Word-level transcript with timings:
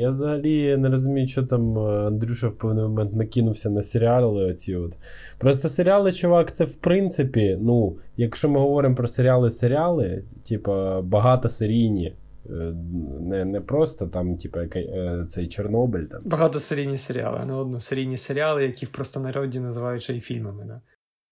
Я 0.00 0.10
взагалі 0.10 0.76
не 0.76 0.88
розумію, 0.88 1.28
що 1.28 1.42
там 1.42 1.78
е, 1.78 2.06
Андрюша 2.06 2.48
в 2.48 2.58
певний 2.58 2.84
момент 2.84 3.14
накинувся 3.14 3.70
на 3.70 3.82
серіали. 3.82 4.44
оці 4.44 4.76
от. 4.76 4.96
Просто 5.38 5.68
серіали, 5.68 6.12
чувак, 6.12 6.52
це 6.52 6.64
в 6.64 6.76
принципі, 6.76 7.58
ну, 7.60 7.96
якщо 8.16 8.48
ми 8.48 8.60
говоримо 8.60 8.94
про 8.94 9.08
серіали-серіали, 9.08 10.24
типа 10.48 11.02
багатосерійні, 11.02 12.16
е, 12.46 12.74
не 13.20 13.44
не 13.44 13.60
просто 13.60 14.06
там, 14.06 14.36
типа, 14.36 14.60
е, 14.60 15.24
цей 15.28 15.48
Чорнобиль. 15.48 16.04
Там. 16.04 16.22
Багатосерійні 16.24 16.98
серіали, 16.98 17.38
а 17.42 17.46
не 17.46 17.54
односерійні 17.54 18.16
серіали, 18.16 18.62
які 18.62 18.86
в 18.86 18.88
простонароді 18.88 19.60
називають 19.60 20.02
ще 20.02 20.14
й 20.14 20.20
фільмами. 20.20 20.64
Да? 20.66 20.80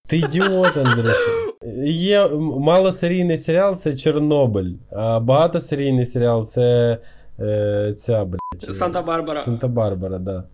Ти 0.08 0.18
ідіот, 0.18 0.76
Андрюша. 0.76 1.30
Є 1.86 2.28
малосерійний 2.58 3.38
серіал 3.38 3.76
це 3.76 3.96
Чорнобиль, 3.96 4.72
а 4.90 5.20
багатосерійний 5.20 6.06
серіал 6.06 6.46
це 6.46 6.98
е, 7.40 7.94
ця, 7.96 8.24
блядь, 8.24 8.76
Санта-Барбара. 8.76 9.44
Санта-Барбара, 9.44 10.18
да. 10.18 10.44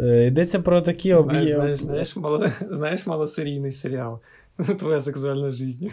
Е, 0.00 0.26
йдеться 0.26 0.60
про 0.60 0.80
такі 0.80 1.14
об'єми. 1.14 1.52
Знаєш, 1.52 1.80
знаєш, 1.80 2.16
мало, 2.16 2.46
знаєш 2.70 3.06
малосерійний 3.06 3.72
серіал. 3.72 4.20
Твоя 4.78 5.00
сексуальна 5.00 5.50
життя. 5.50 5.86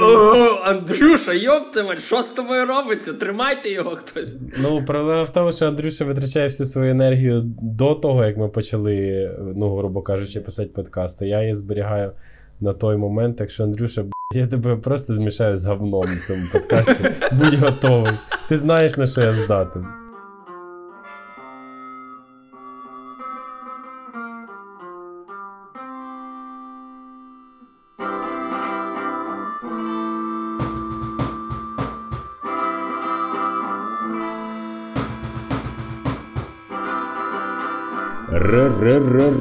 О, 0.00 0.60
Андрюша, 0.64 1.32
йоптималь, 1.32 1.98
що 1.98 2.22
з 2.22 2.28
тобою 2.28 2.66
робиться? 2.66 3.12
Тримайте 3.12 3.70
його 3.70 3.90
хтось. 3.90 4.34
Ну, 4.58 4.84
проблема 4.84 5.22
в 5.22 5.32
тому, 5.32 5.52
що 5.52 5.66
Андрюша 5.66 6.04
витрачає 6.04 6.46
всю 6.46 6.66
свою 6.66 6.90
енергію 6.90 7.42
до 7.62 7.94
того, 7.94 8.24
як 8.24 8.36
ми 8.36 8.48
почали, 8.48 9.30
ну, 9.56 9.76
грубо 9.76 10.02
кажучи, 10.02 10.40
писати 10.40 10.70
подкасти. 10.74 11.28
Я 11.28 11.40
її 11.40 11.54
зберігаю 11.54 12.12
на 12.60 12.72
той 12.72 12.96
момент, 12.96 13.36
так 13.36 13.50
що, 13.50 13.64
Андрюша, 13.64 14.04
я 14.34 14.46
тебе 14.46 14.76
просто 14.76 15.12
змішаю 15.12 15.56
з 15.56 15.66
говном 15.66 16.06
в 16.06 16.26
цьому 16.26 16.46
подкасті. 16.52 17.10
Будь 17.32 17.54
готовий. 17.54 18.12
Ти 18.48 18.58
знаєш, 18.58 18.96
на 18.96 19.06
що 19.06 19.20
я 19.20 19.32
здатен. 19.32 19.86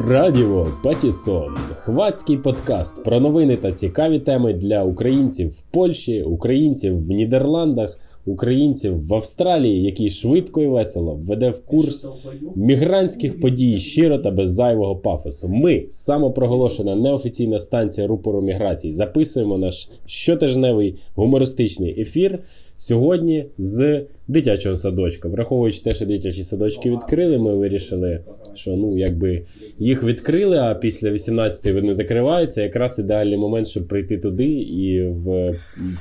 Радіо 0.08 0.68
Патісон. 0.84 1.56
Хвацький 1.76 2.38
подкаст 2.38 3.04
про 3.04 3.20
новини 3.20 3.56
та 3.56 3.72
цікаві 3.72 4.20
теми 4.20 4.54
для 4.54 4.84
українців 4.84 5.50
в 5.50 5.62
Польщі, 5.62 6.24
українців 6.24 7.08
в 7.08 7.12
Нідерландах, 7.12 8.00
українців 8.26 9.08
в 9.08 9.14
Австралії, 9.14 9.84
який 9.84 10.10
швидко 10.10 10.62
і 10.62 10.68
весело 10.68 11.16
введе 11.16 11.50
в 11.50 11.66
курс 11.66 12.08
мігрантських 12.56 13.40
подій 13.40 13.78
щиро 13.78 14.18
та 14.18 14.32
без 14.32 14.54
зайвого 14.54 14.96
пафосу. 14.96 15.48
Ми, 15.48 15.86
самопроголошена 15.90 16.96
неофіційна 16.96 17.60
станція 17.60 18.08
рупору 18.08 18.42
міграції, 18.42 18.94
записуємо 18.94 19.58
наш 19.58 19.90
щотижневий 20.06 20.96
гумористичний 21.16 22.02
ефір. 22.02 22.40
Сьогодні 22.78 23.46
з 23.58 24.02
дитячого 24.28 24.76
садочка. 24.76 25.30
Враховуючи 25.30 25.84
те, 25.84 25.94
що 25.94 26.06
дитячі 26.06 26.44
садочки 26.44 26.92
відкрили, 26.92 27.40
ми 27.40 27.56
вирішили, 27.56 28.24
що 28.54 28.72
ну 28.72 28.98
якби 28.98 29.46
їх 29.80 30.04
відкрили, 30.04 30.58
а 30.58 30.76
після 30.76 31.12
18-ї 31.12 31.74
вони 31.74 31.96
закриваються. 31.96 32.62
Якраз 32.62 33.00
ідеальний 33.00 33.38
момент, 33.38 33.68
щоб 33.68 33.88
прийти 33.88 34.18
туди 34.18 34.50
і 34.54 35.10
в 35.10 35.56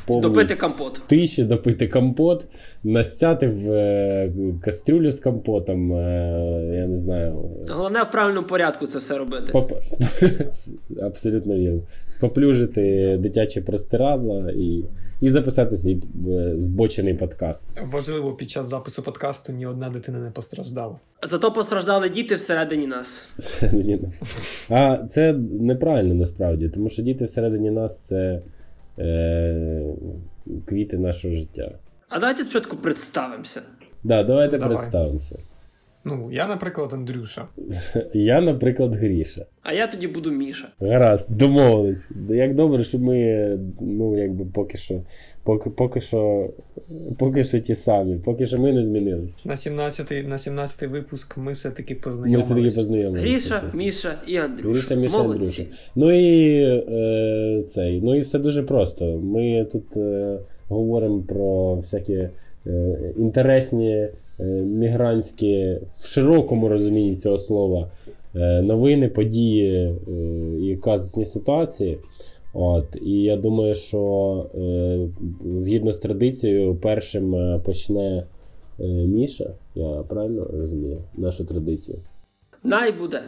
допити 0.09 0.57
компот. 0.57 1.03
тиші 1.07 1.45
допити 1.45 1.89
компот, 1.89 2.47
настяти 2.85 3.49
в 3.49 3.71
е, 3.71 4.33
кастрюлю 4.63 5.11
з 5.11 5.21
компотом. 5.21 5.93
Е, 5.93 6.77
я 6.77 6.87
не 6.87 6.97
знаю. 6.97 7.51
Головне 7.71 8.03
в 8.03 8.11
правильному 8.11 8.47
порядку 8.47 8.87
це 8.87 8.99
все 8.99 9.19
робити. 9.19 9.43
Споп... 9.43 9.73
Абсолютно 11.03 11.55
вірно. 11.55 11.83
Споплюжити 12.07 13.17
дитяче 13.21 13.61
простирадла 13.61 14.51
і 14.51 14.85
і 15.21 15.31
записати 15.31 15.77
свій 15.77 16.03
е, 16.29 16.53
збочений 16.59 17.15
подкаст. 17.15 17.67
Важливо 18.15 18.37
під 18.37 18.51
час 18.51 18.67
запису 18.67 19.03
подкасту 19.03 19.53
ні 19.53 19.67
одна 19.67 19.91
дитина 19.91 20.19
не 20.19 20.31
постраждала. 20.31 20.99
Зато 21.23 21.53
постраждали 21.53 22.09
діти 22.09 22.35
всередині 22.35 22.87
нас. 22.87 23.29
Всередині 23.39 23.97
нас. 23.97 24.23
А 24.69 25.07
це 25.07 25.33
неправильно 25.61 26.15
насправді, 26.15 26.69
тому 26.69 26.89
що 26.89 27.03
діти 27.03 27.25
всередині 27.25 27.71
нас 27.71 28.07
це 28.07 28.43
е, 28.99 29.95
квіти 30.67 30.99
нашого 30.99 31.35
життя. 31.35 31.73
А 32.09 32.19
давайте 32.19 32.45
спочатку 32.45 32.77
представимося. 32.77 33.63
Да, 34.05 34.23
давайте 34.23 34.59
Давай. 34.59 34.77
представимося. 34.77 35.39
Ну, 36.07 36.31
я, 36.33 36.47
наприклад, 36.47 36.93
Андрюша. 36.93 37.49
Я, 38.15 38.41
наприклад, 38.41 38.95
Гріша. 38.95 39.47
А 39.63 39.73
я 39.73 39.87
тоді 39.87 40.07
буду 40.07 40.31
Міша. 40.31 40.69
Гаразд, 40.81 41.27
домовились. 41.31 42.09
Як 42.29 42.55
добре, 42.55 42.85
що 42.85 42.99
ми, 42.99 43.59
ну, 43.81 44.19
якби 44.19 44.45
поки 44.45 44.79
що, 44.79 45.01
поки 45.45 45.71
поки 45.71 46.01
що 46.01 46.51
поки 47.19 47.45
що 47.45 47.59
ті 47.59 47.75
самі, 47.75 48.17
поки 48.17 48.47
що 48.47 48.59
ми 48.59 48.73
не 48.73 48.83
змінились. 48.83 49.45
На 49.45 49.55
17-й 49.55 50.23
на 50.23 50.39
17 50.39 50.91
випуск 50.91 51.37
ми 51.37 51.53
все-таки 51.53 51.95
познайомилися. 51.95 52.55
Ми 52.55 52.61
все-таки 52.61 52.83
познайомилися. 52.83 53.29
Гріша, 53.29 53.71
Міша 53.75 54.19
і 54.27 54.37
Андрюша. 54.37 54.79
Гріша, 54.79 54.95
Міша, 54.95 55.19
Андрюша. 55.19 55.63
Ну 55.95 56.13
і 56.13 56.63
е, 56.89 57.63
цей, 57.63 58.01
ну 58.01 58.15
і 58.15 58.21
все 58.21 58.39
дуже 58.39 58.63
просто. 58.63 59.19
Ми 59.19 59.67
тут 59.73 59.97
е, 59.97 60.39
говоримо 60.69 61.23
про 61.23 61.75
всякі 61.75 62.29
е, 62.67 62.99
інтересні. 63.17 64.09
Е, 64.41 64.45
мігрантські 64.45 65.81
в 65.95 66.07
широкому 66.07 66.69
розумінні 66.69 67.17
цього 67.17 67.39
слова 67.39 67.91
е, 68.35 68.63
новини, 68.63 69.09
події 69.09 69.75
е, 69.75 69.95
і 70.61 70.77
казусні 70.77 71.25
ситуації. 71.25 71.99
От, 72.53 72.97
І 73.03 73.11
я 73.11 73.37
думаю, 73.37 73.75
що 73.75 74.51
згідно 75.57 75.93
з 75.93 75.99
традицією, 75.99 76.77
першим 76.77 77.61
почне 77.65 78.27
Міша. 79.07 79.51
Я 79.75 80.03
правильно 80.09 80.45
розумію 80.53 81.03
нашу 81.15 81.45
традицію? 81.45 81.99
Най 82.65 82.93
буде. 82.93 83.23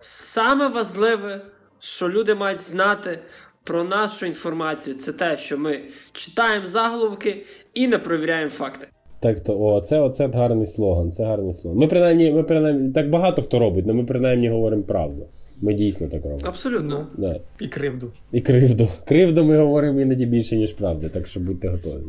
Саме 0.00 0.68
важливе, 0.68 1.40
що 1.78 2.08
люди 2.08 2.34
мають 2.34 2.60
знати 2.60 3.18
про 3.64 3.84
нашу 3.84 4.26
інформацію, 4.26 4.96
це 4.96 5.12
те, 5.12 5.38
що 5.38 5.58
ми 5.58 5.80
читаємо 6.12 6.66
заголовки 6.66 7.44
і 7.74 7.88
не 7.88 7.98
провіряємо 7.98 8.50
факти. 8.50 8.88
Так 9.20 9.40
то, 9.40 9.60
о, 9.60 9.80
це 9.80 10.00
оце 10.00 10.28
гарний 10.28 10.66
слоган. 10.66 11.12
Це 11.12 11.24
гарний 11.24 11.52
слоган. 11.52 11.78
Ми 11.80 11.86
принаймні, 11.86 12.30
ми 12.32 12.42
принаймні, 12.42 12.92
так 12.92 13.10
багато 13.10 13.42
хто 13.42 13.58
робить, 13.58 13.84
але 13.84 13.94
ми 13.94 14.04
принаймні 14.04 14.48
говоримо 14.48 14.82
правду. 14.82 15.26
Ми 15.60 15.74
дійсно 15.74 16.08
так 16.08 16.22
робимо. 16.24 16.40
Абсолютно. 16.44 17.06
Да. 17.16 17.40
І 17.60 17.68
кривду. 17.68 18.12
І 18.32 18.40
кривду. 18.40 18.88
Кривду 19.08 19.44
ми 19.44 19.58
говоримо 19.58 20.00
іноді 20.00 20.26
більше, 20.26 20.56
ніж 20.56 20.72
правда, 20.72 21.08
так 21.08 21.26
що 21.26 21.40
будьте 21.40 21.68
готові. 21.68 22.02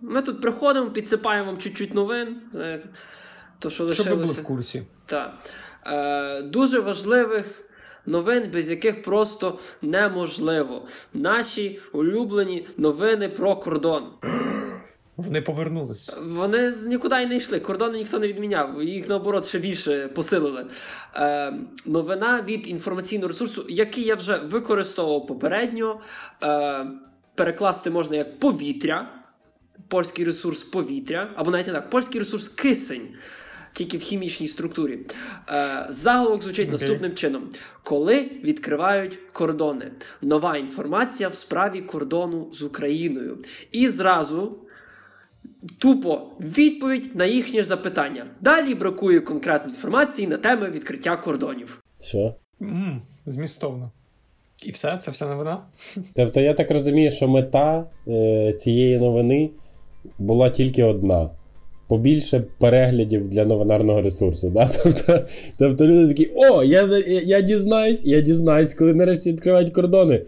Ми 0.00 0.22
тут 0.22 0.40
приходимо, 0.40 0.90
підсипаємо 0.90 1.46
вам 1.46 1.58
чуть-чуть 1.58 1.94
новин. 1.94 2.36
знаєте, 2.52 2.88
то, 3.58 3.70
що 3.70 3.94
Щоб 3.94 4.06
ви 4.06 4.16
були 4.16 4.32
в 4.32 4.42
курсі. 4.42 4.82
Так. 5.06 5.32
Е, 5.86 6.42
Дуже 6.42 6.80
важливих. 6.80 7.66
Новин, 8.06 8.50
без 8.52 8.70
яких 8.70 9.02
просто 9.02 9.58
неможливо. 9.82 10.82
Наші 11.14 11.78
улюблені 11.92 12.66
новини 12.78 13.28
про 13.28 13.56
кордон. 13.56 14.02
Вони 15.20 15.42
повернулися. 15.42 16.16
Вони 16.26 16.74
нікуди 16.86 17.22
й 17.22 17.26
не 17.26 17.36
йшли. 17.36 17.60
Кордони 17.60 17.98
ніхто 17.98 18.18
не 18.18 18.28
відміняв. 18.28 18.82
Їх 18.82 19.08
наоборот 19.08 19.46
ще 19.46 19.58
більше 19.58 20.08
посилили. 20.08 20.66
Е, 21.16 21.54
Новина 21.86 22.44
від 22.48 22.68
інформаційного 22.68 23.28
ресурсу, 23.28 23.66
який 23.68 24.04
я 24.04 24.14
вже 24.14 24.36
використовував 24.36 25.26
попередньо. 25.26 26.00
Е, 26.42 26.86
Перекласти 27.34 27.90
можна 27.90 28.16
як 28.16 28.38
повітря, 28.38 29.10
польський 29.88 30.24
ресурс 30.24 30.62
повітря, 30.62 31.30
або 31.36 31.50
навіть 31.50 31.66
не 31.66 31.72
так, 31.72 31.90
польський 31.90 32.18
ресурс 32.18 32.48
кисень. 32.48 33.08
Тільки 33.72 33.98
в 33.98 34.00
хімічній 34.00 34.48
структурі. 34.48 34.98
Е, 35.50 35.86
Заголовок 35.90 36.42
звучить 36.42 36.68
okay. 36.68 36.72
наступним 36.72 37.14
чином: 37.14 37.48
коли 37.82 38.30
відкривають 38.44 39.18
кордони, 39.32 39.92
нова 40.22 40.56
інформація 40.56 41.28
в 41.28 41.34
справі 41.34 41.80
кордону 41.80 42.50
з 42.52 42.62
Україною. 42.62 43.38
І 43.72 43.88
зразу 43.88 44.58
Тупо 45.78 46.20
відповідь 46.40 47.16
на 47.16 47.24
їхнє 47.26 47.64
запитання. 47.64 48.26
Далі 48.40 48.74
бракує 48.74 49.20
конкретної 49.20 49.74
інформації 49.74 50.28
на 50.28 50.36
теми 50.36 50.70
відкриття 50.70 51.16
кордонів. 51.16 51.82
Що? 52.00 52.34
Mm, 52.60 52.98
змістовно. 53.26 53.90
І 54.64 54.70
все, 54.70 54.96
це 54.96 55.10
вся 55.10 55.26
новина. 55.26 55.58
Тобто, 56.14 56.40
я 56.40 56.54
так 56.54 56.70
розумію, 56.70 57.10
що 57.10 57.28
мета 57.28 57.84
е, 58.08 58.52
цієї 58.52 58.98
новини 58.98 59.50
була 60.18 60.50
тільки 60.50 60.84
одна: 60.84 61.30
побільше 61.88 62.40
переглядів 62.40 63.28
для 63.28 63.44
новинарного 63.44 64.02
ресурсу. 64.02 64.50
Да? 64.50 64.70
Тобто, 64.82 65.20
тобто 65.58 65.86
люди 65.86 66.08
такі: 66.08 66.30
о, 66.36 66.64
я 66.64 66.82
я, 67.06 67.20
я 67.20 67.40
дізнаюсь, 67.40 68.06
я 68.06 68.20
дізнаюсь, 68.20 68.74
коли 68.74 68.94
нарешті 68.94 69.32
відкривають 69.32 69.70
кордони. 69.70 70.22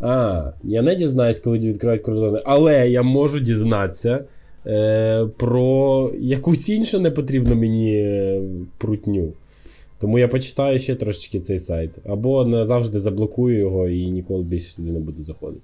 А, 0.00 0.50
я 0.62 0.82
не 0.82 0.94
дізнаюсь, 0.94 1.38
коли 1.38 1.58
відкривають 1.58 2.02
кордони, 2.02 2.40
але 2.44 2.88
я 2.88 3.02
можу 3.02 3.40
дізнатися 3.40 4.24
е, 4.66 5.26
про 5.36 6.10
якусь 6.20 6.68
іншу 6.68 7.00
непотрібну 7.00 7.54
мені 7.54 7.96
е, 7.96 8.42
прутню. 8.78 9.32
Тому 9.98 10.18
я 10.18 10.28
почитаю 10.28 10.80
ще 10.80 10.94
трошечки 10.94 11.40
цей 11.40 11.58
сайт. 11.58 11.98
Або 12.04 12.44
назавжди 12.44 13.00
заблокую 13.00 13.58
його 13.58 13.88
і 13.88 14.10
ніколи 14.10 14.42
більше 14.42 14.72
сюди 14.72 14.92
не 14.92 15.00
буду 15.00 15.22
заходити. 15.22 15.62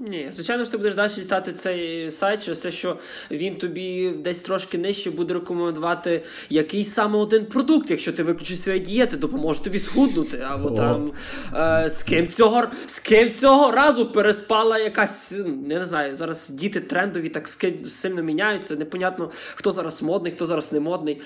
Ні, 0.00 0.28
звичайно 0.32 0.64
ж 0.64 0.70
ти 0.70 0.76
будеш 0.76 0.94
далі 0.94 1.10
читати 1.14 1.52
цей 1.52 2.10
сайт 2.10 2.44
через 2.44 2.58
те, 2.58 2.70
що 2.70 2.98
він 3.30 3.56
тобі 3.56 4.10
десь 4.10 4.40
трошки 4.40 4.78
нижче 4.78 5.10
буде 5.10 5.34
рекомендувати 5.34 6.22
якийсь 6.50 6.92
саме 6.94 7.18
один 7.18 7.46
продукт, 7.46 7.90
якщо 7.90 8.12
ти 8.12 8.22
виключиш 8.22 8.60
свої 8.60 8.80
дієти, 8.80 9.16
допоможе 9.16 9.62
тобі 9.62 9.78
схуднути. 9.78 10.38
Або 10.48 10.68
О. 10.68 10.76
там 10.76 11.12
е, 11.54 11.90
з 11.90 12.02
ким 12.02 12.28
цього 12.28 12.64
з 12.86 12.98
ким 12.98 13.32
цього 13.32 13.70
разу 13.70 14.12
переспала 14.12 14.78
якась. 14.78 15.34
Не 15.66 15.86
знаю, 15.86 16.14
зараз 16.14 16.50
діти 16.50 16.80
трендові 16.80 17.28
так 17.28 17.48
сильно 17.86 18.22
міняються. 18.22 18.76
Непонятно, 18.76 19.30
хто 19.54 19.72
зараз 19.72 20.02
модний, 20.02 20.32
хто 20.32 20.46
зараз 20.46 20.72
не 20.72 20.80
модний. 20.80 21.20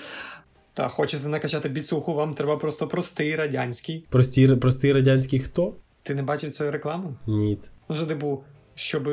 Та 0.73 0.87
хочете 0.87 1.27
накачати 1.27 1.69
біцуху, 1.69 2.13
вам 2.13 2.33
треба 2.33 2.57
просто 2.57 2.87
простий 2.87 3.35
радянський. 3.35 4.05
Простий, 4.09 4.55
простий 4.55 4.93
радянський 4.93 5.39
хто? 5.39 5.75
Ти 6.03 6.15
не 6.15 6.23
бачив 6.23 6.51
цієї 6.51 6.71
реклами? 6.71 7.15
Ні. 7.27 7.57
Ну, 7.89 7.95
що, 7.95 8.05
типу, 8.05 8.43
щоб 8.75 9.03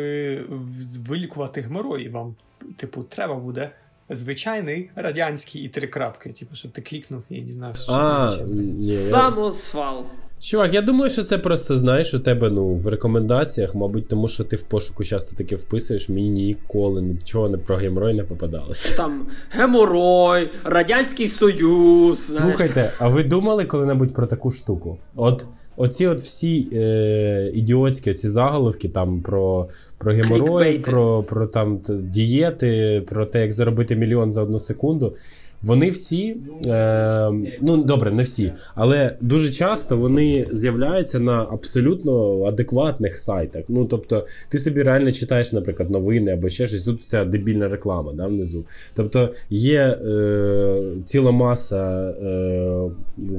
вилікувати 1.08 1.60
геморой, 1.60 2.08
вам, 2.08 2.34
типу, 2.76 3.02
треба 3.02 3.34
буде 3.34 3.70
звичайний 4.10 4.90
радянський 4.96 5.62
і 5.62 5.68
три 5.68 5.86
крапки. 5.86 6.32
Типу, 6.32 6.54
щоб 6.56 6.70
ти 6.70 6.82
клікнув, 6.82 7.22
я 7.30 7.42
не 7.42 7.52
знаю, 7.52 7.74
що 7.74 7.92
А, 7.92 8.36
це 8.38 8.44
ні. 8.44 8.90
Самосвал. 8.90 10.04
Чувак, 10.40 10.74
я 10.74 10.82
думаю, 10.82 11.10
що 11.10 11.22
це 11.22 11.38
просто 11.38 11.76
знаєш 11.76 12.14
у 12.14 12.18
тебе 12.18 12.50
ну, 12.50 12.74
в 12.74 12.86
рекомендаціях, 12.86 13.74
мабуть, 13.74 14.08
тому 14.08 14.28
що 14.28 14.44
ти 14.44 14.56
в 14.56 14.62
пошуку 14.62 15.04
часто 15.04 15.36
таке 15.36 15.56
вписуєш, 15.56 16.08
мені 16.08 16.28
ніколи 16.30 17.02
нічого 17.02 17.48
не 17.48 17.58
про 17.58 17.76
геморой 17.76 18.14
не 18.14 18.24
попадалося. 18.24 18.96
Там 18.96 19.26
геморой, 19.50 20.50
Радянський 20.64 21.28
Союз. 21.28 22.26
знаєш. 22.26 22.44
Слухайте, 22.44 22.92
а 22.98 23.08
ви 23.08 23.24
думали 23.24 23.64
коли-небудь 23.64 24.14
про 24.14 24.26
таку 24.26 24.50
штуку? 24.50 24.98
От 25.14 25.44
оці 25.80 26.06
от 26.06 26.20
всі 26.20 26.68
е, 26.72 27.50
ідіотські 27.54 28.10
оці 28.10 28.28
заголовки 28.28 28.88
там 28.88 29.20
про, 29.20 29.68
про 29.98 30.12
геморой, 30.12 30.78
про, 30.78 31.22
про 31.22 31.46
там 31.46 31.80
дієти, 31.88 33.02
про 33.08 33.26
те, 33.26 33.40
як 33.40 33.52
заробити 33.52 33.96
мільйон 33.96 34.32
за 34.32 34.42
одну 34.42 34.60
секунду. 34.60 35.14
Вони 35.62 35.90
всі, 35.90 36.36
е, 36.66 37.30
ну 37.60 37.76
добре, 37.76 38.10
не 38.10 38.22
всі, 38.22 38.52
але 38.74 39.16
дуже 39.20 39.50
часто 39.50 39.96
вони 39.96 40.46
з'являються 40.52 41.20
на 41.20 41.46
абсолютно 41.50 42.44
адекватних 42.44 43.18
сайтах. 43.18 43.64
Ну 43.68 43.84
тобто, 43.84 44.26
ти 44.48 44.58
собі 44.58 44.82
реально 44.82 45.12
читаєш, 45.12 45.52
наприклад, 45.52 45.90
новини 45.90 46.32
або 46.32 46.48
ще 46.48 46.66
щось. 46.66 46.82
Тут 46.82 47.04
ця 47.04 47.24
дебільна 47.24 47.68
реклама 47.68 48.12
да, 48.12 48.26
внизу. 48.26 48.64
Тобто 48.94 49.34
є 49.50 49.80
е, 49.80 50.82
ціла 51.04 51.30
маса 51.30 52.10
е, 52.10 52.90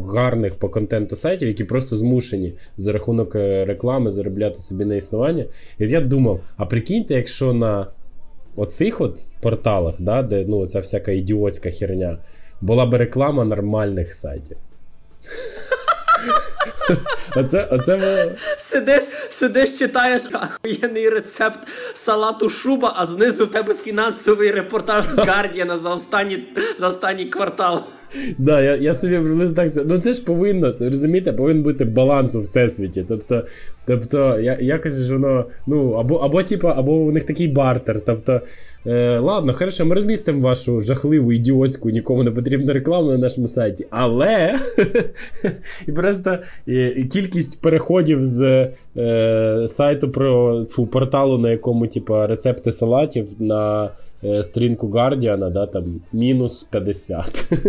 гарних 0.08 0.56
по 0.56 0.70
контенту 0.70 1.16
сайтів, 1.16 1.48
які 1.48 1.64
просто 1.64 1.96
змушені 1.96 2.54
за 2.78 2.92
рахунок 2.92 3.36
е, 3.36 3.66
реклами 3.66 4.12
заробляти 4.12 4.60
собі 4.60 4.86
на 4.86 4.96
існування. 4.96 5.46
І 5.80 5.88
я 5.88 6.02
думав: 6.02 6.40
а 6.58 6.66
прикиньте, 6.66 7.14
якщо 7.14 7.54
на 7.54 7.88
оцих 8.56 9.02
от 9.02 9.28
порталах, 9.42 9.96
да, 10.00 10.24
де 10.24 10.46
ну, 10.48 10.68
ця 10.68 10.80
всяка 10.80 11.12
ідіотська 11.12 11.72
херня, 11.72 12.18
була 12.62 12.86
б 12.86 12.94
реклама 12.94 13.46
нормальних 13.46 14.14
сайтів. 14.14 14.58
Оце, 17.36 17.68
оце 17.72 17.98
було... 17.98 18.32
Сидиш, 18.58 19.04
сидиш, 19.30 19.80
читаєш 19.80 20.22
ахуєнний 20.34 21.10
рецепт 21.10 21.60
салату 21.94 22.50
шуба, 22.50 22.94
а 22.98 23.06
знизу 23.06 23.46
в 23.46 23.52
тебе 23.52 23.74
фінансовий 23.74 24.52
репортаж 24.52 25.06
з 25.06 25.18
Гардіана 25.18 25.80
за 25.80 25.90
останні, 25.90 26.44
за 26.80 26.88
останній 26.88 27.26
квартал. 27.26 27.84
Да, 28.38 28.62
я, 28.62 28.76
я 28.76 28.94
собі 28.94 29.20
приблизно 29.20 29.56
так 29.56 29.74
це. 29.74 29.84
Ну 29.86 30.00
це 30.00 30.14
ж 30.14 30.24
повинно, 30.24 30.76
розумієте, 30.80 31.34
повинен 31.34 31.64
бути 31.64 31.86
баланс 31.86 32.36
у 32.36 32.42
всесвіті. 32.42 33.06
Тобто, 33.08 33.46
тобто 33.86 34.40
я, 34.40 34.58
якось 34.62 34.98
ж 34.98 35.14
воно, 35.14 35.46
ну, 35.68 35.92
або, 35.92 36.16
або, 36.16 36.44
типу, 36.44 36.68
або 36.68 36.94
у 36.94 37.12
них 37.12 37.24
такий 37.24 37.48
бартер. 37.48 38.02
Тобто, 38.06 38.42
е, 38.86 39.20
ладно, 39.20 39.54
хорошо, 39.54 39.86
ми 39.86 39.96
розмістимо 39.96 40.42
вашу 40.42 40.82
жахливу, 40.82 41.34
ідіотську, 41.34 41.90
нікому 41.90 42.24
не 42.24 42.32
потрібну 42.32 42.74
рекламу 42.74 43.12
на 43.12 43.18
нашому 43.18 43.48
сайті. 43.48 43.88
Але 43.90 44.60
і 45.88 45.92
просто 45.92 46.38
е, 46.68 47.04
кількість 47.04 47.62
переходів 47.62 48.26
з 48.26 48.70
е, 48.98 49.68
сайту 49.68 50.12
про 50.12 50.64
фу, 50.70 50.88
порталу, 50.88 51.38
на 51.38 51.50
якому, 51.50 51.88
типу, 51.88 52.28
рецепти 52.28 52.72
салатів 52.72 53.42
на 53.42 53.92
е, 54.24 54.44
сторінку 54.44 54.88
Guardian, 54.88 55.52
да, 55.52 55.66
там 55.66 56.02
мінус 56.14 56.64
50. 56.64 57.52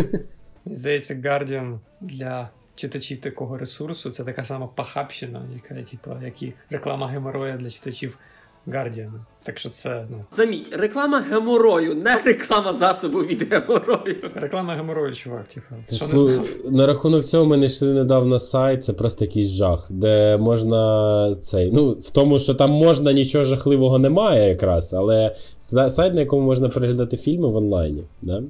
Мені 0.64 0.76
здається, 0.76 1.14
Guardian 1.14 1.78
для 2.00 2.48
читачів 2.74 3.20
такого 3.20 3.58
ресурсу 3.58 4.10
це 4.10 4.24
така 4.24 4.44
сама 4.44 4.66
пахабщина, 4.66 5.42
яка, 5.54 5.82
типу, 5.82 6.10
як 6.24 6.42
і 6.42 6.52
реклама 6.70 7.08
геморроя 7.08 7.56
для 7.56 7.70
читачів 7.70 8.18
Guardian. 8.66 9.10
Так 9.44 9.58
що 9.58 9.68
це, 9.68 10.06
ну, 10.10 10.24
Заміть, 10.30 10.74
реклама 10.76 11.20
геморою, 11.30 11.94
не 11.94 12.16
реклама 12.24 12.72
засобу 12.72 13.18
від 13.18 13.52
геморою. 13.52 14.16
реклама 14.34 14.74
геморрою, 14.74 15.14
чувак, 15.14 15.48
типу. 15.48 15.66
Це 15.84 15.96
не 15.96 16.12
слу- 16.12 16.70
на 16.70 16.86
рахунок 16.86 17.24
цього 17.24 17.46
ми 17.46 17.56
знайшли 17.56 17.88
недавно 17.94 18.38
сайт, 18.40 18.84
це 18.84 18.92
просто 18.92 19.24
якийсь 19.24 19.48
жах, 19.48 19.86
де 19.90 20.36
можна 20.38 21.36
цей. 21.40 21.70
Ну, 21.72 21.90
в 21.90 22.10
тому, 22.10 22.38
що 22.38 22.54
там 22.54 22.70
можна 22.70 23.12
нічого 23.12 23.44
жахливого 23.44 23.98
немає 23.98 24.48
якраз, 24.48 24.92
але 24.92 25.36
сайт, 25.60 26.14
на 26.14 26.20
якому 26.20 26.42
можна 26.46 26.68
переглядати 26.68 27.16
фільми 27.16 27.48
в 27.48 27.56
онлайні. 27.56 28.04
Да? 28.22 28.42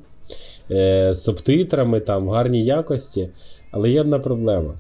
Е, 0.71 1.15
з 1.15 1.23
субтитрами, 1.23 2.01
там, 2.01 2.27
в 2.27 2.31
гарній 2.31 2.65
якості. 2.65 3.31
Але 3.71 3.91
є 3.91 4.01
одна 4.01 4.19
проблема. 4.19 4.75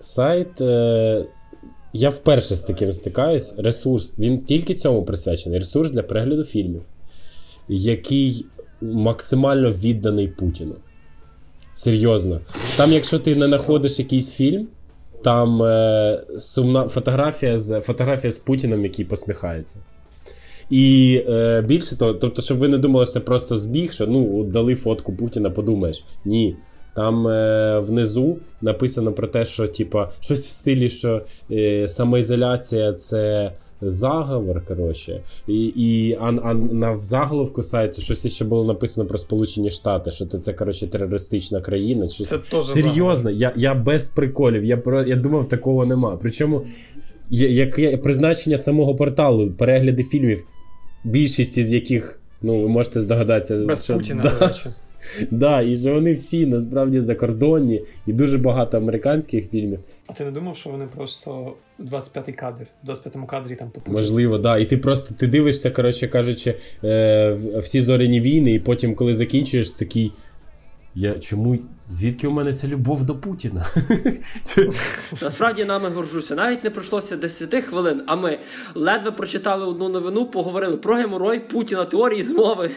Сайт. 0.00 0.60
Е, 0.60 1.24
я 1.92 2.10
вперше 2.10 2.56
з 2.56 2.62
таким 2.62 2.92
стикаюсь. 2.92 3.54
Ресурс, 3.58 4.12
він 4.18 4.38
тільки 4.38 4.74
цьому 4.74 5.02
присвячений. 5.02 5.58
Ресурс 5.58 5.90
для 5.90 6.02
перегляду 6.02 6.44
фільмів, 6.44 6.82
який 7.68 8.46
максимально 8.80 9.70
відданий 9.70 10.28
Путіну. 10.28 10.74
Серйозно. 11.74 12.40
Там, 12.76 12.92
якщо 12.92 13.18
ти 13.18 13.36
не 13.36 13.46
знаходиш 13.46 13.98
якийсь 13.98 14.32
фільм, 14.32 14.68
там 15.24 15.62
е, 15.62 16.22
сумна 16.38 16.88
фотографія 16.88 17.58
з 17.58 17.80
фотографія 17.80 18.30
з 18.30 18.38
Путіним, 18.38 18.84
який 18.84 19.04
посміхається. 19.04 19.78
І 20.70 21.16
е, 21.28 21.62
більше 21.62 21.96
того, 21.96 22.14
тобто, 22.14 22.42
щоб 22.42 22.58
ви 22.58 22.68
не 22.68 22.78
думали, 22.78 23.06
що 23.06 23.12
це 23.12 23.20
просто 23.20 23.58
збіг, 23.58 23.92
що 23.92 24.06
ну, 24.06 24.44
дали 24.44 24.74
фотку 24.74 25.12
Путіна, 25.12 25.50
подумаєш. 25.50 26.04
Ні. 26.24 26.56
Там 26.94 27.28
е, 27.28 27.78
внизу 27.78 28.36
написано 28.60 29.12
про 29.12 29.26
те, 29.26 29.44
що 29.44 29.68
типа, 29.68 30.10
щось 30.20 30.46
в 30.46 30.50
стилі, 30.50 30.88
що 30.88 31.22
е, 31.50 31.88
самоізоляція 31.88 32.92
це 32.92 33.52
заговор, 33.82 34.62
коротше. 34.66 35.22
І, 35.48 35.64
і 35.64 36.18
а, 36.20 36.26
а 36.42 36.54
на 36.54 36.96
заголовку 36.96 37.62
сайту 37.62 38.02
щось 38.02 38.34
ще 38.34 38.44
було 38.44 38.64
написано 38.64 39.06
про 39.06 39.18
Сполучені 39.18 39.70
Штати, 39.70 40.10
що 40.10 40.26
це 40.26 40.52
коротше 40.52 40.86
терористична 40.86 41.60
країна. 41.60 42.08
Чи 42.08 42.24
Це 42.24 42.38
теж 42.38 42.66
Серйозно, 42.66 43.30
я, 43.30 43.52
я 43.56 43.74
без 43.74 44.06
приколів. 44.06 44.64
Я 44.64 44.76
про 44.76 45.02
я 45.02 45.16
думав, 45.16 45.48
такого 45.48 45.86
нема. 45.86 46.18
Причому 46.22 46.66
яке 47.30 47.96
призначення 47.96 48.58
самого 48.58 48.94
порталу, 48.94 49.50
перегляди 49.50 50.02
фільмів, 50.02 50.46
більшість 51.04 51.58
із 51.58 51.72
яких, 51.72 52.20
ну, 52.42 52.62
ви 52.62 52.68
можете 52.68 53.00
здогадатися, 53.00 53.64
Без 53.66 53.84
що 53.84 53.94
Путіна, 53.94 54.22
да. 54.22 54.54
Да, 55.30 55.60
і 55.60 55.76
що 55.76 55.94
вони 55.94 56.12
всі 56.12 56.46
насправді 56.46 57.00
закордонні, 57.00 57.82
і 58.06 58.12
дуже 58.12 58.38
багато 58.38 58.76
американських 58.76 59.50
фільмів. 59.50 59.80
А 60.06 60.12
ти 60.12 60.24
не 60.24 60.30
думав, 60.30 60.56
що 60.56 60.70
вони 60.70 60.86
просто 60.96 61.54
25-й 61.80 62.32
кадр, 62.32 62.66
в 62.84 62.90
25-му 62.90 63.26
кадрі 63.26 63.56
там 63.56 63.70
попутали? 63.70 63.96
Можливо, 63.96 64.38
да. 64.38 64.58
І 64.58 64.64
ти 64.64 64.78
просто 64.78 65.14
ти 65.14 65.26
дивишся, 65.26 65.70
коротше 65.70 66.08
кажучи, 66.08 66.54
е, 66.84 67.32
всі 67.58 67.82
зоряні 67.82 68.20
війни, 68.20 68.54
і 68.54 68.60
потім, 68.60 68.94
коли 68.94 69.14
закінчуєш, 69.14 69.70
такий. 69.70 70.12
Я 70.94 71.18
чому? 71.18 71.58
Звідки 71.88 72.26
у 72.26 72.30
мене 72.30 72.52
ця 72.52 72.68
любов 72.68 73.04
до 73.04 73.14
Путіна? 73.14 73.66
Насправді 75.22 75.64
нами 75.64 75.88
горжуся. 75.88 76.34
Навіть 76.34 76.64
не 76.64 76.70
пройшлося 76.70 77.16
10 77.16 77.64
хвилин, 77.64 78.02
а 78.06 78.16
ми 78.16 78.38
ледве 78.74 79.10
прочитали 79.10 79.66
одну 79.66 79.88
новину, 79.88 80.26
поговорили 80.26 80.76
про 80.76 80.94
геморой, 80.94 81.40
Путіна, 81.40 81.84
теорії 81.84 82.22
змови. 82.22 82.70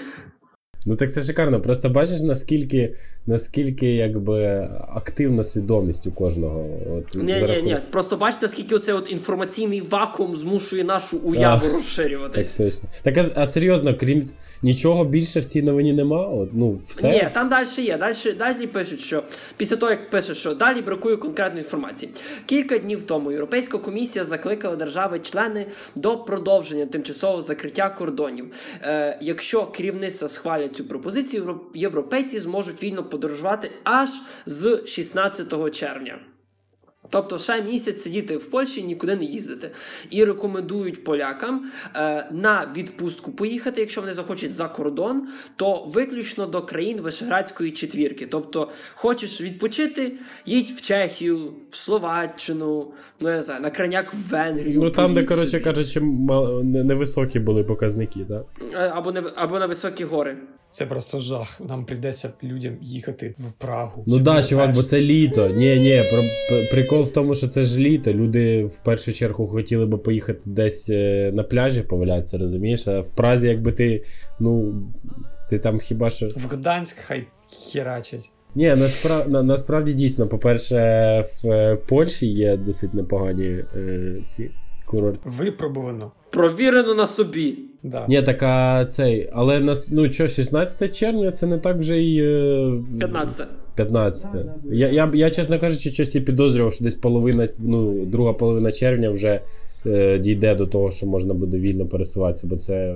Ну 0.85 0.95
так 0.95 1.13
це 1.13 1.23
шикарно. 1.23 1.61
Просто 1.61 1.89
бачиш, 1.89 2.21
наскільки 2.21 2.95
наскільки 3.27 3.87
якби 3.95 4.69
активна 4.95 5.43
свідомість 5.43 6.07
у 6.07 6.11
кожного. 6.11 6.69
От, 6.97 7.15
Ні, 7.15 7.33
ні, 7.33 7.61
ні. 7.61 7.77
Просто 7.91 8.17
бачите, 8.17 8.47
скільки 8.47 8.75
оцей 8.75 8.95
от 8.95 9.11
інформаційний 9.11 9.81
вакуум 9.81 10.35
змушує 10.35 10.83
нашу 10.83 11.17
уяву 11.17 11.67
розширюватись. 11.73 12.53
Так 12.53 12.65
точно. 12.65 12.89
Так, 13.03 13.17
а, 13.17 13.41
а 13.41 13.47
серйозно, 13.47 13.93
крім 13.99 14.29
нічого 14.61 15.05
більше 15.05 15.39
в 15.39 15.45
цій 15.45 15.61
новині 15.61 15.93
нема? 15.93 16.27
От, 16.27 16.49
ну, 16.53 16.79
все? 16.87 17.11
Ні, 17.11 17.29
там 17.33 17.49
далі 17.49 17.67
є. 17.77 17.97
Далі, 17.97 18.15
далі 18.37 18.67
пишуть, 18.67 18.99
що 18.99 19.23
після 19.57 19.75
того, 19.75 19.91
як 19.91 20.09
пише, 20.09 20.35
що 20.35 20.53
далі 20.53 20.81
бракує 20.81 21.17
конкретної 21.17 21.63
інформації. 21.63 22.11
Кілька 22.45 22.77
днів 22.77 23.03
тому 23.03 23.31
Європейська 23.31 23.77
комісія 23.77 24.25
закликала 24.25 24.75
держави-члени 24.75 25.65
до 25.95 26.17
продовження 26.17 26.85
тимчасового 26.85 27.41
закриття 27.41 27.89
кордонів. 27.89 28.45
Е, 28.81 29.17
якщо 29.21 29.65
керівництво 29.65 30.29
схвалять 30.29 30.75
цю 30.75 30.83
пропозицію, 30.83 31.43
євро- 31.43 31.59
європейці 31.73 32.39
зможуть 32.39 32.83
вільно 32.83 33.03
подорожувати 33.15 33.71
аж 33.83 34.09
з 34.45 34.81
16 34.87 35.75
червня. 35.75 36.19
Тобто 37.09 37.39
ще 37.39 37.61
місяць 37.61 38.01
сидіти 38.01 38.37
в 38.37 38.49
Польщі 38.49 38.83
нікуди 38.83 39.15
не 39.15 39.23
їздити. 39.23 39.71
І 40.09 40.25
рекомендують 40.25 41.03
полякам 41.03 41.71
е, 41.95 42.27
на 42.31 42.71
відпустку 42.75 43.31
поїхати, 43.31 43.81
якщо 43.81 44.01
вони 44.01 44.13
захочуть 44.13 44.53
за 44.53 44.67
кордон, 44.67 45.27
то 45.55 45.85
виключно 45.87 46.45
до 46.45 46.61
країн 46.61 47.01
Вишеградської 47.01 47.71
четвірки. 47.71 48.27
Тобто, 48.27 48.69
хочеш 48.95 49.41
відпочити, 49.41 50.13
їдь 50.45 50.69
в 50.69 50.81
Чехію, 50.81 51.53
в 51.69 51.75
Словаччину, 51.75 52.93
ну 53.21 53.29
я 53.29 53.35
не 53.35 53.43
знаю, 53.43 53.61
на 53.61 53.69
крайняк 53.69 54.13
в 54.13 54.29
Венгрію. 54.29 54.81
Ну 54.81 54.89
там, 54.89 55.13
де, 55.13 55.23
коротше 55.23 55.59
кажучи, 55.59 56.01
невисокі 56.63 57.39
були 57.39 57.63
показники, 57.63 58.25
так? 58.29 58.45
Е, 58.73 58.91
або, 58.95 59.13
або 59.35 59.59
на 59.59 59.65
високі 59.65 60.03
гори. 60.03 60.37
Це 60.75 60.85
просто 60.85 61.19
жах. 61.19 61.61
Нам 61.69 61.85
прийдеться 61.85 62.33
людям 62.43 62.77
їхати 62.81 63.35
в 63.39 63.51
Прагу. 63.51 64.03
Ну 64.07 64.19
да, 64.19 64.43
чувак, 64.43 64.73
бо 64.73 64.83
це 64.83 65.01
літо. 65.01 65.47
Ні, 65.47 65.79
ні, 65.79 66.03
про, 66.11 66.23
прикол 66.71 67.01
в 67.01 67.09
тому, 67.09 67.35
що 67.35 67.47
це 67.47 67.63
ж 67.63 67.79
літо. 67.79 68.13
Люди 68.13 68.65
в 68.65 68.77
першу 68.77 69.13
чергу 69.13 69.47
хотіли 69.47 69.85
би 69.85 69.97
поїхати 69.97 70.41
десь 70.45 70.89
е, 70.89 71.31
на 71.33 71.43
пляжі 71.43 71.81
повалятися, 71.81 72.37
розумієш? 72.37 72.87
А 72.87 72.99
в 72.99 73.15
Празі, 73.15 73.47
якби 73.47 73.71
ти, 73.71 74.03
ну, 74.39 74.81
ти 75.49 75.59
там 75.59 75.79
хіба 75.79 76.09
що. 76.09 76.27
В 76.27 76.47
Гданськ 76.49 76.97
хай 76.97 77.27
херачать. 77.73 78.31
Ні, 78.55 78.75
насправ... 78.75 79.29
на, 79.29 79.43
насправді 79.43 79.93
дійсно, 79.93 80.27
по-перше, 80.27 80.75
в 81.43 81.51
е, 81.51 81.75
Польщі 81.75 82.27
є 82.27 82.57
досить 82.57 82.93
непогані 82.93 83.63
е, 83.75 84.15
ці 84.27 84.51
курорти. 84.85 85.19
Випробувано. 85.25 86.11
Провірено 86.29 86.93
на 86.93 87.07
собі. 87.07 87.57
Да. 87.85 88.05
Ні, 88.09 88.21
така 88.21 88.85
цей, 88.85 89.29
але 89.33 89.59
нас, 89.59 89.91
ну 89.91 90.11
що, 90.11 90.27
16 90.27 90.97
червня 90.97 91.31
це 91.31 91.47
не 91.47 91.57
так 91.57 91.77
вже 91.77 91.97
й. 91.97 92.19
е, 92.19 92.83
15. 92.99 93.47
15. 93.75 94.25
Я, 94.71 94.87
я, 94.87 95.11
я, 95.13 95.29
чесно 95.29 95.59
кажучи, 95.59 95.89
щось 95.89 96.15
і 96.15 96.21
підозрював, 96.21 96.73
що 96.73 96.83
десь 96.83 96.95
половина, 96.95 97.47
ну, 97.59 98.05
друга 98.05 98.33
половина 98.33 98.71
червня 98.71 99.09
вже 99.09 99.41
е, 99.85 100.19
дійде 100.19 100.55
до 100.55 100.67
того, 100.67 100.91
що 100.91 101.05
можна 101.05 101.33
буде 101.33 101.57
вільно 101.57 101.85
пересуватися, 101.85 102.47
бо 102.47 102.55
це. 102.55 102.95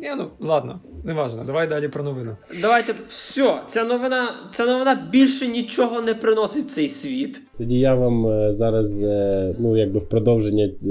Ні, 0.00 0.08
ну 0.18 0.24
ладно, 0.40 0.80
не 1.04 1.12
важно. 1.12 1.44
Давай 1.46 1.68
далі 1.68 1.88
про 1.88 2.02
новину. 2.02 2.36
Давайте 2.62 2.94
все. 3.08 3.60
Ця 3.68 3.84
новина, 3.84 4.34
ця 4.54 4.66
новина 4.66 5.08
більше 5.12 5.48
нічого 5.48 6.00
не 6.00 6.14
приносить 6.14 6.66
в 6.66 6.74
цей 6.74 6.88
світ. 6.88 7.40
Тоді 7.58 7.78
я 7.78 7.94
вам 7.94 8.26
е, 8.26 8.52
зараз, 8.52 9.02
е, 9.02 9.54
ну, 9.58 9.76
якби 9.76 9.98
в 9.98 10.08
продовження 10.08 10.64
е, 10.64 10.88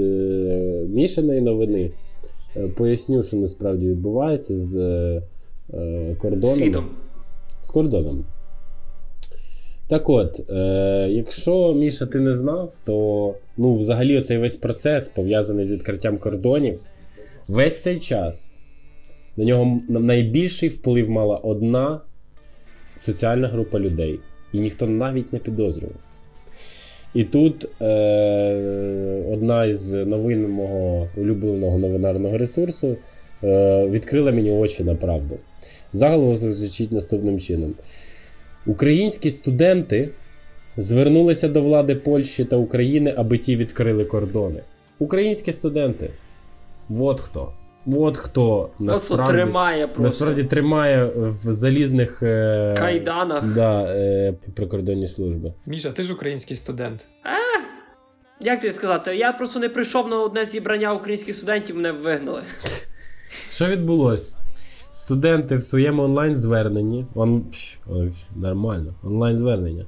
мішаної 0.88 1.40
новини, 1.40 1.90
поясню, 2.76 3.22
що 3.22 3.36
насправді 3.36 3.88
відбувається 3.88 4.56
з 4.56 4.76
е, 4.76 5.22
е, 5.74 6.16
кордоном. 6.18 6.56
Світом. 6.56 6.90
З 7.62 7.70
кордоном. 7.70 8.24
Так 9.88 10.08
от, 10.08 10.50
е, 10.50 11.08
якщо 11.10 11.74
Міша, 11.74 12.06
ти 12.06 12.20
не 12.20 12.36
знав, 12.36 12.72
то 12.84 13.34
ну, 13.56 13.74
взагалі 13.74 14.18
оцей 14.18 14.38
весь 14.38 14.56
процес 14.56 15.08
пов'язаний 15.08 15.64
з 15.64 15.72
відкриттям 15.72 16.18
кордонів, 16.18 16.80
весь 17.48 17.82
цей 17.82 17.98
час 17.98 18.52
на 19.36 19.44
нього 19.44 19.80
найбільший 19.88 20.68
вплив 20.68 21.10
мала 21.10 21.36
одна 21.36 22.00
соціальна 22.96 23.48
група 23.48 23.78
людей. 23.78 24.20
І 24.52 24.60
ніхто 24.60 24.86
навіть 24.86 25.32
не 25.32 25.38
підозрював. 25.38 25.96
І 27.14 27.24
тут 27.24 27.68
е, 27.82 29.24
одна 29.32 29.64
із 29.64 29.92
новин 29.92 30.48
мого 30.48 31.08
улюбленого 31.16 31.78
новинарного 31.78 32.38
ресурсу 32.38 32.96
е, 33.44 33.86
відкрила 33.88 34.32
мені 34.32 34.50
очі 34.50 34.84
на 34.84 34.94
правду. 34.94 35.38
Заголовок 35.92 36.36
звучить 36.36 36.92
наступним 36.92 37.40
чином: 37.40 37.74
Українські 38.66 39.30
студенти 39.30 40.08
звернулися 40.76 41.48
до 41.48 41.62
влади 41.62 41.94
Польщі 41.94 42.44
та 42.44 42.56
України, 42.56 43.14
аби 43.16 43.38
ті 43.38 43.56
відкрили 43.56 44.04
кордони. 44.04 44.60
Українські 44.98 45.52
студенти. 45.52 46.10
От 46.98 47.20
хто. 47.20 47.52
От 47.86 48.16
хто 48.16 48.70
Просто 48.78 48.84
насправді, 48.84 49.32
тримає 49.32 49.86
просто 49.86 50.02
насправді 50.02 50.44
тримає 50.44 51.12
в 51.16 51.52
залізних 51.52 52.22
е, 52.22 52.74
кайданах. 52.78 53.44
да, 53.54 53.82
е, 53.82 54.34
прикордонні 54.54 55.06
служби. 55.06 55.52
Міша, 55.66 55.90
ти 55.90 56.04
ж 56.04 56.12
український 56.12 56.56
студент. 56.56 57.08
Як 58.40 58.60
тобі 58.60 58.72
сказати? 58.72 59.16
Я 59.16 59.32
просто 59.32 59.58
не 59.58 59.68
прийшов 59.68 60.08
на 60.08 60.20
одне 60.20 60.46
зібрання 60.46 60.92
українських 60.94 61.36
студентів, 61.36 61.76
мене 61.76 61.92
вигнали. 61.92 62.42
Що 63.50 63.66
відбулося? 63.66 64.36
Студенти 64.92 65.56
в 65.56 65.62
своєму 65.62 66.02
онлайн-зверненні. 66.02 67.06
Он... 67.14 67.44
ой, 67.86 68.12
нормально, 68.36 68.94
онлайн-звернення. 69.02 69.86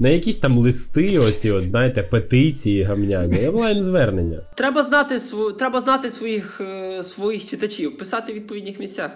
На 0.00 0.08
якісь 0.08 0.38
там 0.38 0.58
листи, 0.58 1.18
оці, 1.18 1.50
от, 1.50 1.64
знаєте, 1.64 2.02
петиції 2.02 2.82
гамняні, 2.82 3.48
онлайн-звернення. 3.48 4.40
Треба 4.54 4.82
знати 4.82 5.20
св... 5.20 5.56
треба 5.58 5.80
знати 5.80 6.10
своїх, 6.10 6.60
е, 6.60 7.02
своїх 7.02 7.46
читачів, 7.46 7.98
писати 7.98 8.32
в 8.32 8.36
відповідних 8.36 8.80
місцях. 8.80 9.10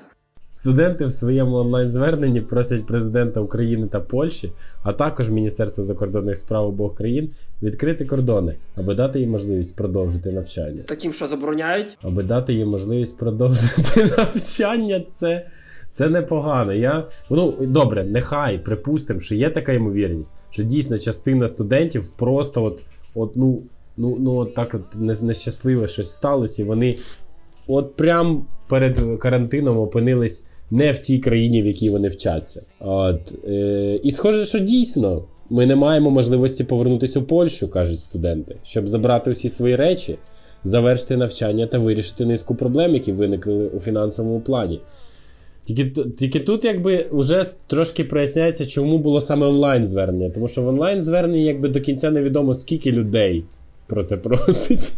Студенти 0.54 1.04
в 1.06 1.12
своєму 1.12 1.56
онлайн-зверненні 1.56 2.40
просять 2.40 2.86
президента 2.86 3.40
України 3.40 3.86
та 3.86 4.00
Польщі, 4.00 4.52
а 4.82 4.92
також 4.92 5.30
Міністерство 5.30 5.84
закордонних 5.84 6.38
справ 6.38 6.66
обох 6.66 6.96
країн 6.96 7.30
відкрити 7.62 8.04
кордони, 8.04 8.56
аби 8.76 8.94
дати 8.94 9.20
їм 9.20 9.30
можливість 9.30 9.76
продовжити 9.76 10.32
навчання. 10.32 10.82
Таким, 10.86 11.12
що 11.12 11.26
забороняють. 11.26 11.98
аби 12.02 12.22
дати 12.22 12.54
їм 12.54 12.68
можливість 12.68 13.18
продовжити 13.18 14.10
навчання, 14.18 15.02
це, 15.12 15.46
це 15.92 16.08
непогано. 16.08 16.72
Я, 16.72 17.04
ну, 17.30 17.54
добре, 17.60 18.04
нехай 18.04 18.58
припустимо, 18.58 19.20
що 19.20 19.34
є 19.34 19.50
така 19.50 19.72
ймовірність, 19.72 20.34
що 20.50 20.62
дійсно 20.62 20.98
частина 20.98 21.48
студентів 21.48 22.08
просто 22.08 22.64
от, 22.64 22.80
от 23.14 23.36
ну, 23.36 23.62
ну, 23.96 24.16
ну 24.20 24.34
от 24.36 24.54
так 24.54 24.74
от 24.74 25.00
не- 25.00 25.16
нещасливе 25.22 25.88
щось 25.88 26.10
сталося, 26.10 26.62
і 26.62 26.64
вони 26.64 26.98
от 27.66 27.96
прям 27.96 28.46
перед 28.68 29.00
карантином 29.18 29.78
опинились 29.78 30.46
не 30.70 30.92
в 30.92 30.98
тій 30.98 31.18
країні, 31.18 31.62
в 31.62 31.66
якій 31.66 31.90
вони 31.90 32.08
вчаться. 32.08 32.62
От, 32.80 33.34
е, 33.48 34.00
і 34.02 34.10
схоже, 34.10 34.46
що 34.46 34.58
дійсно. 34.58 35.24
Ми 35.50 35.66
не 35.66 35.76
маємо 35.76 36.10
можливості 36.10 36.64
повернутися 36.64 37.20
у 37.20 37.22
Польщу, 37.22 37.68
кажуть 37.68 38.00
студенти, 38.00 38.56
щоб 38.62 38.88
забрати 38.88 39.30
усі 39.30 39.48
свої 39.48 39.76
речі, 39.76 40.18
завершити 40.64 41.16
навчання 41.16 41.66
та 41.66 41.78
вирішити 41.78 42.26
низку 42.26 42.54
проблем, 42.54 42.94
які 42.94 43.12
виникли 43.12 43.68
у 43.68 43.80
фінансовому 43.80 44.40
плані. 44.40 44.80
Тільки, 45.64 45.84
тільки 46.10 46.40
тут 46.40 46.64
якби 46.64 47.06
вже 47.12 47.44
трошки 47.66 48.04
проясняється, 48.04 48.66
чому 48.66 48.98
було 48.98 49.20
саме 49.20 49.46
онлайн-звернення. 49.46 50.30
Тому 50.30 50.48
що 50.48 50.62
в 50.62 50.68
онлайн-зверненні 50.68 51.44
якби 51.44 51.68
до 51.68 51.80
кінця 51.80 52.10
невідомо, 52.10 52.54
скільки 52.54 52.92
людей 52.92 53.44
про 53.86 54.02
це 54.02 54.16
просить. 54.16 54.92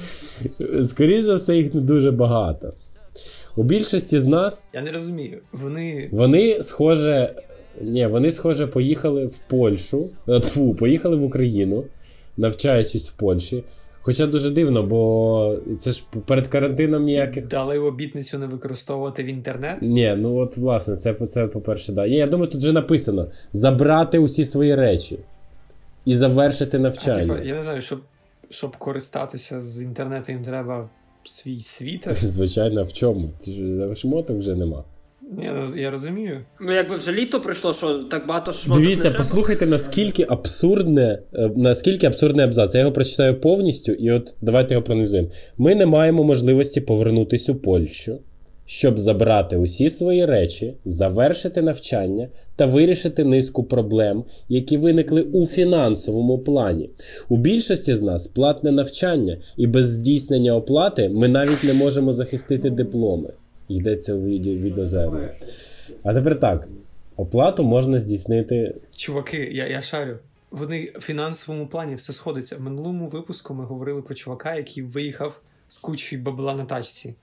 Скоріше 0.82 1.22
за 1.22 1.34
все, 1.34 1.56
їх 1.56 1.74
не 1.74 1.80
дуже 1.80 2.10
багато. 2.10 2.72
У 3.56 3.62
більшості 3.62 4.20
з 4.20 4.26
нас 4.26 4.68
Я 4.72 4.82
не 4.82 4.92
розумію. 4.92 5.38
Вони. 5.52 6.08
вони, 6.12 6.62
схоже, 6.62 7.34
ні, 7.80 8.06
вони, 8.06 8.32
схоже, 8.32 8.66
поїхали 8.66 9.26
в 9.26 9.38
Польщу, 9.38 10.10
е, 10.28 10.40
тьфу, 10.40 10.74
поїхали 10.74 11.16
в 11.16 11.24
Україну, 11.24 11.84
навчаючись 12.36 13.08
в 13.08 13.12
Польщі. 13.12 13.64
Хоча 14.02 14.26
дуже 14.26 14.50
дивно, 14.50 14.82
бо 14.82 15.56
це 15.80 15.92
ж 15.92 16.04
перед 16.26 16.48
карантином 16.48 17.04
ніяких. 17.04 17.46
Дали 17.48 17.78
обітницю 17.78 18.38
не 18.38 18.46
використовувати 18.46 19.22
в 19.22 19.26
інтернет. 19.26 19.78
Ні, 19.82 20.14
ну 20.18 20.36
от 20.36 20.56
власне, 20.56 20.96
це, 20.96 21.14
це 21.14 21.46
по-перше, 21.46 21.92
да. 21.92 22.08
Ні, 22.08 22.16
я 22.16 22.26
думаю, 22.26 22.50
тут 22.50 22.60
вже 22.60 22.72
написано: 22.72 23.28
забрати 23.52 24.18
усі 24.18 24.46
свої 24.46 24.74
речі 24.74 25.18
і 26.04 26.14
завершити 26.14 26.76
А, 26.76 26.80
навчання. 26.80 27.40
я 27.44 27.54
не 27.54 27.62
знаю, 27.62 27.80
щоб, 27.80 28.00
щоб 28.50 28.76
користатися 28.76 29.60
з 29.60 29.82
інтернету, 29.82 30.32
їм 30.32 30.42
треба 30.42 30.88
свій 31.24 31.60
світ. 31.60 32.08
Звичайно, 32.12 32.84
в 32.84 32.92
чому? 32.92 33.30
Шмоток 33.94 34.38
вже 34.38 34.54
нема. 34.54 34.84
Ні, 35.38 35.50
ну, 35.54 35.80
я 35.80 35.90
розумію. 35.90 36.40
Ну, 36.60 36.72
якби 36.72 36.96
вже 36.96 37.12
літо 37.12 37.40
прийшло, 37.40 37.74
що 37.74 37.98
так 37.98 38.26
багато 38.26 38.52
шмоток 38.52 38.82
Дивіться, 38.82 39.04
не 39.04 39.10
треба. 39.10 39.18
послухайте, 39.18 39.66
наскільки 39.66 40.26
абсурдне, 40.28 41.18
е, 41.34 41.50
наскільки 41.56 42.06
абсурдний 42.06 42.44
абзац. 42.44 42.74
Я 42.74 42.80
його 42.80 42.92
прочитаю 42.92 43.40
повністю, 43.40 43.92
і 43.92 44.10
от 44.10 44.34
давайте 44.40 44.74
його 44.74 44.84
проаналізуємо. 44.84 45.28
Ми 45.58 45.74
не 45.74 45.86
маємо 45.86 46.24
можливості 46.24 46.80
повернутися 46.80 47.52
у 47.52 47.54
Польщу, 47.54 48.18
щоб 48.66 48.98
забрати 48.98 49.56
усі 49.56 49.90
свої 49.90 50.26
речі, 50.26 50.74
завершити 50.84 51.62
навчання 51.62 52.28
та 52.56 52.66
вирішити 52.66 53.24
низку 53.24 53.64
проблем, 53.64 54.24
які 54.48 54.76
виникли 54.76 55.22
у 55.22 55.46
фінансовому 55.46 56.38
плані. 56.38 56.90
У 57.28 57.36
більшості 57.36 57.94
з 57.94 58.02
нас 58.02 58.26
платне 58.26 58.72
навчання, 58.72 59.38
і 59.56 59.66
без 59.66 59.88
здійснення 59.88 60.56
оплати 60.56 61.08
ми 61.08 61.28
навіть 61.28 61.64
не 61.64 61.74
можемо 61.74 62.12
захистити 62.12 62.70
дипломи. 62.70 63.30
Йдеться 63.70 64.14
у 64.14 64.20
відеозерні. 64.22 65.28
А 66.02 66.14
тепер 66.14 66.40
так: 66.40 66.68
оплату 67.16 67.64
можна 67.64 68.00
здійснити. 68.00 68.74
Чуваки, 68.96 69.50
я, 69.52 69.66
я 69.66 69.82
шарю. 69.82 70.18
Вони 70.50 70.92
в 70.96 71.00
фінансовому 71.00 71.66
плані 71.66 71.94
все 71.94 72.12
сходиться. 72.12 72.56
В 72.56 72.60
минулому 72.60 73.08
випуску 73.08 73.54
ми 73.54 73.64
говорили 73.64 74.02
про 74.02 74.14
чувака, 74.14 74.54
який 74.54 74.82
виїхав 74.82 75.40
з 75.68 75.78
кучою 75.78 76.22
бабла 76.22 76.54
на 76.54 76.64
тачці. 76.64 77.14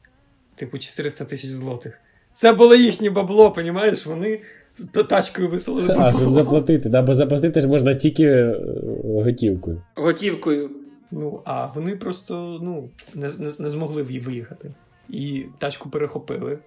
Типу 0.55 0.77
400 0.77 1.25
тисяч 1.25 1.49
злотих. 1.49 1.99
Це 2.33 2.53
було 2.53 2.75
їхнє 2.75 3.09
бабло, 3.09 3.51
понімаєш? 3.51 4.05
Вони 4.05 4.39
з 4.75 5.03
тачкою 5.03 5.47
бабло. 5.47 5.95
А, 5.97 6.13
щоб 6.13 6.31
заплатити. 6.31 6.89
Да, 6.89 7.01
бо 7.01 7.15
заплатити 7.15 7.59
ж 7.59 7.67
можна 7.67 7.93
тільки 7.93 8.23
е, 8.23 8.55
готівкою. 9.03 9.81
Готівкою. 9.95 10.69
Ну, 11.11 11.41
а 11.45 11.65
вони 11.65 11.95
просто 11.95 12.59
ну, 12.63 12.89
не, 13.15 13.29
не, 13.39 13.51
не 13.59 13.69
змогли 13.69 14.03
в 14.03 14.11
її 14.11 14.19
виїхати. 14.19 14.71
І 15.09 15.43
тачку 15.57 15.89
перехопили. 15.89 16.57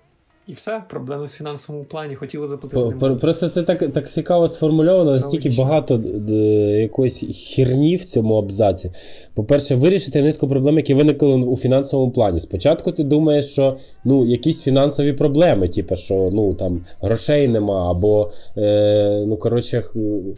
І 0.46 0.52
все, 0.52 0.82
проблеми 0.90 1.28
з 1.28 1.32
фінансовому 1.34 1.84
плані 1.84 2.14
хотіли 2.14 2.48
заплатити. 2.48 2.96
По-. 3.00 3.16
Просто 3.16 3.48
це 3.48 3.62
так, 3.62 3.92
так 3.92 4.10
цікаво 4.10 4.48
сформульовано, 4.48 5.10
настільки 5.10 5.50
багато 5.50 5.96
д- 5.96 6.32
якоїсь 6.80 7.24
херні 7.54 7.96
в 7.96 8.04
цьому 8.04 8.34
абзаці. 8.34 8.90
По-перше, 9.34 9.74
вирішити 9.74 10.22
низку 10.22 10.48
проблем, 10.48 10.76
які 10.76 10.94
виникли 10.94 11.28
у 11.34 11.56
фінансовому 11.56 12.12
плані. 12.12 12.40
Спочатку 12.40 12.92
ти 12.92 13.04
думаєш, 13.04 13.44
що 13.52 13.76
ну, 14.04 14.26
якісь 14.26 14.62
фінансові 14.62 15.12
проблеми, 15.12 15.68
типу, 15.68 15.96
що 15.96 16.30
ну, 16.32 16.54
там, 16.54 16.80
грошей 17.00 17.48
нема, 17.48 17.90
або 17.90 18.30
е, 18.56 19.24
ну, 19.26 19.36
коротше, 19.36 19.84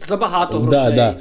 Забагато 0.07 0.57
Да, 0.71 0.79
грошей. 0.81 0.95
да. 0.95 1.17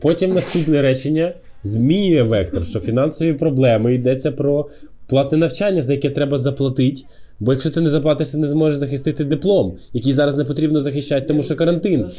Потім 0.00 0.32
наступне 0.34 0.82
речення 0.82 1.34
змінює 1.62 2.22
вектор, 2.22 2.66
що 2.66 2.80
фінансові 2.80 3.32
проблеми 3.32 3.94
йдеться 3.94 4.32
про 4.32 4.66
платне 5.06 5.38
навчання, 5.38 5.82
за 5.82 5.92
яке 5.92 6.10
треба 6.10 6.38
заплатити. 6.38 7.02
Бо 7.40 7.52
якщо 7.52 7.70
ти 7.70 7.80
не 7.80 7.90
заплатиш, 7.90 8.28
ти 8.28 8.38
не 8.38 8.48
зможеш 8.48 8.78
захистити 8.78 9.24
диплом, 9.24 9.78
який 9.92 10.14
зараз 10.14 10.36
не 10.36 10.44
потрібно 10.44 10.80
захищати, 10.80 11.26
тому 11.26 11.42
що 11.42 11.56
карантин. 11.56 12.10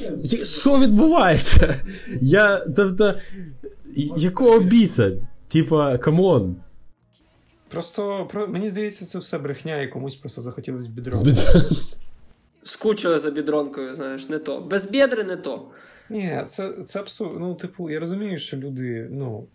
Що 0.44 0.80
відбувається? 0.80 1.76
Я, 2.22 2.66
тобто, 2.76 3.14
якого 4.18 4.60
біса? 4.60 5.12
Типа, 5.48 5.98
come 5.98 6.31
on. 6.31 6.56
Просто 7.68 8.28
про, 8.32 8.48
мені 8.48 8.70
здається, 8.70 9.06
це 9.06 9.20
все 9.20 9.38
брехня, 9.38 9.82
і 9.82 9.88
комусь 9.88 10.16
просто 10.16 10.42
захотілось 10.42 10.88
бідрон. 10.88 11.24
Скучили 12.64 13.20
за 13.20 13.32
бідронкою, 13.32 13.96
знаєш, 13.96 14.30
не 14.30 14.40
то. 14.40 14.62
Без 14.62 14.90
бідри 14.90 15.24
не 15.24 15.38
то. 15.38 15.68
Ні, 16.10 16.42
це, 16.46 16.74
це 16.86 17.00
абсурд. 17.00 17.32
Ну, 17.40 17.56
типу, 17.56 17.90
я 17.90 18.00
розумію, 18.00 18.40
що 18.40 18.58
люди, 18.58 19.08
ну. 19.12 19.48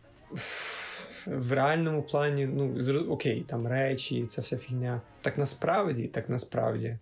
В 1.27 1.53
реальному 1.53 2.03
плані, 2.03 2.47
ну, 2.47 2.77
окей, 3.09 3.45
там 3.47 3.67
речі, 3.67 4.27
ця 4.27 4.43
вся 4.43 4.57
фігня. 4.57 5.01
Так 5.21 5.39
насправді, 5.39 6.07
так 6.07 6.29
насправді. 6.29 6.99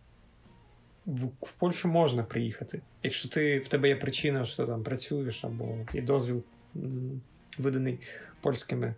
В, 1.06 1.24
в 1.24 1.52
Польщу 1.58 1.88
можна 1.88 2.22
приїхати. 2.22 2.80
Якщо 3.02 3.28
ти, 3.28 3.58
в 3.58 3.68
тебе 3.68 3.88
є 3.88 3.96
причина, 3.96 4.44
що 4.44 4.66
там 4.66 4.82
працюєш, 4.82 5.44
або 5.44 5.78
є 5.92 6.02
дозвіл 6.02 6.42
м, 6.76 7.20
виданий 7.58 7.98
польськими 8.40 8.94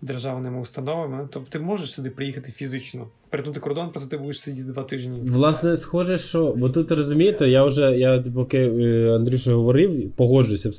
державними 0.00 0.60
установами, 0.60 1.28
то 1.28 1.40
ти 1.40 1.58
можеш 1.58 1.92
сюди 1.92 2.10
приїхати 2.10 2.52
фізично. 2.52 3.08
Перетнути 3.32 3.60
кордон, 3.60 3.90
просто 3.90 4.10
ти 4.10 4.16
будеш 4.16 4.40
сидіти 4.40 4.68
два 4.68 4.82
тижні. 4.82 5.20
Власне, 5.24 5.76
схоже, 5.76 6.18
що. 6.18 6.54
Бо 6.56 6.68
тут 6.68 6.90
розумієте, 6.90 7.48
я 7.48 7.64
вже, 7.64 7.98
я 7.98 8.24
поки 8.34 8.58
е, 8.58 9.14
Андрюша 9.14 9.52
говорив, 9.52 10.12
погоджуюся. 10.16 10.70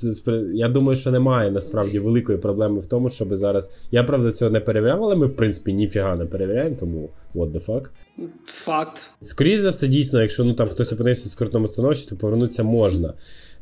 Я 0.53 0.69
думаю, 0.69 0.95
що 0.95 1.12
немає 1.12 1.51
насправді 1.51 2.00
великої 2.00 2.38
проблеми 2.38 2.79
в 2.79 2.86
тому, 2.86 3.10
щоб 3.10 3.36
зараз. 3.36 3.72
Я 3.91 4.03
правда 4.03 4.31
цього 4.31 4.51
не 4.51 4.60
перевіряв, 4.60 5.03
але 5.03 5.15
ми, 5.15 5.25
в 5.25 5.36
принципі, 5.36 5.74
ніфіга 5.74 6.15
не 6.15 6.25
перевіряємо, 6.25 6.75
тому 6.79 7.10
what 7.36 7.51
the 7.51 7.65
fuck. 7.65 7.86
Факт. 8.45 9.01
Скоріше 9.22 9.62
за 9.62 9.69
все, 9.69 9.88
дійсно, 9.88 10.22
якщо 10.22 10.43
ну 10.43 10.53
там 10.53 10.69
хтось 10.69 10.93
опинився 10.93 11.25
в 11.25 11.31
скрутному 11.31 11.67
становищі, 11.67 12.10
то 12.10 12.15
повернутися 12.15 12.63
можна. 12.63 13.13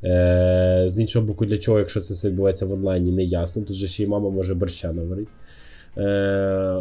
Е, 0.03 0.85
з 0.87 0.99
іншого 0.99 1.25
боку, 1.25 1.45
для 1.45 1.57
чого, 1.57 1.79
якщо 1.79 1.99
це 1.99 2.13
все 2.13 2.29
відбувається 2.29 2.65
в 2.65 2.71
онлайні, 2.71 3.11
не 3.11 3.23
ясно. 3.23 3.63
Тут 3.63 3.75
же 3.75 3.87
ще 3.87 4.03
й 4.03 4.07
мама 4.07 4.29
може 4.29 4.55
борща 4.55 4.93
наварити. 4.93 5.31
Е, 5.97 6.75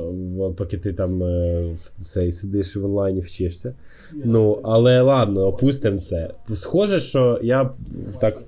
поки 0.56 0.78
ти 0.78 0.92
там 0.92 1.22
е, 1.22 1.60
в 1.74 2.02
цей 2.02 2.32
сидиш 2.32 2.76
в 2.76 2.84
онлайні 2.84 3.20
вчишся. 3.20 3.74
Ну, 4.24 4.58
але 4.62 5.00
ладно, 5.00 5.46
опустимо 5.46 5.98
це. 5.98 6.30
Схоже, 6.54 7.00
що 7.00 7.40
я 7.42 7.70
так 8.20 8.42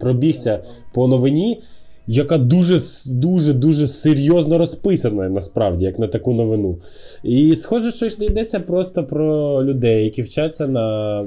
пробігся 0.00 0.64
по 0.94 1.08
новині, 1.08 1.60
яка 2.06 2.38
дуже 2.38 2.80
дуже 3.06 3.52
дуже 3.52 3.86
серйозно 3.86 4.58
розписана 4.58 5.28
насправді, 5.28 5.84
як 5.84 5.98
на 5.98 6.08
таку 6.08 6.32
новину. 6.34 6.78
І 7.22 7.56
схоже, 7.56 7.92
що 7.92 8.06
йдеться 8.24 8.60
просто 8.60 9.04
про 9.04 9.64
людей, 9.64 10.04
які 10.04 10.22
вчаться 10.22 10.66
на 10.66 11.20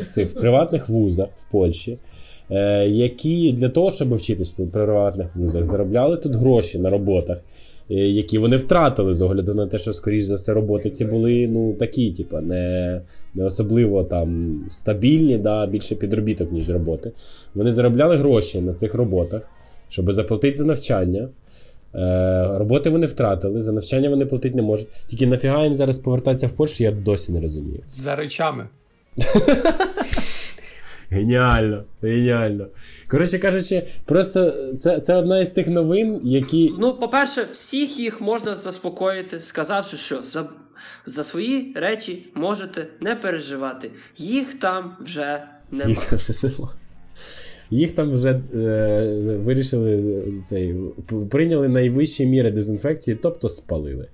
в 0.00 0.06
цих 0.10 0.30
в 0.30 0.34
приватних 0.34 0.88
вузах 0.88 1.28
в 1.36 1.50
Польщі. 1.52 1.98
е, 2.50 2.88
Які 2.88 3.52
для 3.52 3.68
того, 3.68 3.90
щоб 3.90 4.14
вчитись 4.14 4.58
в 4.58 4.66
приватних 4.70 5.36
вузах, 5.36 5.64
заробляли 5.64 6.16
тут 6.16 6.34
гроші 6.34 6.78
на 6.78 6.90
роботах, 6.90 7.38
е, 7.38 7.42
які 7.94 8.38
вони 8.38 8.56
втратили 8.56 9.14
з 9.14 9.22
огляду 9.22 9.54
на 9.54 9.66
те, 9.66 9.78
що, 9.78 9.92
скоріш 9.92 10.24
за 10.24 10.34
все, 10.34 10.54
роботи 10.54 10.90
ці 10.90 11.04
були 11.04 11.48
ну 11.48 11.72
такі, 11.72 12.12
типа, 12.12 12.40
не, 12.40 13.00
не 13.34 13.44
особливо 13.44 14.04
там 14.04 14.60
стабільні, 14.70 15.38
да, 15.38 15.66
більше 15.66 15.94
підробіток, 15.94 16.52
ніж 16.52 16.70
роботи. 16.70 17.12
Вони 17.54 17.72
заробляли 17.72 18.16
гроші 18.16 18.60
на 18.60 18.74
цих 18.74 18.94
роботах, 18.94 19.42
щоб 19.88 20.12
заплатити 20.12 20.56
за 20.56 20.64
навчання. 20.64 21.28
Е, 21.94 22.58
роботи 22.58 22.90
вони 22.90 23.06
втратили, 23.06 23.60
за 23.60 23.72
навчання 23.72 24.10
вони 24.10 24.26
платити 24.26 24.56
не 24.56 24.62
можуть. 24.62 24.88
Тільки 25.06 25.26
нафіга 25.26 25.64
їм 25.64 25.74
зараз 25.74 25.98
повертатися 25.98 26.46
в 26.46 26.52
Польщу, 26.52 26.84
я 26.84 26.92
досі 26.92 27.32
не 27.32 27.40
розумію. 27.40 27.80
За 27.86 28.16
речами. 28.16 28.68
Геніально, 31.12 31.84
геніально. 32.02 32.66
Коротше 33.08 33.38
кажучи, 33.38 33.86
просто 34.04 34.50
це, 34.78 35.00
це 35.00 35.16
одна 35.16 35.40
із 35.40 35.50
тих 35.50 35.68
новин, 35.68 36.20
які. 36.22 36.72
Ну, 36.78 36.94
по-перше, 36.94 37.46
всіх 37.52 37.98
їх 37.98 38.20
можна 38.20 38.56
заспокоїти, 38.56 39.40
сказавши, 39.40 39.96
що 39.96 40.22
за, 40.22 40.48
за 41.06 41.24
свої 41.24 41.72
речі 41.76 42.26
можете 42.34 42.86
не 43.00 43.16
переживати. 43.16 43.90
Їх 44.16 44.54
там 44.54 44.96
вже 45.00 45.42
нема. 45.70 45.90
Їх 45.90 46.04
там 46.04 46.18
вже 46.18 46.34
нема. 46.42 46.72
Їх 47.70 47.90
там 47.90 48.10
вже 48.10 48.40
е, 48.54 49.38
вирішили 49.44 50.22
цей, 50.44 50.74
прийняли 51.30 51.68
найвищі 51.68 52.26
міри 52.26 52.50
дезінфекції, 52.50 53.18
тобто 53.22 53.48
спалили. 53.48 54.08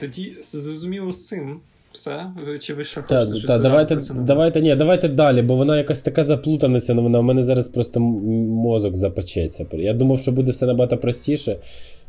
Тоді 0.00 0.36
зрозуміло 0.40 1.12
з 1.12 1.26
цим. 1.26 1.60
Все? 1.92 2.26
Чи 2.60 2.74
ви 2.74 2.84
ще 2.84 3.02
Та, 3.02 3.18
хочете 3.18 3.36
щось 3.36 3.44
та, 3.46 3.58
давайте, 3.58 3.98
давайте, 4.14 4.60
ні, 4.60 4.74
давайте 4.76 5.08
далі, 5.08 5.42
бо 5.42 5.56
вона 5.56 5.78
якась 5.78 6.00
така 6.02 6.24
заплутана 6.24 6.80
ця 6.80 6.94
новина. 6.94 7.18
У 7.18 7.22
мене 7.22 7.42
зараз 7.42 7.68
просто 7.68 8.00
мозок 8.00 8.96
запечеться. 8.96 9.66
Я 9.72 9.92
думав, 9.94 10.18
що 10.20 10.32
буде 10.32 10.50
все 10.50 10.66
набагато 10.66 10.96
простіше. 10.98 11.56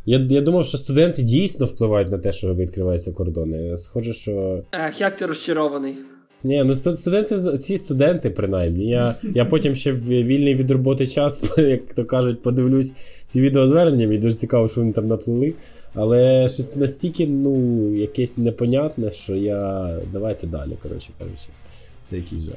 Я, 0.05 0.27
я 0.29 0.41
думав, 0.41 0.65
що 0.65 0.77
студенти 0.77 1.21
дійсно 1.23 1.65
впливають 1.65 2.11
на 2.11 2.17
те, 2.17 2.31
що 2.31 2.55
відкриваються 2.55 3.11
кордони. 3.11 3.77
Схоже, 3.77 4.13
що. 4.13 4.63
Ех, 4.87 5.01
як 5.01 5.15
ти 5.15 5.25
розчарований. 5.25 5.95
Ні, 6.43 6.63
ну 6.63 6.73
сту- 6.73 6.95
студенти, 6.95 7.37
з- 7.37 7.57
ці 7.57 7.77
студенти, 7.77 8.29
принаймні. 8.29 8.89
Я, 8.89 9.15
я 9.35 9.45
потім 9.45 9.75
ще 9.75 9.91
в 9.91 10.07
вільний 10.07 10.55
від 10.55 10.71
роботи 10.71 11.07
час, 11.07 11.43
як 11.57 11.93
то 11.93 12.05
кажуть, 12.05 12.41
подивлюсь 12.41 12.93
ці 13.27 13.41
відеозвернення, 13.41 14.07
мені 14.07 14.19
дуже 14.19 14.35
цікаво, 14.35 14.67
що 14.67 14.81
вони 14.81 14.93
там 14.93 15.07
наплели. 15.07 15.53
Але 15.95 16.49
щось 16.49 16.75
настільки, 16.75 17.27
ну, 17.27 17.95
якесь 17.95 18.37
непонятне, 18.37 19.11
що 19.11 19.35
я. 19.35 19.91
Давайте 20.11 20.47
далі, 20.47 20.77
коротше 20.81 21.09
кажучи. 21.19 21.47
Це 22.03 22.17
якийсь 22.17 22.41
жах. 22.41 22.55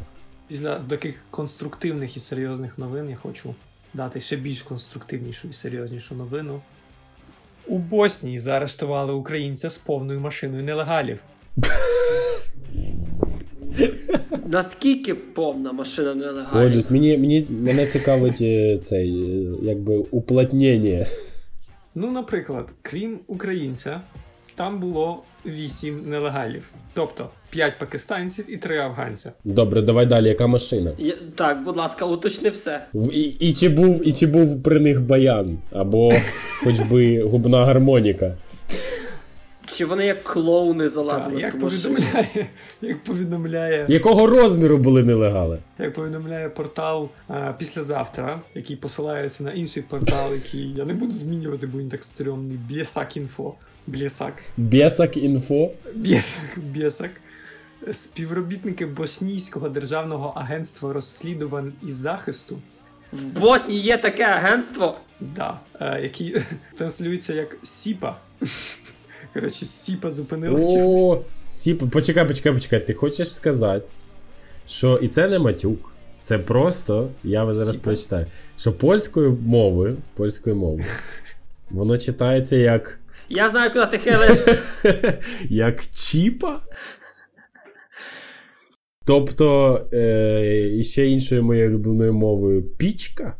Після 0.48 0.74
таких 0.88 1.14
конструктивних 1.30 2.16
і 2.16 2.20
серйозних 2.20 2.78
новин 2.78 3.10
я 3.10 3.16
хочу 3.16 3.54
дати 3.94 4.20
ще 4.20 4.36
більш 4.36 4.62
конструктивнішу 4.62 5.48
і 5.48 5.52
серйознішу 5.52 6.14
новину. 6.14 6.60
У 7.66 7.78
Боснії 7.78 8.38
заарештували 8.38 9.12
українця 9.12 9.70
з 9.70 9.78
повною 9.78 10.20
машиною 10.20 10.62
нелегалів. 10.62 11.18
Наскільки 14.46 15.14
повна 15.14 15.72
машина 15.72 16.14
нелегальна? 16.14 16.66
Отже, 16.66 16.82
мені, 16.90 17.18
мені 17.18 17.46
мене 17.50 17.86
цікавить 17.86 18.40
е, 18.40 18.78
цей, 18.78 19.10
е, 19.10 19.54
якби 19.62 19.96
уплотнення. 19.96 21.06
Ну, 21.98 22.10
наприклад, 22.10 22.68
крім 22.82 23.18
українця, 23.26 24.00
там 24.54 24.80
було 24.80 25.22
8 25.46 26.10
нелегалів. 26.10 26.62
Тобто 26.94 27.28
5 27.50 27.78
пакистанців 27.78 28.44
і 28.48 28.56
3 28.56 28.78
афганця. 28.78 29.32
Добре, 29.44 29.82
давай 29.82 30.06
далі, 30.06 30.28
яка 30.28 30.46
машина? 30.46 30.92
Я- 30.98 31.14
так, 31.34 31.64
будь 31.64 31.76
ласка, 31.76 32.04
уточни 32.06 32.50
все. 32.50 32.80
В- 32.94 33.12
І, 33.14 33.20
і, 33.22 33.52
чи 33.52 33.68
був, 33.68 34.08
і 34.08 34.12
чи 34.12 34.26
був 34.26 34.62
при 34.62 34.80
них 34.80 35.00
баян, 35.00 35.58
або 35.72 36.12
хоч 36.64 36.80
би 36.80 37.22
губна 37.22 37.64
гармоніка. 37.64 38.34
Чи 39.66 39.84
вони 39.84 40.06
як 40.06 40.24
клоуни 40.24 40.88
залазили 40.88 41.42
Так, 41.42 41.54
в 41.54 41.54
як 41.54 41.60
повідомляє, 41.60 42.46
як 42.82 43.04
повідомляє, 43.04 43.86
Якого 43.88 44.26
розміру 44.26 44.78
були 44.78 45.02
нелегали? 45.04 45.58
як 45.78 45.94
повідомляє 45.94 46.48
портал 46.48 47.08
а, 47.28 47.52
післязавтра, 47.52 48.40
який 48.54 48.76
посилається 48.76 49.44
на 49.44 49.52
інший 49.52 49.82
портал, 49.82 50.34
який 50.34 50.72
я 50.72 50.84
не 50.84 50.94
буду 50.94 51.12
змінювати, 51.12 51.66
бо 51.66 51.78
він 51.78 51.88
так 51.88 52.04
стрьомний. 52.04 52.58
Бєсак 52.70 53.16
інфо. 53.16 53.54
Бєсак. 53.86 54.32
Бєсак 54.56 55.16
інфо. 55.16 55.70
Бєсак. 55.94 56.58
Бєсак. 56.74 57.10
Співробітники 57.92 58.86
Боснійського 58.86 59.68
державного 59.68 60.32
агентства 60.36 60.92
розслідувань 60.92 61.72
і 61.88 61.90
захисту, 61.92 62.58
В 63.12 63.24
Боснії 63.24 63.80
є 63.80 63.98
таке 63.98 64.24
агентство. 64.24 64.96
да, 65.20 65.58
е, 65.80 66.00
який 66.02 66.36
транслюється 66.78 67.34
як 67.34 67.56
СІПа. 67.62 68.16
Коротше, 69.36 69.64
СІПа 69.64 70.10
зупинила. 70.10 70.60
О, 70.62 71.22
сіп. 71.48 71.90
Почекай, 71.90 72.28
почекай, 72.28 72.52
почекай. 72.52 72.86
Ти 72.86 72.94
хочеш 72.94 73.34
сказати, 73.34 73.86
що 74.68 74.96
і 75.02 75.08
це 75.08 75.28
не 75.28 75.38
матюк. 75.38 75.92
Це 76.20 76.38
просто, 76.38 77.10
я 77.24 77.44
вам 77.44 77.54
зараз 77.54 77.74
Сіпа. 77.74 77.84
прочитаю, 77.84 78.26
що 78.56 78.72
польською 78.72 79.38
мовою, 79.40 79.96
польською 80.14 80.56
мовою, 80.56 80.84
воно 81.70 81.98
читається 81.98 82.56
як. 82.56 82.98
Я 83.28 83.50
знаю, 83.50 83.72
куди 83.72 83.86
ти 83.86 83.98
хилиш. 83.98 84.38
як 85.50 85.90
чіпа. 85.90 86.60
Тобто, 89.04 89.74
е, 89.92 90.82
ще 90.82 91.06
іншою 91.06 91.44
моєю 91.44 91.68
улюбленою 91.68 92.12
мовою 92.12 92.62
пічка. 92.62 93.36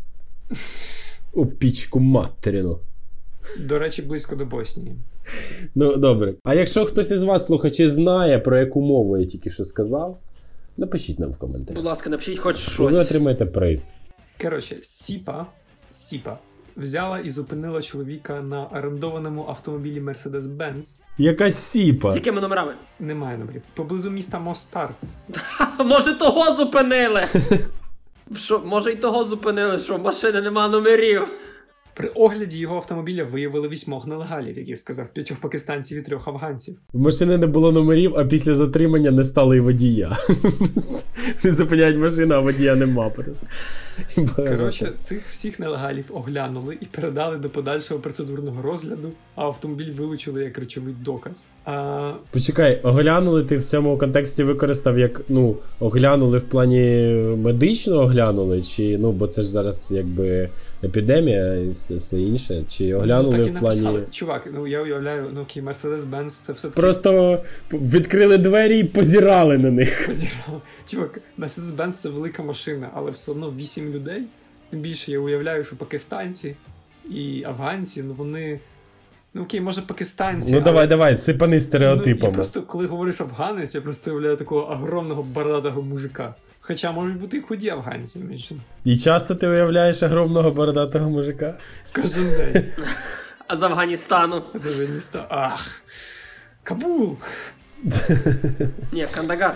У 1.32 1.46
пічку 1.46 2.00
материну. 2.00 2.80
До 3.58 3.78
речі, 3.78 4.02
близько 4.02 4.36
до 4.36 4.44
Боснії. 4.44 4.96
Ну, 5.74 5.96
добре. 5.96 6.34
А 6.44 6.54
якщо 6.54 6.84
хтось 6.84 7.10
із 7.10 7.22
вас, 7.22 7.46
слухачі, 7.46 7.88
знає, 7.88 8.38
про 8.38 8.58
яку 8.58 8.80
мову 8.80 9.18
я 9.18 9.26
тільки 9.26 9.50
що 9.50 9.64
сказав, 9.64 10.18
напишіть 10.76 11.18
нам 11.18 11.30
в 11.30 11.36
коментарях. 11.38 11.76
Будь 11.76 11.84
ласка, 11.86 12.10
напишіть 12.10 12.38
хоч 12.38 12.56
І 12.78 12.82
ви 12.82 12.90
щось. 12.90 13.06
отримаєте 13.06 13.46
приз. 13.46 13.92
Коротше, 14.42 14.76
Сіпа, 14.82 15.46
Сіпа 15.90 16.38
взяла 16.76 17.18
і 17.18 17.30
зупинила 17.30 17.82
чоловіка 17.82 18.40
на 18.42 18.66
орендованому 18.66 19.44
автомобілі 19.48 20.00
Mercedes-Benz. 20.00 20.96
Яка 21.18 21.50
сіпа. 21.50 22.12
З 22.12 22.14
якими 22.14 22.40
номерами? 22.40 22.72
Немає 23.00 23.38
номерів. 23.38 23.62
Поблизу 23.74 24.10
міста 24.10 24.38
Мостар. 24.38 24.90
Може, 25.78 26.14
того 26.14 26.52
зупинили. 26.52 27.24
Що, 28.36 28.58
може, 28.58 28.92
і 28.92 28.96
того 28.96 29.24
зупинили, 29.24 29.78
що 29.78 29.96
в 29.96 30.02
машини 30.02 30.40
нема 30.40 30.68
номерів. 30.68 31.28
При 31.96 32.08
огляді 32.08 32.58
його 32.58 32.76
автомобіля 32.76 33.24
виявили 33.24 33.68
вісьмох 33.68 34.06
нелегалів, 34.06 34.58
як 34.58 34.68
я 34.68 34.76
сказав, 34.76 35.06
п'ятьох 35.12 35.38
пакистанців 35.38 35.98
і 35.98 36.02
трьох 36.02 36.28
афганців. 36.28 36.76
В 36.92 37.00
машини 37.00 37.38
не 37.38 37.46
було 37.46 37.72
номерів, 37.72 38.14
а 38.16 38.24
після 38.24 38.54
затримання 38.54 39.10
не 39.10 39.24
стало 39.24 39.54
і 39.54 39.60
водія. 39.60 40.16
Не 41.44 41.52
зупиняють 41.52 41.98
машину, 41.98 42.34
а 42.34 42.38
водія 42.40 42.76
нема 42.76 43.10
просто. 43.10 43.46
Коротше, 44.36 44.92
цих 44.98 45.26
всіх 45.26 45.58
нелегалів 45.58 46.04
оглянули 46.10 46.78
і 46.80 46.86
передали 46.86 47.36
до 47.36 47.50
подальшого 47.50 48.00
процедурного 48.00 48.62
розгляду, 48.62 49.12
а 49.34 49.44
автомобіль 49.44 49.92
вилучили 49.92 50.44
як 50.44 50.58
речовий 50.58 50.94
доказ. 51.04 51.44
А, 51.64 52.12
Почекай, 52.30 52.80
оглянули 52.82 53.44
ти 53.44 53.56
в 53.56 53.64
цьому 53.64 53.98
контексті 53.98 54.44
використав 54.44 54.98
як 54.98 55.20
ну, 55.28 55.56
оглянули 55.80 56.38
в 56.38 56.42
плані 56.42 57.06
медично 57.36 58.00
оглянули, 58.00 58.62
чи 58.62 58.98
ну, 58.98 59.12
бо 59.12 59.26
це 59.26 59.42
ж 59.42 59.48
зараз 59.48 59.92
якби 59.94 60.50
епідемія 60.84 61.54
і 61.54 61.70
все, 61.70 61.94
все 61.96 62.20
інше, 62.20 62.64
чи 62.68 62.94
оглянули 62.94 63.38
ну, 63.38 63.44
так 63.44 63.52
і 63.54 63.56
в 63.56 63.60
плані. 63.60 63.80
написали. 63.80 64.06
Чувак, 64.10 64.48
ну 64.54 64.66
я 64.66 64.82
уявляю, 64.82 65.30
ну 65.34 65.40
окей, 65.42 65.62
Mercedes-Benz 65.62 66.26
це 66.28 66.52
все 66.52 66.68
таки 66.68 66.80
Просто 66.80 67.42
відкрили 67.72 68.38
двері 68.38 68.78
і 68.78 68.84
позірали 68.84 69.58
на 69.58 69.70
них. 69.70 70.06
позірали. 70.06 70.60
Чувак, 70.86 71.20
Mercedes-Benz 71.38 71.92
це 71.92 72.08
велика 72.08 72.42
машина, 72.42 72.90
але 72.94 73.10
все 73.10 73.30
одно 73.32 73.52
8 73.58 73.90
людей. 73.92 74.22
Тим 74.70 74.80
більше 74.80 75.12
я 75.12 75.18
уявляю, 75.18 75.64
що 75.64 75.76
пакистанці 75.76 76.56
і 77.10 77.44
афганці, 77.46 78.02
ну 78.02 78.14
вони. 78.14 78.60
Ну 79.34 79.42
окей, 79.42 79.60
може 79.60 79.82
пакистанці. 79.82 80.50
Ну 80.52 80.56
але- 80.56 80.64
давай, 80.64 80.86
давай, 80.86 81.16
сипани 81.18 81.50
Ну, 81.50 81.54
я 81.54 81.60
стереотипами. 81.60 82.32
просто, 82.32 82.62
коли 82.62 82.86
говориш 82.86 83.20
афганець, 83.20 83.74
я 83.74 83.80
просто 83.80 84.10
уявляю 84.10 84.36
такого 84.36 84.70
огромного 84.72 85.22
бородатого 85.22 85.82
мужика. 85.82 86.34
Хоча 86.66 86.92
можуть 86.92 87.16
бути 87.16 87.36
і 87.36 87.40
худі 87.40 87.68
афганці. 87.68 88.20
І 88.84 88.96
часто 88.96 89.34
ти 89.34 89.48
уявляєш 89.48 90.02
огромного 90.02 90.50
бородатого 90.50 91.10
мужика? 91.10 91.58
Кожен 91.92 92.24
день. 92.24 92.64
А 93.46 93.56
з 93.56 93.62
Афганістану. 93.62 94.42
Вже 94.54 94.88
місто. 94.88 95.24
Ах. 95.28 95.82
Кабул! 96.62 97.16
Ні, 98.92 99.06
Кандагар. 99.14 99.52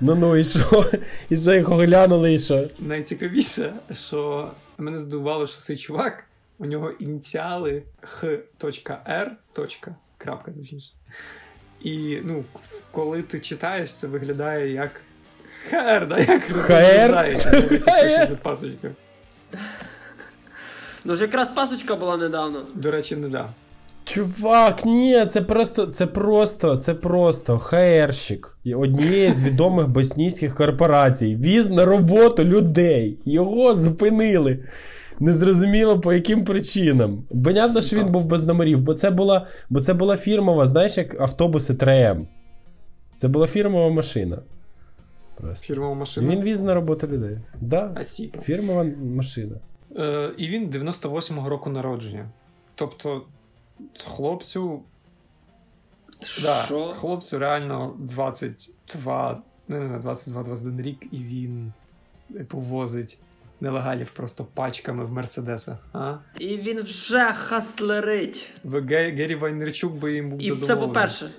Ну 0.00 0.14
ну 0.14 0.36
і 0.36 0.44
що? 0.44 0.90
І 1.30 1.36
що 1.36 1.54
їх 1.54 1.70
оглянули, 1.70 2.34
і 2.34 2.38
що? 2.38 2.68
Найцікавіше, 2.78 3.72
що 3.92 4.50
мене 4.78 4.98
здивувало, 4.98 5.46
що 5.46 5.62
цей 5.62 5.76
чувак, 5.76 6.24
у 6.58 6.66
нього 6.66 6.90
ініціали 6.90 7.82
Х.Р. 8.00 9.36
Крапка, 10.18 10.52
точніше. 10.52 10.92
І 11.80 12.18
ну, 12.24 12.44
коли 12.90 13.22
ти 13.22 13.40
читаєш, 13.40 13.94
це 13.94 14.06
виглядає 14.06 14.72
як 14.72 14.90
ХР, 15.70 16.08
да? 16.08 16.18
Як 16.18 16.40
пишеш 17.84 18.28
до 18.28 18.36
пасочка. 18.42 18.90
Ну 21.04 21.16
ж 21.16 21.22
якраз 21.22 21.50
пасочка 21.50 21.96
була 21.96 22.16
недавно. 22.16 22.58
До 22.74 22.90
речі, 22.90 23.16
не 23.16 23.28
да. 23.28 23.48
Чувак, 24.04 24.84
ні, 24.84 25.26
це 25.26 25.40
просто, 25.42 25.86
це 25.86 26.06
просто, 26.06 26.76
це 26.76 26.94
просто 26.94 27.58
хаерщик 27.58 28.58
однієї 28.76 29.32
з 29.32 29.42
відомих 29.42 29.88
боснійських 29.88 30.54
корпорацій. 30.54 31.34
Віз 31.34 31.70
на 31.70 31.84
роботу 31.84 32.44
людей. 32.44 33.18
Його 33.24 33.74
зупинили. 33.74 34.64
Незрозуміло 35.20 36.00
по 36.00 36.12
яким 36.12 36.44
причинам. 36.44 37.24
Понятно, 37.44 37.82
що 37.82 37.96
він 37.96 38.06
був 38.12 38.24
без 38.24 38.46
номерів, 38.46 38.82
бо 38.82 38.94
це 38.94 39.10
була, 39.10 39.46
бо 39.70 39.80
це 39.80 39.94
була 39.94 40.16
фірмова, 40.16 40.66
знаєш, 40.66 40.96
як 40.96 41.20
автобуси 41.20 41.72
3М. 41.72 42.26
Це 43.16 43.28
була 43.28 43.46
фірмова 43.46 43.90
машина. 43.90 44.38
Просто. 45.34 45.66
Фірмова 45.66 45.94
машина. 45.94 46.30
він 46.32 46.42
віз 46.42 46.62
на 46.62 46.74
роботу 46.74 47.06
людей. 47.06 47.38
Да, 47.60 47.92
Асіпа. 47.96 48.38
фірмова 48.38 48.84
машина. 49.14 49.56
Е, 49.96 50.32
і 50.36 50.48
він 50.48 50.70
98-го 50.70 51.48
року 51.48 51.70
народження. 51.70 52.28
Тобто, 52.74 53.22
хлопцю. 53.98 54.82
Да, 56.42 56.62
хлопцю 56.94 57.38
реально 57.38 57.94
22, 57.98 59.42
ну, 59.68 59.78
не 59.80 59.88
знаю, 59.88 60.02
22-21 60.02 60.82
рік, 60.82 61.06
і 61.12 61.16
він 61.16 61.72
типу, 62.32 62.58
возить 62.58 63.18
нелегалів 63.60 64.10
просто 64.10 64.44
пачками 64.54 65.04
в 65.04 65.12
Мерседеса. 65.12 65.78
А? 65.92 66.14
І 66.38 66.56
він 66.56 66.82
вже 66.82 67.32
хаслерить. 67.32 68.54
Гері 68.64 69.34
Вайнерчук 69.34 69.92
би 69.92 70.22
був 70.22 70.42
І 70.42 70.48
задоволений. 70.48 70.66
це 70.66 70.76
по-перше. 70.86 71.30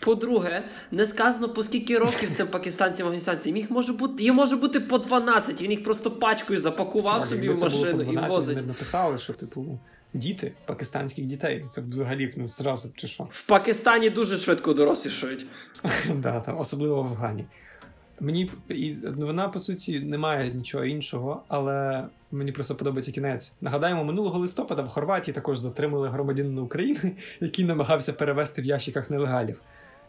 По-друге, 0.00 0.62
не 0.90 1.06
сказано 1.06 1.48
по 1.48 1.62
скільки 1.62 1.98
років 1.98 2.34
цим 2.34 2.46
пакистанцям 2.46 3.06
афганістанцям. 3.06 3.56
Їх 3.56 3.70
може 3.70 3.92
бути, 3.92 4.24
їм 4.24 4.34
може 4.34 4.56
бути 4.56 4.80
по 4.80 4.98
12. 4.98 5.62
Він 5.62 5.70
їх 5.70 5.84
просто 5.84 6.10
пачкою 6.10 6.60
запакував 6.60 7.14
Чувак, 7.14 7.28
собі 7.28 7.48
в 7.48 7.60
машину 7.60 8.02
і 8.02 8.16
возить. 8.16 8.56
вони 8.56 8.66
написали, 8.66 9.18
що 9.18 9.32
типу 9.32 9.78
діти 10.14 10.52
пакистанських 10.66 11.24
дітей. 11.24 11.64
Це 11.68 11.80
взагалі 11.80 12.34
ну, 12.36 12.48
зразу 12.48 12.92
чи 12.96 13.06
що. 13.06 13.24
В 13.30 13.46
Пакистані 13.46 14.10
дуже 14.10 14.38
швидко 14.38 14.74
дорослішають. 14.74 15.46
да, 16.14 16.40
там, 16.40 16.58
особливо 16.58 17.02
в 17.02 17.06
Афгані. 17.06 17.44
Мені 18.20 18.50
і 18.68 18.94
вона, 19.16 19.48
по 19.48 19.60
суті, 19.60 20.00
не 20.00 20.18
має 20.18 20.54
нічого 20.54 20.84
іншого, 20.84 21.42
але 21.48 22.06
мені 22.30 22.52
просто 22.52 22.74
подобається 22.74 23.12
кінець. 23.12 23.52
Нагадаємо, 23.60 24.04
минулого 24.04 24.38
листопада 24.38 24.82
в 24.82 24.88
Хорватії 24.88 25.34
також 25.34 25.58
затримали 25.58 26.08
громадянина 26.08 26.62
України, 26.62 27.12
який 27.40 27.64
намагався 27.64 28.12
перевезти 28.12 28.62
в 28.62 28.64
ящиках 28.64 29.10
нелегалів. 29.10 29.60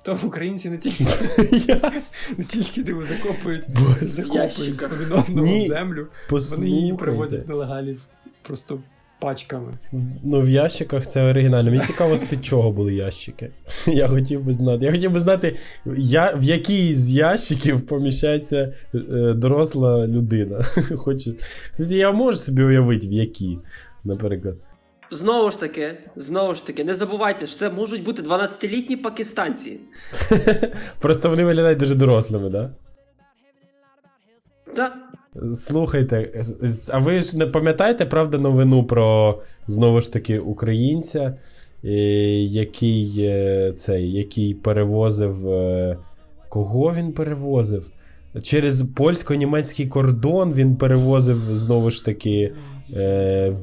То 0.04 0.20
українці 0.24 0.70
не 0.70 0.78
тільки, 0.78 1.04
не 2.38 2.44
тільки 2.44 2.84
диво, 2.84 3.04
закопують, 3.04 3.64
закопують 4.02 4.60
ящиках. 4.60 4.92
один 4.94 5.14
одного 5.14 5.48
Ні, 5.48 5.66
в 5.66 5.68
землю, 5.68 6.08
вони 6.30 6.70
її 6.70 6.94
привозять 6.94 7.48
нелегалів 7.48 8.02
просто 8.42 8.80
пачками. 9.22 9.78
Ну, 10.24 10.42
в 10.42 10.50
ящиках 10.50 11.08
це 11.08 11.24
оригінально. 11.24 11.72
Мені 11.72 11.84
цікаво, 11.84 12.18
з-під 12.18 12.46
чого 12.46 12.72
були 12.72 12.94
ящики. 12.94 13.50
Я 13.88 14.08
хотів 14.08 14.44
би 14.44 14.54
знати. 14.54 14.86
Я 14.86 14.92
хотів 14.92 15.12
би 15.12 15.20
знати, 15.20 15.56
я, 15.98 16.34
в 16.36 16.44
який 16.44 16.94
з 16.94 17.12
ящиків 17.12 17.82
поміщається 17.82 18.74
е, 18.96 19.00
доросла 19.34 20.08
людина. 20.08 20.64
Хочу. 20.96 21.36
Я 21.80 22.12
можу 22.12 22.38
собі 22.38 22.64
уявити, 22.64 23.08
в 23.08 23.12
які, 23.12 23.58
наприклад. 24.04 24.56
Знову 25.12 25.52
ж 25.52 25.60
таки, 25.60 25.98
знову 26.16 26.56
ж 26.56 26.68
таки, 26.68 26.84
не 26.84 26.96
забувайте, 26.96 27.48
що 27.48 27.58
це 27.58 27.70
можуть 27.70 28.04
бути 28.04 28.22
12-літні 28.22 28.98
пакистанці. 28.98 29.80
Просто 31.00 31.30
вони 31.30 31.44
виглядають 31.44 31.80
дуже 31.80 31.96
дорослими, 31.96 32.52
так? 32.52 32.72
Та 34.76 34.94
Да? 35.36 35.56
Слухайте, 35.56 36.44
а 36.92 37.00
ви 37.00 37.22
ж 37.22 37.38
не 37.38 37.48
пам'ятаєте, 37.48 38.06
правда, 38.06 38.38
новину 38.38 38.84
про 38.84 39.40
знову 39.68 40.02
ж 40.02 40.14
таки 40.14 40.40
українця, 40.40 41.38
який 42.44 43.32
цей, 43.74 44.12
який 44.12 44.54
перевозив. 44.54 45.48
Кого 46.50 46.94
він 46.94 47.12
перевозив? 47.12 47.92
Через 48.42 48.82
польсько-німецький 48.82 49.88
кордон 49.88 50.54
він 50.54 50.76
перевозив 50.76 51.38
знову 51.38 51.92
ж 51.92 52.06
таки 52.06 52.32
е, 52.32 52.54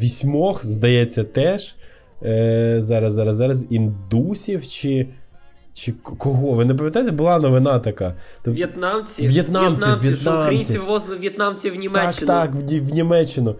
вісьмох, 0.00 0.66
здається, 0.66 1.24
теж. 1.24 1.74
Е, 2.22 2.76
Зараз, 2.78 3.12
зараз, 3.12 3.36
зараз 3.36 3.72
індусів 3.72 4.66
чи. 4.66 5.08
Чи 5.74 5.92
кого? 5.92 6.52
Ви 6.52 6.64
не 6.64 6.74
пам'ятаєте, 6.74 7.12
була 7.12 7.38
новина 7.38 7.78
така. 7.78 8.14
В'єтнамці, 8.46 9.26
в'єтнамці, 9.26 9.86
в'єтнамці. 9.86 10.16
що 10.16 10.38
українці 10.38 10.78
вивозили 10.78 11.18
в'єтнамців 11.18 11.72
в 11.72 11.76
Німеччину. 11.76 12.26
Так, 12.26 12.52
так, 12.52 12.54
в, 12.54 12.80
в 12.80 12.92
Німеччину. 12.94 13.56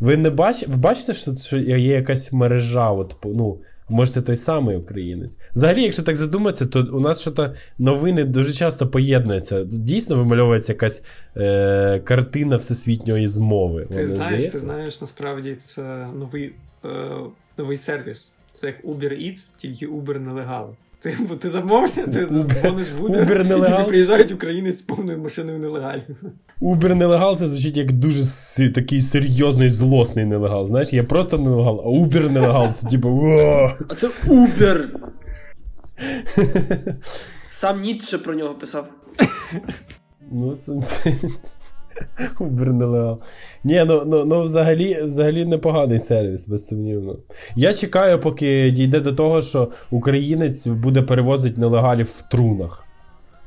Ви 0.00 0.16
не 0.16 0.30
бач... 0.30 0.68
ви 0.68 0.76
бачите, 0.76 1.14
що, 1.14 1.36
що 1.36 1.56
є 1.56 1.78
якась 1.78 2.32
мережа, 2.32 2.90
от, 2.90 3.16
ну, 3.24 3.58
Може, 3.90 4.12
це 4.12 4.22
той 4.22 4.36
самий 4.36 4.76
українець. 4.76 5.38
Взагалі, 5.54 5.82
якщо 5.82 6.02
так 6.02 6.16
задуматися, 6.16 6.66
то 6.66 6.88
у 6.92 7.00
нас 7.00 7.20
що 7.20 7.30
то 7.30 7.54
новини 7.78 8.24
дуже 8.24 8.52
часто 8.52 8.88
поєднуються. 8.88 9.64
Дійсно 9.64 10.16
вимальовується 10.16 10.72
якась 10.72 11.04
е, 11.36 12.00
картина 12.04 12.56
всесвітньої 12.56 13.28
змови. 13.28 13.86
Ти 13.86 14.06
знаєш, 14.06 14.10
здається? 14.10 14.50
ти 14.50 14.58
знаєш, 14.58 15.00
насправді 15.00 15.54
це 15.54 16.06
новий 16.18 16.52
е, 16.84 16.88
новий 17.58 17.76
сервіс. 17.76 18.32
Це 18.60 18.66
як 18.66 18.84
Uber 18.84 19.12
Eats, 19.12 19.52
тільки 19.56 19.88
Uber 19.88 20.18
нелегал. 20.18 20.74
Ти 20.98 21.16
ти 21.40 21.48
замовляєш, 21.48 22.14
ти 22.14 22.26
дзвониш 22.26 22.86
в 22.90 23.04
Uber, 23.04 23.26
Uber 23.26 23.68
і 23.68 23.76
тобі 23.76 23.88
приїжджають 23.88 24.32
українець 24.32 24.78
з 24.78 24.82
повною 24.82 25.18
машиною 25.18 25.58
нелегалів. 25.58 26.16
Uber 26.60 26.94
нелегал 26.94 27.36
це 27.36 27.48
звучить 27.48 27.76
як 27.76 27.92
дуже 27.92 28.24
такий 28.74 29.02
серйозний 29.02 29.70
злосний 29.70 30.24
нелегал. 30.24 30.66
Знаєш, 30.66 30.92
я 30.92 31.04
просто 31.04 31.38
нелегал, 31.38 31.82
а 31.84 31.88
Uber 31.88 32.30
нелегал 32.30 32.72
це 32.72 32.88
типу. 32.88 33.08
А 33.88 33.94
це 33.94 34.08
Uber. 34.26 34.88
Сам 37.50 37.80
Ніцше 37.80 38.18
про 38.18 38.34
нього 38.34 38.54
писав. 38.54 38.86
Ну, 40.32 40.54
це. 40.54 40.72
Uber 42.40 42.72
нелегал. 42.72 43.20
Ні, 43.64 43.84
ну 43.86 44.02
ну, 44.06 44.24
ну 44.24 44.42
взагалі 44.42 45.02
взагалі 45.02 45.44
непоганий 45.44 46.00
сервіс, 46.00 46.48
безсумнівно. 46.48 47.16
Я 47.56 47.74
чекаю, 47.74 48.20
поки 48.20 48.70
дійде 48.70 49.00
до 49.00 49.12
того, 49.12 49.42
що 49.42 49.68
українець 49.90 50.66
буде 50.66 51.02
перевозити 51.02 51.60
нелегалів 51.60 52.06
в 52.06 52.28
трунах. 52.28 52.84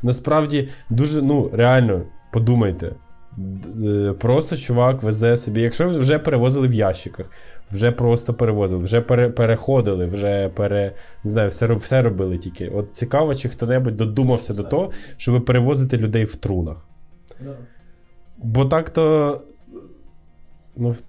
Насправді, 0.03 0.69
дуже, 0.89 1.21
ну, 1.21 1.49
реально, 1.53 2.01
подумайте. 2.31 2.91
Е, 3.37 4.13
просто 4.13 4.57
чувак 4.57 5.03
везе 5.03 5.37
собі. 5.37 5.61
Якщо 5.61 5.89
вже 5.89 6.19
перевозили 6.19 6.67
в 6.67 6.73
ящиках, 6.73 7.25
вже 7.71 7.91
просто 7.91 8.33
перевозили, 8.33 8.83
вже 8.83 9.01
пере, 9.01 9.29
переходили, 9.29 10.05
вже 10.05 10.49
пере, 10.49 10.95
не 11.23 11.31
знаю, 11.31 11.49
все 11.49 11.73
все 11.73 12.01
робили 12.01 12.37
тільки. 12.37 12.69
От 12.69 12.95
цікаво, 12.95 13.35
чи 13.35 13.49
хто-небудь 13.49 13.97
додумався 13.97 14.53
до 14.53 14.63
того, 14.63 14.91
щоб 15.17 15.45
перевозити 15.45 15.97
людей 15.97 16.25
в 16.25 16.35
трунах. 16.35 16.77
Бо 18.37 18.65
так-то. 18.65 19.41
Ну, 20.75 20.89
в, 20.89 21.03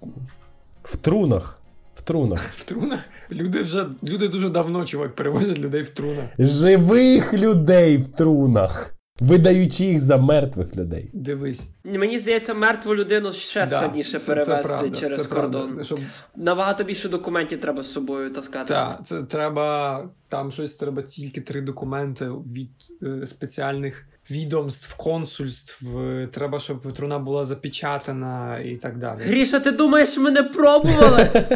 в 0.83 0.97
трунах. 0.97 1.61
В 1.95 2.03
трунах. 2.03 2.41
В 2.57 2.65
трунах? 2.65 3.01
Люди 3.31 3.63
вже 3.63 3.87
люди 4.03 4.29
дуже 4.29 4.49
давно, 4.49 4.85
чувак, 4.85 5.15
перевозять 5.15 5.59
людей 5.59 5.83
в 5.83 5.89
трунах. 5.89 6.25
Живих 6.39 7.35
людей 7.35 7.97
в 7.97 8.13
трунах. 8.13 8.94
Видаючи 9.21 9.85
їх 9.85 10.01
за 10.01 10.19
мертвих 10.19 10.77
людей. 10.77 11.11
Дивись. 11.13 11.69
Мені 11.85 12.19
здається, 12.19 12.55
мертву 12.55 12.95
людину 12.95 13.33
ще 13.33 13.61
да, 13.61 13.67
складніше 13.67 14.19
це, 14.19 14.27
перевезти 14.27 14.63
це 14.63 14.69
правда, 14.69 15.01
через 15.01 15.23
це 15.23 15.29
кордон. 15.29 15.63
Правда, 15.63 15.85
щоб... 15.85 16.01
Набагато 16.37 16.85
більше 16.85 17.09
документів 17.09 17.61
треба 17.61 17.83
з 17.83 17.93
собою 17.93 18.31
таскати. 18.31 18.75
Так, 18.75 19.01
це 19.05 19.23
треба. 19.23 20.09
Там 20.29 20.53
щось 20.53 20.73
треба 20.73 21.03
тільки 21.03 21.41
три 21.41 21.61
документи 21.61 22.29
від 22.29 22.71
е, 23.03 23.27
спеціальних 23.27 24.07
відомств, 24.31 24.97
консульств. 24.97 25.87
Треба, 26.31 26.61
щоб 26.61 26.93
труна 26.93 27.19
була 27.19 27.45
запечатана 27.45 28.59
і 28.59 28.77
так 28.77 28.99
далі. 28.99 29.21
Гріша, 29.23 29.61
ти 29.61 29.71
думаєш, 29.71 30.17
ми 30.17 30.31
не 30.31 30.43
пробували? 30.43 31.31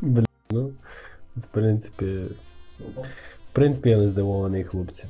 Бля, 0.00 0.24
ну, 0.50 0.72
в 1.36 1.46
принципі. 1.50 2.06
В 3.44 3.52
принципі, 3.52 3.88
я 3.88 3.96
не 3.96 4.08
здивований, 4.08 4.64
хлопці. 4.64 5.06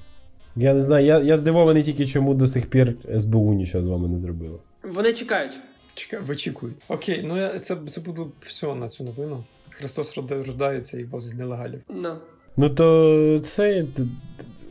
Я 0.57 0.75
не 0.75 0.83
знаю, 0.83 1.07
я 1.07 1.19
я 1.19 1.37
здивований 1.37 1.83
тільки, 1.83 2.07
чому 2.07 2.35
до 2.35 2.47
сих 2.47 2.67
пір 2.67 2.95
СБУ 3.19 3.55
нічого 3.55 3.85
з 3.85 3.87
вами 3.87 4.09
не 4.09 4.19
зробило. 4.19 4.61
Вони 4.83 5.13
чекають. 5.13 5.53
Чекаю, 5.95 6.23
вичікують. 6.27 6.77
Окей, 6.89 7.23
ну 7.25 7.39
я, 7.39 7.61
це 7.61 7.77
це 7.89 8.01
буде 8.01 8.23
все 8.41 8.75
на 8.75 8.89
цю 8.89 9.05
новину. 9.05 9.45
Христос 9.71 10.19
рождається 10.19 10.99
і 10.99 11.05
возить 11.05 11.39
нелегалів. 11.39 11.81
No. 11.89 12.15
Ну. 12.57 12.71
то 12.71 13.41
це 13.45 13.85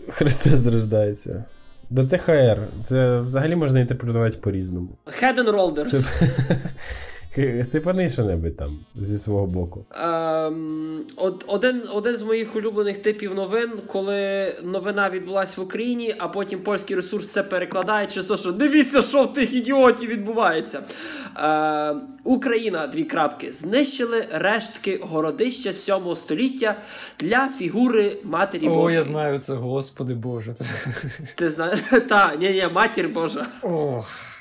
Христос 0.09 0.65
рождається. 0.65 1.45
Да 1.89 2.07
це 2.07 2.17
ХР. 2.17 2.67
Це 2.85 3.19
взагалі 3.19 3.55
можна 3.55 3.79
інтерпретувати 3.79 4.37
по-різному. 4.37 4.89
Head 5.21 5.35
and 5.35 5.55
Rollers. 5.55 6.03
Сипани 7.63 8.09
що-небудь 8.09 8.57
там 8.57 8.79
зі 8.95 9.17
свого 9.17 9.47
боку. 9.47 9.85
Ем, 9.91 11.01
один 11.47 11.83
один 11.93 12.15
з 12.15 12.23
моїх 12.23 12.55
улюблених 12.55 12.97
типів 12.97 13.35
новин, 13.35 13.71
коли 13.87 14.53
новина 14.63 15.09
відбулася 15.09 15.61
в 15.61 15.63
Україні, 15.63 16.15
а 16.17 16.27
потім 16.27 16.59
польський 16.59 16.95
ресурс 16.95 17.27
це 17.27 17.43
перекладає, 17.43 18.07
через 18.07 18.27
те, 18.27 18.37
що 18.37 18.51
дивіться, 18.51 19.01
що 19.01 19.23
в 19.23 19.33
тих 19.33 19.53
ідіотів 19.53 20.09
відбувається. 20.09 20.81
Е, 21.37 21.95
Україна 22.23 22.87
дві 22.87 23.03
крапки 23.03 23.53
знищили 23.53 24.27
рештки 24.31 24.99
городища 25.03 25.73
7 25.73 26.15
століття 26.15 26.75
для 27.19 27.49
фігури 27.49 28.17
Матері 28.23 28.69
Божої. 28.69 28.85
О, 28.85 28.91
я 28.91 29.03
знаю 29.03 29.39
це, 29.39 29.53
Господи 29.53 30.13
Боже. 30.13 30.53
Ти 31.35 31.49
знаєш? 31.49 31.79
Так, 32.09 32.39
ні, 32.39 32.49
ні, 32.49 32.67
матір 32.73 33.09
Божа. 33.09 33.45
Ох. 33.61 34.38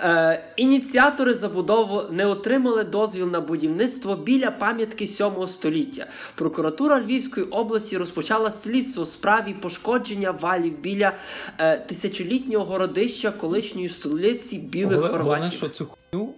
Е, 0.00 0.44
Ініціатори 0.56 1.34
забудови 1.34 2.04
не 2.10 2.26
отримали 2.26 2.84
дозвіл 2.84 3.26
на 3.26 3.40
будівництво 3.40 4.16
біля 4.16 4.50
пам'ятки 4.50 5.06
7 5.06 5.46
століття. 5.46 6.06
Прокуратура 6.34 7.00
Львівської 7.00 7.46
області 7.46 7.96
розпочала 7.96 8.50
слідство 8.50 9.04
в 9.04 9.08
справі 9.08 9.54
пошкодження 9.54 10.30
валів 10.30 10.78
біля 10.80 11.12
е, 11.58 11.78
тисячолітнього 11.78 12.64
городища 12.64 13.30
колишньої 13.30 13.88
столиці 13.88 14.58
білих 14.58 15.00
Хорватів. 15.00 15.22
Головне, 15.22 15.50
що 15.50 15.68
цю 15.68 15.86
хуйню 15.86 16.34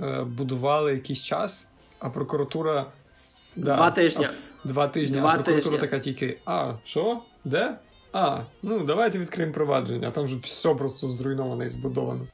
е, 0.00 0.24
будували 0.24 0.92
якийсь 0.92 1.22
час, 1.22 1.68
а 1.98 2.10
прокуратура 2.10 2.86
да, 3.56 3.76
два 3.76 3.90
тижні. 3.90 4.24
А, 4.24 4.68
два 4.68 4.88
тижні. 4.88 5.16
Два 5.16 5.28
а 5.28 5.34
прокуратура 5.34 5.62
тижні. 5.62 5.78
така 5.78 5.98
тільки: 5.98 6.38
а 6.46 6.72
що? 6.84 7.20
Де? 7.44 7.74
А, 8.12 8.40
ну 8.62 8.84
давайте 8.84 9.18
відкриємо 9.18 9.54
провадження, 9.54 10.08
а 10.08 10.10
там 10.10 10.24
вже 10.24 10.36
все 10.36 10.74
просто 10.74 11.08
зруйновано 11.08 11.64
і 11.64 11.68
збудовано. 11.68 12.26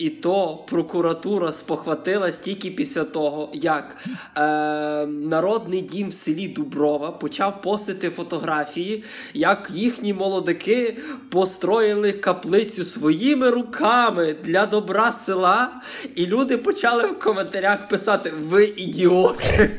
І 0.00 0.10
то 0.10 0.58
прокуратура 0.68 1.52
спохватилась 1.52 2.38
тільки 2.38 2.70
після 2.70 3.04
того, 3.04 3.50
як 3.52 3.96
е, 4.36 5.06
народний 5.06 5.82
дім 5.82 6.08
в 6.08 6.12
селі 6.12 6.48
Дуброва 6.48 7.10
почав 7.12 7.62
постити 7.62 8.10
фотографії, 8.10 9.04
як 9.34 9.70
їхні 9.74 10.14
молодики 10.14 10.96
построїли 11.30 12.12
каплицю 12.12 12.84
своїми 12.84 13.50
руками 13.50 14.36
для 14.44 14.66
добра 14.66 15.12
села, 15.12 15.82
і 16.14 16.26
люди 16.26 16.56
почали 16.56 17.06
в 17.06 17.18
коментарях 17.18 17.88
писати 17.88 18.32
Ви 18.48 18.64
ідіоти. 18.64 19.70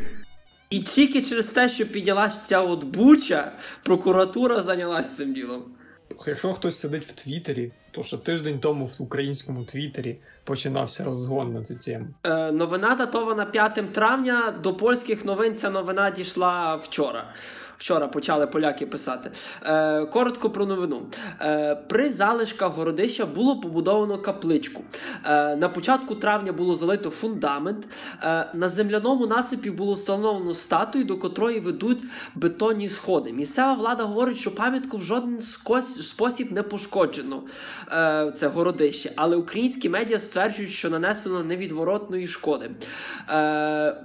І 0.69 0.79
тільки 0.79 1.21
через 1.21 1.47
те, 1.47 1.69
що 1.69 1.85
піднялась 1.85 2.41
ця 2.43 2.61
от 2.61 2.83
буча, 2.83 3.51
прокуратура 3.83 4.61
зайнялася 4.61 5.17
цим 5.17 5.33
ділом. 5.33 5.63
Якщо 6.27 6.53
хтось 6.53 6.79
сидить 6.79 7.05
в 7.05 7.11
Твіттері, 7.11 7.71
то 7.91 8.03
ще 8.03 8.17
тиждень 8.17 8.59
тому 8.59 8.85
в 8.85 8.95
українському 8.99 9.63
Твіттері 9.63 10.17
починався 10.43 11.03
розгон 11.03 11.53
на 11.53 11.63
цю 11.65 11.75
тему. 11.75 12.07
Е, 12.23 12.51
Новина 12.51 12.95
датована 12.95 13.45
5 13.45 13.93
травня. 13.93 14.53
До 14.63 14.73
польських 14.73 15.25
новин 15.25 15.55
ця 15.55 15.69
новина 15.69 16.11
дійшла 16.11 16.75
вчора. 16.75 17.33
Вчора 17.81 18.07
почали 18.07 18.47
поляки 18.47 18.85
писати. 18.85 19.31
Е, 19.65 20.05
Коротко 20.05 20.49
про 20.49 20.65
новину. 20.65 21.01
Е, 21.41 21.75
При 21.75 22.09
залишках 22.09 22.71
городища 22.71 23.25
було 23.25 23.59
побудовано 23.61 24.17
капличку. 24.17 24.83
Е, 25.25 25.55
На 25.55 25.69
початку 25.69 26.15
травня 26.15 26.51
було 26.53 26.75
залито 26.75 27.09
фундамент. 27.09 27.85
Е, 28.23 28.47
На 28.53 28.69
земляному 28.69 29.27
насипі 29.27 29.71
було 29.71 29.93
встановлено 29.93 30.53
статую, 30.53 31.05
до 31.05 31.17
котрої 31.17 31.59
ведуть 31.59 31.99
бетонні 32.35 32.89
сходи. 32.89 33.33
Місцева 33.33 33.73
влада 33.73 34.03
говорить, 34.03 34.37
що 34.37 34.55
пам'ятку 34.55 34.97
в 34.97 35.01
жоден 35.03 35.41
спосіб 36.01 36.51
не 36.51 36.63
пошкоджено. 36.63 37.43
е, 37.93 38.33
це 38.35 38.47
городище, 38.47 39.11
але 39.15 39.35
українські 39.35 39.89
медіа 39.89 40.19
стверджують, 40.19 40.71
що 40.71 40.89
нанесено 40.89 41.43
невідворотної 41.43 42.27
шкоди. 42.27 42.71
Е, 43.29 43.95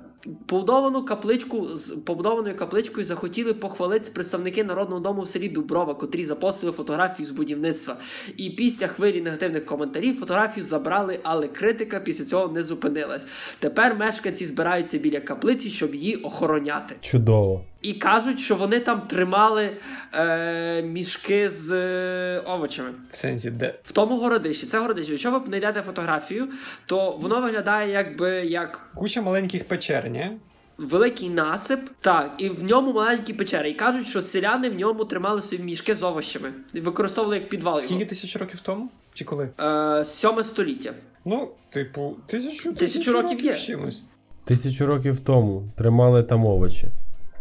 Побудовану 0.46 1.04
капличку 1.04 1.68
з 1.68 1.90
побудованою 1.90 2.56
капличкою 2.56 3.06
захотіли 3.06 3.54
похвалити 3.54 4.10
представники 4.14 4.64
народного 4.64 5.00
дому 5.00 5.22
в 5.22 5.28
селі 5.28 5.48
Дуброва, 5.48 5.94
котрі 5.94 6.24
запостили 6.24 6.72
фотографію 6.72 7.26
з 7.26 7.30
будівництва. 7.30 7.96
І 8.36 8.50
після 8.50 8.86
хвилі 8.86 9.20
негативних 9.20 9.66
коментарів 9.66 10.20
фотографію 10.20 10.64
забрали, 10.64 11.18
але 11.22 11.48
критика 11.48 12.00
після 12.00 12.24
цього 12.24 12.48
не 12.48 12.64
зупинилась. 12.64 13.26
Тепер 13.58 13.96
мешканці 13.96 14.46
збираються 14.46 14.98
біля 14.98 15.20
каплиці, 15.20 15.70
щоб 15.70 15.94
її 15.94 16.16
охороняти. 16.16 16.96
Чудово. 17.00 17.64
І 17.86 17.94
кажуть, 17.94 18.40
що 18.40 18.56
вони 18.56 18.80
там 18.80 19.00
тримали 19.00 19.70
е, 20.14 20.82
мішки 20.82 21.50
з 21.50 21.70
е, 21.70 22.42
овочами. 22.46 22.90
В 23.10 23.16
сенсі, 23.16 23.50
де. 23.50 23.74
В 23.84 23.92
тому 23.92 24.18
городищі. 24.18 24.66
Це 24.66 24.78
городище. 24.78 25.12
Якщо 25.12 25.30
ви 25.30 25.40
знайдете 25.46 25.82
фотографію, 25.82 26.48
то 26.86 27.10
воно 27.10 27.40
виглядає 27.40 27.92
якби 27.92 28.30
як 28.30 28.80
Куча 28.94 29.22
маленьких 29.22 29.68
печер, 29.68 30.08
ні? 30.10 30.30
великий 30.78 31.28
насип, 31.28 31.80
так, 32.00 32.32
і 32.38 32.48
в 32.48 32.64
ньому 32.64 32.92
маленькі 32.92 33.32
печери. 33.32 33.70
І 33.70 33.74
кажуть, 33.74 34.06
що 34.06 34.22
селяни 34.22 34.70
в 34.70 34.78
ньому 34.78 35.04
тримали 35.04 35.42
собі 35.42 35.62
мішки 35.62 35.94
з 35.94 36.02
овощами 36.02 36.52
і 36.74 36.80
використовували 36.80 37.36
як 37.36 37.48
підвал. 37.48 37.80
Скільки 37.80 38.04
тисяч 38.04 38.36
років 38.36 38.60
тому? 38.60 38.90
Чи 39.14 39.24
коли? 39.24 39.48
Е, 39.60 40.04
сьоме 40.04 40.44
століття. 40.44 40.92
Ну, 41.24 41.48
типу, 41.68 42.16
тисячу, 42.26 42.74
Тисячу 42.74 43.12
років 43.12 43.40
є. 43.40 43.54
чимось. 43.54 44.02
Тисячу 44.44 44.86
років 44.86 45.18
тому 45.18 45.68
тримали 45.76 46.22
там 46.22 46.46
овочі. 46.46 46.88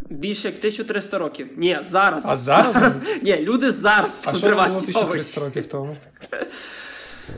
Більше 0.09 0.47
як 0.47 0.57
1300 0.57 1.17
років. 1.17 1.47
Ні, 1.57 1.77
зараз. 1.89 2.25
А 2.29 2.35
зараз? 2.35 2.93
Ні, 3.23 3.37
люди 3.41 3.71
зараз 3.71 4.21
А 4.25 4.25
там 4.31 4.35
що 4.35 4.49
було 4.49 4.61
1300 4.61 5.41
років 5.41 5.67
тому? 5.67 5.95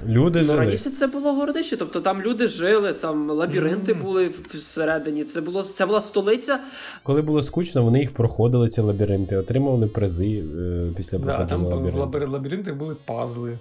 Люди 0.08 0.39
Ну, 0.39 0.45
жили. 0.45 0.60
раніше 0.60 0.89
це 0.89 1.08
було 1.08 1.34
городище, 1.34 1.77
тобто 1.77 2.01
там 2.01 2.21
люди 2.21 2.47
жили, 2.47 2.93
там 2.93 3.30
лабіринти 3.30 3.93
Мгм. 3.93 4.03
були 4.03 4.32
всередині. 4.53 5.23
Це 5.23 5.41
було 5.41 5.63
це 5.63 5.86
була 5.86 6.01
столиця. 6.01 6.60
Коли 7.03 7.21
було 7.21 7.41
скучно, 7.41 7.84
вони 7.84 7.99
їх 7.99 8.13
проходили, 8.13 8.69
ці 8.69 8.82
лабіринти, 8.82 9.38
отримували 9.38 9.88
призи 9.88 10.43
е, 10.60 10.91
після 10.97 11.17
Да, 11.17 11.23
проходження 11.23 11.47
там 11.49 11.62
в 11.63 11.65
лабіринту. 11.86 11.99
лабір- 12.01 12.30
лабіринтах 12.30 12.75
були 12.75 12.95
пазли. 13.06 13.60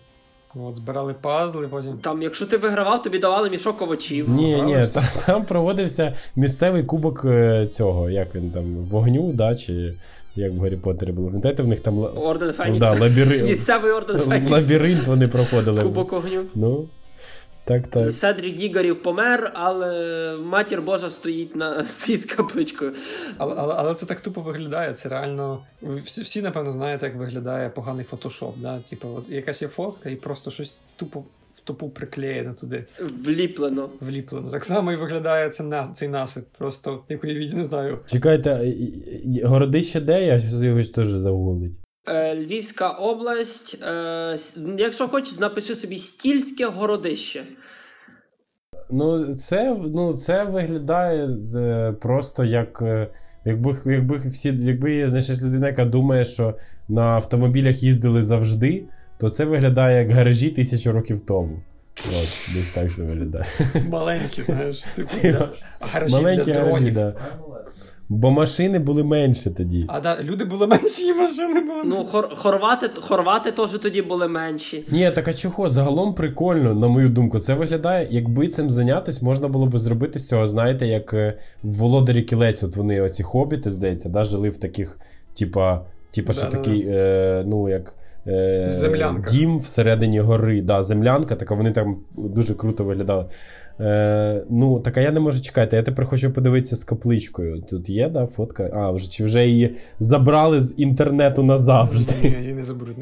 От, 0.64 0.74
збирали 0.76 1.14
пазли, 1.20 1.68
потім. 1.68 1.98
Там, 1.98 2.22
якщо 2.22 2.46
ти 2.46 2.56
вигравав, 2.56 3.02
тобі 3.02 3.18
давали 3.18 3.50
мішок 3.50 3.82
овочів. 3.82 4.30
Ні, 4.30 4.62
ні, 4.62 4.76
там, 4.94 5.04
там 5.26 5.44
проводився 5.44 6.14
місцевий 6.36 6.82
кубок 6.82 7.24
е, 7.24 7.66
цього, 7.66 8.10
як 8.10 8.34
він 8.34 8.50
там, 8.50 8.64
вогню, 8.64 9.32
да, 9.32 9.54
чи 9.54 9.92
як 10.36 10.52
в 10.52 10.60
Гаррі 10.60 10.76
Поттері 10.76 11.12
було. 11.12 11.26
Пам'ятаєте, 11.26 11.62
в 11.62 11.66
них 11.66 11.80
там 11.80 11.98
Орден 11.98 12.48
ну, 12.48 12.54
Фенікса. 12.54 12.94
да, 12.94 13.00
лабіри... 13.00 13.42
Місцевий 13.42 13.92
орден 13.92 14.18
Фенікса. 14.28 14.54
лабіринт 14.54 15.06
вони 15.06 15.28
проходили. 15.28 15.80
Кубок 15.80 16.12
огню. 16.12 16.42
Ну, 16.54 16.88
так, 17.66 17.87
так. 17.87 18.12
Седрік 18.12 18.57
Дігарів 18.57 19.02
помер, 19.02 19.50
але 19.55 20.37
матір 20.44 20.83
Божа 20.83 21.11
стоїть 21.11 21.57
на 21.57 21.87
стоїть 21.87 22.20
з 22.22 22.24
капличкою. 22.24 22.92
Але, 23.38 23.55
але, 23.59 23.74
але 23.76 23.94
це 23.94 24.07
так 24.07 24.20
тупо 24.20 24.40
виглядає. 24.40 24.92
Це 24.92 25.09
реально. 25.09 25.62
ви 25.83 26.00
Всі, 26.00 26.22
всі 26.22 26.42
напевно, 26.42 26.72
знаєте, 26.72 27.07
як 27.07 27.16
виглядає 27.16 27.68
поганий 27.68 28.05
фотошоп. 28.05 28.59
Да? 28.59 28.81
Типу, 28.81 29.09
от 29.09 29.29
якась 29.29 29.62
є 29.62 29.68
фотка, 29.68 30.11
і 30.11 30.16
просто 30.16 30.50
щось 30.50 30.79
тупо 30.96 31.24
в 31.55 31.61
тупу 31.61 31.88
приклеєно 31.88 32.55
туди, 32.55 32.85
Вліплено. 33.24 33.90
вліплено. 34.00 34.50
Так 34.50 34.64
само 34.64 34.92
і 34.92 34.96
виглядає 34.96 35.48
це 35.48 35.62
на, 35.64 35.92
цей 35.94 36.09
насип. 36.09 36.44
Просто 36.59 37.05
як 37.09 37.24
уявіть, 37.24 37.55
не 37.55 37.64
знаю. 37.64 37.98
Чекайте, 38.07 38.55
а, 38.55 38.62
і- 38.62 38.70
і- 38.70 39.42
городище 39.44 40.00
де? 40.00 40.26
Я 40.26 40.38
щось 40.38 40.52
його 40.55 40.83
теж 40.83 41.09
загуглить. 41.09 41.72
Е, 42.08 42.34
Львівська 42.34 42.88
область. 42.88 43.82
Е, 43.82 44.38
якщо 44.78 45.08
хочеш, 45.08 45.38
напиши 45.38 45.76
собі 45.76 45.98
стільське 45.98 46.66
городище. 46.66 47.42
Ну, 48.90 49.34
це, 49.34 49.76
ну, 49.94 50.16
це 50.16 50.44
виглядає 50.44 51.28
е, 51.56 51.92
просто 51.92 52.44
як. 52.44 52.82
Якби, 53.44 53.76
якби 53.86 54.16
всі, 54.16 54.58
якби 54.62 54.94
є 54.94 55.08
знаєш, 55.08 55.42
людина, 55.42 55.66
яка 55.66 55.84
думає, 55.84 56.24
що 56.24 56.54
на 56.88 57.02
автомобілях 57.02 57.82
їздили 57.82 58.24
завжди, 58.24 58.84
то 59.18 59.30
це 59.30 59.44
виглядає 59.44 59.98
як 59.98 60.10
гаражі 60.10 60.50
тисячу 60.50 60.92
років 60.92 61.20
тому. 61.20 61.62
От, 62.08 62.54
десь 62.54 62.70
так 62.74 62.94
це 62.96 63.02
виглядає. 63.02 63.44
Маленькі, 63.88 64.42
знаєш, 64.42 64.84
типу 64.96 65.38
гаражі 65.80 66.14
Маленькі 66.14 66.52
для 66.52 66.60
гаражі, 66.60 66.90
дронів. 66.90 66.94
да. 66.94 67.14
Бо 68.08 68.30
машини 68.30 68.78
були 68.78 69.04
менше 69.04 69.50
тоді. 69.50 69.84
А 69.88 70.00
да, 70.00 70.22
люди 70.22 70.44
були 70.44 70.66
менші, 70.66 71.06
і 71.06 71.14
машини 71.14 71.60
були. 71.60 71.82
Ну, 71.84 72.04
хор, 72.04 72.28
хорвати, 72.36 72.90
хорвати 73.00 73.52
теж 73.52 73.70
тоді 73.70 74.02
були 74.02 74.28
менші. 74.28 74.84
Ні, 74.90 75.10
так 75.10 75.28
а 75.28 75.34
чого? 75.34 75.68
Загалом 75.68 76.14
прикольно, 76.14 76.74
на 76.74 76.88
мою 76.88 77.08
думку. 77.08 77.38
Це 77.38 77.54
виглядає, 77.54 78.08
якби 78.10 78.48
цим 78.48 78.70
зайнятися, 78.70 79.24
можна 79.24 79.48
було 79.48 79.66
б 79.66 79.78
зробити 79.78 80.18
з 80.18 80.28
цього, 80.28 80.46
знаєте, 80.46 80.86
як 80.86 81.14
е, 81.14 81.38
в 81.62 81.72
Володарі 81.72 82.22
кілець, 82.22 82.62
от 82.62 82.76
вони, 82.76 83.00
оці 83.00 83.22
хобіти, 83.22 83.70
здається, 83.70 84.08
да, 84.08 84.24
жили 84.24 84.48
в 84.48 84.56
таких, 84.56 84.98
типа, 85.38 85.80
типа, 86.10 86.32
що 86.32 86.42
Да-да-да. 86.42 86.62
такий, 86.62 86.86
е, 86.88 87.44
ну, 87.46 87.68
як. 87.68 87.94
Е, 88.26 88.68
В. 88.70 89.30
Дім 89.32 89.58
всередині 89.58 90.20
гори, 90.20 90.62
да, 90.62 90.82
землянка, 90.82 91.34
така 91.36 91.54
вони 91.54 91.72
там 91.72 91.96
дуже 92.16 92.54
круто 92.54 92.84
виглядали. 92.84 93.24
Е, 93.80 94.44
ну, 94.50 94.80
так 94.80 94.96
а 94.96 95.00
я 95.00 95.12
не 95.12 95.20
можу 95.20 95.40
чекати. 95.40 95.76
Я 95.76 95.82
тепер 95.82 96.06
хочу 96.06 96.30
подивитися 96.30 96.76
з 96.76 96.84
капличкою. 96.84 97.62
Тут 97.62 97.88
є, 97.88 98.08
да, 98.08 98.26
фотка. 98.26 98.70
А, 98.74 98.90
вже 98.90 99.10
чи 99.10 99.24
вже 99.24 99.46
її 99.46 99.76
забрали 99.98 100.60
з 100.60 100.74
інтернету 100.78 101.42
назавжди. 101.42 102.14
Ні, 102.22 102.36
її 102.40 102.54
не 102.54 102.64
заберуть. 102.64 102.96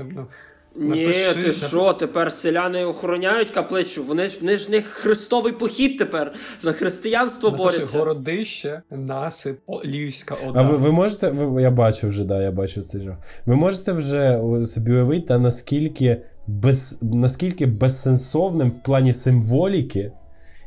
Ні, 0.76 0.88
Напиши, 0.88 1.34
ти 1.42 1.52
що, 1.52 1.92
тепер 1.92 2.32
селяни 2.32 2.84
охороняють 2.84 3.50
капличу. 3.50 4.04
Вони 4.04 4.28
ж 4.28 4.38
вони 4.40 4.58
ж 4.58 4.70
них 4.70 4.86
хрестовий 4.86 5.52
похід 5.52 5.98
тепер 5.98 6.34
за 6.60 6.72
християнство 6.72 7.50
Напиши, 7.50 7.76
борються. 7.76 7.98
городище, 7.98 8.82
насип, 8.90 9.58
Львівська 9.84 10.34
Ода. 10.48 10.60
А 10.60 10.62
ви, 10.62 10.76
ви 10.76 10.92
можете, 10.92 11.30
ви, 11.30 11.62
я 11.62 11.70
бачу 11.70 12.08
вже, 12.08 12.24
да, 12.24 12.42
я 12.42 12.50
бачу 12.50 12.82
цей 12.82 13.00
жах. 13.00 13.16
Ви 13.46 13.56
можете 13.56 13.92
вже 13.92 14.40
собі 14.66 14.92
уявити, 14.92 15.26
та 15.26 15.38
наскільки, 15.38 16.22
без, 16.46 16.98
наскільки 17.02 17.66
безсенсовним 17.66 18.70
в 18.70 18.82
плані 18.82 19.12
символіки 19.12 20.12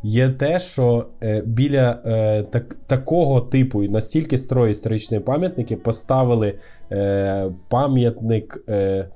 є 0.04 0.30
те, 0.30 0.60
що 0.60 1.06
е, 1.24 1.42
біля 1.46 2.00
е, 2.06 2.44
так, 2.44 2.76
такого 2.88 3.42
типу 3.42 3.84
і 3.84 3.90
настільки 3.90 4.38
строї 4.38 4.72
історичної 4.72 5.24
пам'ятники 5.24 5.76
поставили 5.76 6.54
е, 6.92 7.50
пам'ятник, 7.70 8.64
е, 8.70 9.08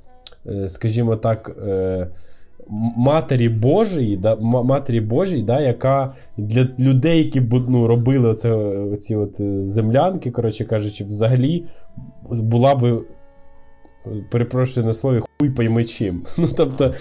е, 0.47 0.69
скажімо 0.69 1.15
так. 1.15 1.57
Е, 1.67 2.07
Матері 2.97 3.49
Божої, 3.49 4.17
да, 4.17 4.35
Матері 4.35 5.01
Божій, 5.01 5.41
да, 5.41 5.61
яка 5.61 6.15
для 6.37 6.67
людей, 6.79 7.23
які 7.23 7.41
ну, 7.67 7.87
робили 7.87 8.29
оце, 8.29 8.51
оці 8.53 9.15
от 9.15 9.41
землянки, 9.65 10.31
коротше 10.31 10.65
кажучи, 10.65 11.03
взагалі 11.03 11.65
була 12.29 12.75
би, 12.75 13.01
перепрошую 14.31 14.85
на 14.85 14.93
слові, 14.93 15.21
хуй 15.39 15.49
пойми 15.49 15.85
чим. 15.85 16.25
Ну, 16.37 16.47
тобто, 16.57 16.93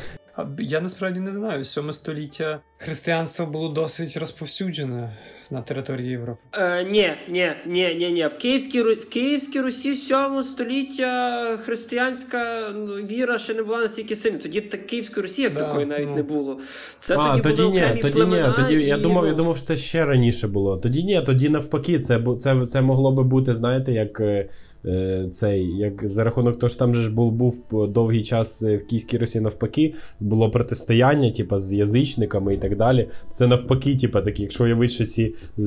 Я 0.58 0.80
насправді 0.80 1.20
не 1.20 1.32
знаю. 1.32 1.64
Сьоме 1.64 1.92
століття 1.92 2.60
християнство 2.80 3.46
було 3.46 3.68
досить 3.68 4.16
розповсюджене 4.16 5.16
на 5.50 5.62
території 5.62 6.10
Європи. 6.10 6.38
Е, 6.52 6.84
ні, 6.84 7.10
ні, 7.28 7.50
ні, 7.66 7.94
ні, 7.98 8.12
ні. 8.12 8.26
В 8.26 8.38
Київській, 8.38 8.82
в 8.82 9.08
Київській 9.08 9.60
Русі 9.60 9.96
7 9.96 10.42
століття 10.42 11.56
християнська 11.56 12.70
ну, 12.74 12.86
віра 12.86 13.38
ще 13.38 13.54
не 13.54 13.62
була 13.62 13.78
настільки 13.78 14.16
сильна. 14.16 14.38
Тоді 14.38 14.60
так 14.60 14.86
Київської 14.86 15.26
Русі 15.26 15.42
як 15.42 15.52
Да, 15.54 15.58
такої 15.58 15.86
навіть 15.86 16.08
ну. 16.08 16.14
не 16.14 16.22
було. 16.22 16.58
Це 17.00 17.16
а, 17.18 17.38
тоді, 17.38 17.42
тоді 17.42 17.62
були 17.62 17.92
ні, 17.94 18.00
тоді 18.02 18.14
племена. 18.14 18.48
ні, 18.48 18.54
тоді, 18.56 18.74
я, 18.74 18.98
думав, 18.98 19.24
я 19.24 19.30
ну, 19.30 19.36
думав, 19.36 19.56
що 19.56 19.66
це 19.66 19.76
ще 19.76 20.04
раніше 20.04 20.48
було. 20.48 20.76
Тоді 20.76 21.02
ні, 21.02 21.22
тоді 21.26 21.48
навпаки, 21.48 21.98
це, 21.98 22.20
це, 22.38 22.66
це 22.66 22.82
могло 22.82 23.12
би 23.12 23.22
бути, 23.22 23.54
знаєте, 23.54 23.92
як 23.92 24.20
е, 24.20 24.48
е, 24.84 25.24
цей, 25.32 25.66
як 25.66 26.08
за 26.08 26.24
рахунок 26.24 26.58
того, 26.58 26.70
що 26.70 26.78
там 26.78 26.94
же 26.94 27.02
ж 27.02 27.14
був, 27.14 27.32
був 27.32 27.88
довгий 27.88 28.22
час 28.22 28.62
е, 28.62 28.76
в 28.76 28.86
Київській 28.86 29.18
Русі 29.18 29.40
навпаки, 29.40 29.94
було 30.20 30.50
протистояння, 30.50 31.30
типа, 31.30 31.58
з 31.58 31.72
язичниками 31.72 32.54
і 32.54 32.56
так 32.56 32.69
далі. 32.74 33.08
Це 33.32 33.46
навпаки, 33.46 33.96
типа, 33.96 34.20
такі, 34.20 34.42
якщо 34.42 34.64
уявити, 34.64 34.92
що 34.92 35.04
ці, 35.04 35.34
е, 35.58 35.62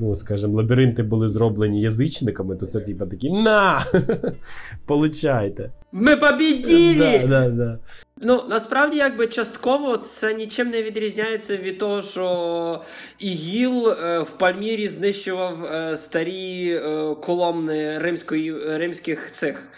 ну, 0.00 0.14
скажімо, 0.14 0.56
лабіринти 0.56 1.02
були 1.02 1.28
зроблені 1.28 1.80
язичниками, 1.80 2.56
то 2.56 2.66
це 2.66 2.80
типа 2.80 3.06
такі 3.06 3.30
на! 3.30 3.86
Получайте. 4.86 5.70
Ми 5.92 6.16
побіділі! 6.16 6.98
Да, 6.98 7.26
да, 7.26 7.48
да. 7.48 7.78
Ну, 8.20 8.42
насправді, 8.48 8.96
якби 8.96 9.26
частково 9.26 9.96
це 9.96 10.34
нічим 10.34 10.68
не 10.68 10.82
відрізняється 10.82 11.56
від 11.56 11.78
того, 11.78 12.02
що 12.02 12.82
ІГІЛ 13.18 13.88
е, 13.88 14.18
в 14.18 14.30
Пальмірі 14.30 14.88
знищував 14.88 15.64
е, 15.64 15.96
старі 15.96 16.70
е, 16.70 17.14
коломни 17.14 17.98
римської, 17.98 18.76
римських 18.76 19.32
цих 19.32 19.68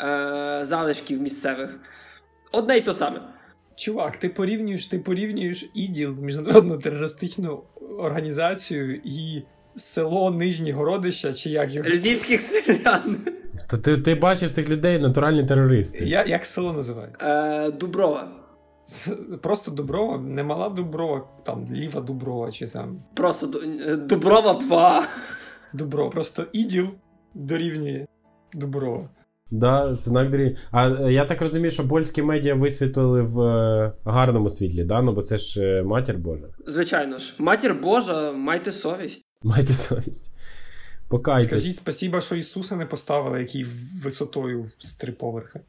е, 0.00 0.60
залишків 0.62 1.22
місцевих. 1.22 1.78
Одне 2.52 2.76
й 2.76 2.80
то 2.80 2.94
саме. 2.94 3.20
Чувак, 3.76 4.16
ти 4.16 4.28
порівнюєш, 4.28 4.86
ти 4.86 4.98
порівнюєш 4.98 5.70
іділ, 5.74 6.14
міжнародну 6.20 6.78
терористичну 6.78 7.62
організацію 7.98 9.00
і 9.04 9.42
село 9.76 10.30
Нижні 10.30 10.72
Городища, 10.72 11.34
чи 11.34 11.50
як 11.50 11.74
його. 11.74 11.88
Львівських 11.88 12.40
селян. 12.40 13.18
То 13.70 13.78
ти 13.78 13.98
ти 13.98 14.14
бачив 14.14 14.50
цих 14.50 14.70
людей 14.70 14.98
натуральні 14.98 15.44
терористи. 15.44 16.04
Я, 16.04 16.24
Як 16.24 16.44
село 16.46 16.72
називається? 16.72 17.26
Е, 17.66 17.70
Дуброва. 17.70 18.28
Просто 19.42 19.70
Дуброва, 19.70 20.18
не 20.18 20.42
мала 20.42 20.68
Дуброва, 20.68 21.28
там 21.42 21.66
ліва 21.72 22.00
Дуброва 22.00 22.52
чи 22.52 22.66
там. 22.66 23.02
Просто 23.14 23.46
Дуброва 23.96 24.54
2. 24.54 25.06
Дуброва. 25.72 26.10
Просто 26.10 26.46
іділ 26.52 26.88
дорівнює 27.34 28.06
Дуброва. 28.52 29.08
Да, 29.52 29.94
знак 29.94 30.30
дорі. 30.30 30.56
А 30.70 30.90
е, 30.90 31.12
я 31.12 31.24
так 31.24 31.40
розумію, 31.40 31.70
що 31.70 31.88
польські 31.88 32.22
медіа 32.22 32.54
висвітлили 32.54 33.22
в 33.22 33.40
е, 33.40 33.92
гарному 34.04 34.50
світлі, 34.50 34.84
да? 34.84 35.02
Ну 35.02 35.12
бо 35.12 35.22
це 35.22 35.38
ж 35.38 35.62
е, 35.64 35.82
матір 35.82 36.18
Божа. 36.18 36.46
Звичайно 36.66 37.18
ж, 37.18 37.34
матір 37.38 37.74
Божа, 37.74 38.32
майте 38.32 38.72
совість. 38.72 39.24
Майте 39.42 39.72
совість. 39.72 40.34
Покайтесь. 41.08 41.48
Скажіть 41.48 41.76
спасіба, 41.76 42.20
що 42.20 42.36
Ісуса 42.36 42.76
не 42.76 42.86
поставили, 42.86 43.40
який 43.40 43.66
висотою 44.02 44.66
з 44.78 44.94
три 44.94 45.12
поверхи. 45.12 45.60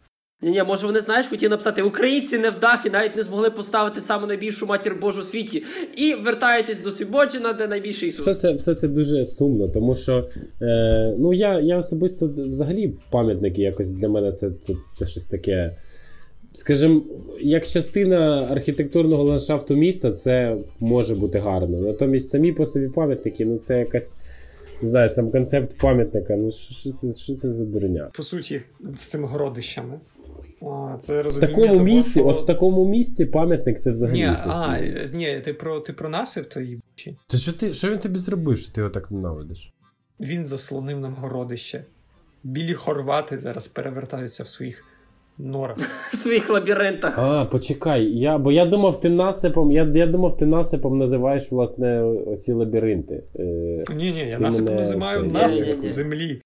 Ні, 0.44 0.52
ні, 0.52 0.64
може 0.64 0.86
вони 0.86 1.02
знаєш, 1.02 1.28
хотіли 1.28 1.50
написати 1.50 1.82
Українці 1.82 2.38
не 2.38 2.50
вдах 2.50 2.86
і 2.86 2.90
навіть 2.90 3.16
не 3.16 3.24
змогли 3.24 3.50
поставити 3.50 4.02
саму 4.02 4.28
найбільшу 4.28 4.66
матір 4.66 4.96
Божу 5.02 5.22
у 5.22 5.24
світі. 5.24 5.64
І 5.96 6.14
вертаєтесь 6.14 6.82
до 6.82 6.92
Свібоджина, 6.92 7.54
де 7.54 7.68
найбільший 7.68 8.10
Ісус. 8.10 8.28
Все 8.28 8.34
це 8.34 8.54
все 8.54 8.76
це 8.76 8.88
дуже 8.88 9.26
сумно, 9.26 9.68
тому 9.68 9.96
що 9.96 10.30
е, 10.62 11.16
ну 11.20 11.34
я 11.34 11.60
я 11.60 11.78
особисто 11.78 12.34
взагалі 12.38 12.94
пам'ятники 13.12 13.62
якось 13.62 13.92
для 13.92 14.10
мене 14.10 14.32
це, 14.32 14.52
це, 14.52 14.74
це 14.98 15.06
щось 15.06 15.26
таке. 15.26 15.78
Скажімо, 16.56 17.02
як 17.42 17.68
частина 17.68 18.48
архітектурного 18.52 19.24
ландшафту 19.24 19.76
міста, 19.76 20.12
це 20.12 20.58
може 20.80 21.16
бути 21.16 21.40
гарно. 21.40 21.80
Натомість 21.82 22.30
самі 22.30 22.52
по 22.52 22.66
собі 22.66 22.88
пам'ятники, 22.88 23.46
ну 23.46 23.58
це 23.58 23.80
якась. 23.80 24.16
Не 24.82 24.90
знаю, 24.90 25.10
сам 25.10 25.32
концепт 25.32 25.78
пам'ятника, 25.82 26.36
ну 26.36 26.52
що 26.52 26.90
це 26.90 27.14
що 27.14 27.34
це 27.34 27.52
за 27.52 27.66
дурня? 27.66 28.10
По 28.14 28.24
суті, 28.24 28.62
з 29.00 29.02
цими 29.02 29.28
городищами. 29.28 30.00
А, 30.64 30.98
це 30.98 31.22
В 31.22 31.40
такому 31.40 31.68
того, 31.68 31.84
місці, 31.84 32.20
що... 32.20 32.28
от 32.28 32.36
в 32.36 32.46
такому 32.46 32.90
місці 32.90 33.26
пам'ятник 33.26 33.80
це 33.80 33.92
взагалі. 33.92 34.18
Ні, 34.18 34.36
а, 34.48 34.80
ні, 35.14 35.42
ти 35.46 35.54
про 35.54 35.80
ти 35.80 35.94
про 35.94 36.10
насип, 36.10 36.50
то 36.50 36.62
їбучий. 36.62 37.18
Та 37.28 37.38
що 37.38 37.54
ти 37.54 37.74
що 37.74 37.92
він 37.92 37.98
тобі 38.00 38.20
зробив, 38.20 38.58
що 38.58 38.74
ти 38.74 38.82
його 38.82 38.90
так 38.90 39.12
ненавидиш? 39.12 39.74
Він 40.20 40.46
заслонив 40.46 41.00
нам 41.00 41.16
городище. 41.16 41.84
Білі 42.44 42.74
хорвати 42.74 43.38
зараз 43.38 43.68
перевертаються 43.68 44.44
в 44.44 44.48
своїх 44.48 44.84
норах. 45.38 45.78
В 46.14 46.18
своїх 46.18 46.50
лабіринтах. 46.50 47.18
А, 47.18 47.46
почекай. 47.46 48.06
Я, 48.06 48.38
Бо 48.38 48.52
я 48.52 48.66
думав, 48.66 49.00
ти 49.00 49.10
насипом. 49.10 49.72
Я 49.72 49.92
я 49.94 50.08
думав, 50.08 50.38
ти 50.38 50.46
насипом 50.46 50.98
називаєш 50.98 51.52
власне 51.52 52.04
оці 52.04 52.54
лабіринти. 52.54 53.24
Е, 53.36 53.44
Ні, 53.96 54.12
ні, 54.12 54.20
я 54.30 54.40
насипом 54.40 54.76
називаю 54.76 55.22
це... 55.22 55.28
насип 55.28 55.86
землі 55.86 56.42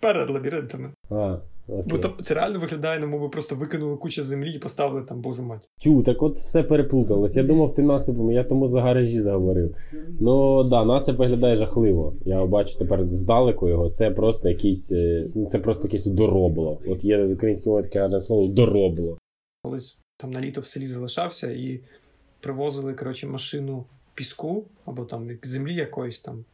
перед 0.00 0.30
лабіринтами. 0.30 0.90
А, 1.10 1.36
Окей. 1.70 1.84
Бо 1.90 1.98
там 1.98 2.12
це 2.22 2.34
реально 2.34 2.58
виглядає, 2.58 3.00
немов 3.00 3.20
би 3.20 3.28
просто 3.28 3.56
викинули 3.56 3.96
кучу 3.96 4.22
землі 4.22 4.52
і 4.52 4.58
поставили 4.58 5.02
там 5.02 5.20
Божу 5.20 5.42
мать. 5.42 5.68
Тю, 5.78 6.02
так 6.02 6.22
от 6.22 6.36
все 6.36 6.62
переплуталось. 6.62 7.36
Я 7.36 7.42
думав, 7.42 7.74
ти 7.74 7.82
насипом, 7.82 8.30
я 8.30 8.44
тому 8.44 8.66
за 8.66 8.82
гаражі 8.82 9.20
заговорив. 9.20 9.76
Ну 10.20 10.64
да, 10.64 10.84
насип 10.84 11.16
виглядає 11.16 11.56
жахливо. 11.56 12.14
Я 12.24 12.46
бачу 12.46 12.78
тепер 12.78 13.10
здалеку 13.10 13.68
його. 13.68 13.90
Це 13.90 14.10
просто 14.10 14.48
якийсь, 14.48 14.92
е, 14.92 15.28
ну 15.34 15.46
це 15.46 15.58
просто 15.58 15.84
якесь 15.84 16.06
доробло. 16.06 16.78
От 16.86 17.04
є 17.04 17.24
в 17.24 17.32
українській 17.32 17.70
мові 17.70 17.82
таке 17.82 18.20
слово 18.20 18.46
доробло. 18.52 19.18
Колись 19.62 19.98
там 20.16 20.30
на 20.30 20.40
літо 20.40 20.60
в 20.60 20.66
селі 20.66 20.86
залишався 20.86 21.50
і 21.50 21.80
привозили 22.40 22.94
коротше, 22.94 23.26
машину 23.26 23.84
піску 24.14 24.64
або 24.84 25.04
там 25.04 25.28
землі 25.42 25.74
якоїсь 25.74 26.20
там. 26.20 26.44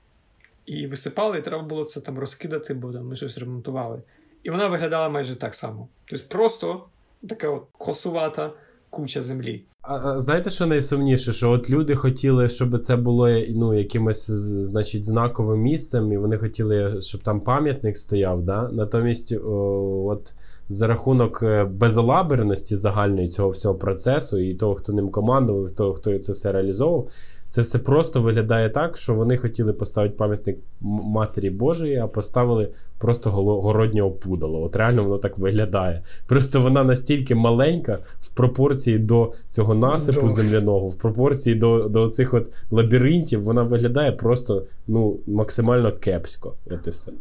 І 0.66 0.86
висипали, 0.86 1.38
і 1.38 1.42
треба 1.42 1.62
було 1.62 1.84
це 1.84 2.00
там 2.00 2.18
розкидати, 2.18 2.74
бо 2.74 2.92
там 2.92 3.06
ми 3.06 3.16
щось 3.16 3.38
ремонтували. 3.38 4.02
І 4.46 4.50
вона 4.50 4.68
виглядала 4.68 5.08
майже 5.08 5.36
так 5.36 5.54
само. 5.54 5.88
Тобто 6.04 6.24
просто 6.28 6.84
така 7.28 7.48
от 7.50 7.62
косувата 7.72 8.52
куча 8.90 9.22
землі. 9.22 9.64
А 9.82 10.18
знаєте, 10.18 10.50
що 10.50 10.66
найсумніше? 10.66 11.32
Що 11.32 11.50
от 11.50 11.70
люди 11.70 11.94
хотіли, 11.94 12.48
щоб 12.48 12.78
це 12.78 12.96
було 12.96 13.28
ну, 13.48 13.74
якимось 13.74 14.30
значить, 14.30 15.04
знаковим 15.04 15.60
місцем, 15.60 16.12
і 16.12 16.16
вони 16.16 16.38
хотіли, 16.38 17.00
щоб 17.00 17.22
там 17.22 17.40
пам'ятник 17.40 17.96
стояв. 17.96 18.42
Да? 18.42 18.68
Натомість, 18.72 19.32
о, 19.32 20.06
от 20.08 20.32
за 20.68 20.86
рахунок 20.86 21.42
е, 21.42 21.64
безолаберності 21.64 22.76
загальної 22.76 23.28
цього 23.28 23.50
всього 23.50 23.74
процесу, 23.74 24.38
і 24.38 24.54
того, 24.54 24.74
хто 24.74 24.92
ним 24.92 25.10
командував, 25.10 25.70
і 25.70 25.74
того, 25.74 25.94
хто 25.94 26.18
це 26.18 26.32
все 26.32 26.52
реалізовував, 26.52 27.08
це 27.56 27.62
все 27.62 27.78
просто 27.78 28.22
виглядає 28.22 28.70
так, 28.70 28.96
що 28.96 29.14
вони 29.14 29.36
хотіли 29.36 29.72
поставити 29.72 30.14
пам'ятник 30.16 30.58
Матері 30.80 31.50
Божої, 31.50 31.96
а 31.96 32.06
поставили 32.06 32.68
просто 32.98 33.30
городнє 33.30 34.02
опудало. 34.02 34.62
От 34.62 34.76
реально 34.76 35.04
воно 35.04 35.18
так 35.18 35.38
виглядає. 35.38 36.02
Просто 36.26 36.60
вона 36.60 36.84
настільки 36.84 37.34
маленька 37.34 37.98
в 38.20 38.34
пропорції 38.34 38.98
до 38.98 39.32
цього 39.48 39.74
насипу 39.74 40.28
земляного, 40.28 40.88
в 40.88 40.98
пропорції 40.98 41.56
до 41.56 41.88
до 41.88 42.08
цих 42.08 42.34
от 42.34 42.50
лабіринтів, 42.70 43.42
вона 43.42 43.62
виглядає 43.62 44.12
просто 44.12 44.66
ну, 44.86 45.18
максимально 45.26 45.92
кепсько. 45.92 46.54
От 46.70 46.86
і 46.86 46.90
все. 46.90 47.12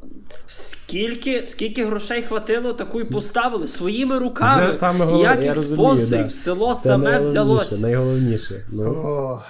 Скільки 0.47 1.47
скільки 1.47 1.86
грошей 1.86 2.21
хватило, 2.21 2.73
таку 2.73 3.01
й 3.01 3.03
поставили 3.03 3.67
своїми 3.67 4.19
руками. 4.19 4.71
Це 4.71 4.77
саме 4.77 5.05
головне, 5.05 5.38
Ніяких 5.38 5.63
спонсорів, 5.63 6.23
да. 6.23 6.29
село 6.29 6.75
Це 6.75 6.81
саме 6.81 7.19
взялося. 7.19 7.81
Найголовніше. 7.81 8.65
Ну. 8.71 8.83
О, 8.83 9.41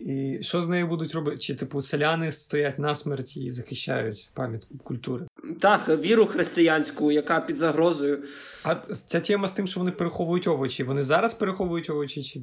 і 0.00 0.38
що 0.40 0.62
з 0.62 0.68
нею 0.68 0.86
будуть 0.86 1.14
робити? 1.14 1.38
Чи 1.38 1.54
типу 1.54 1.82
селяни 1.82 2.32
стоять 2.32 2.78
на 2.78 2.94
смерті 2.94 3.40
і 3.40 3.50
захищають 3.50 4.30
пам'ятку 4.34 4.78
культури? 4.78 5.26
Так, 5.60 5.88
віру 5.88 6.26
християнську, 6.26 7.12
яка 7.12 7.40
під 7.40 7.56
загрозою. 7.56 8.22
А 8.64 8.74
ця 8.74 9.20
тема 9.20 9.48
з 9.48 9.52
тим, 9.52 9.66
що 9.66 9.80
вони 9.80 9.92
переховують 9.92 10.46
овочі, 10.46 10.84
вони 10.84 11.02
зараз 11.02 11.34
переховують 11.34 11.90
овочі 11.90 12.22
чи 12.22 12.40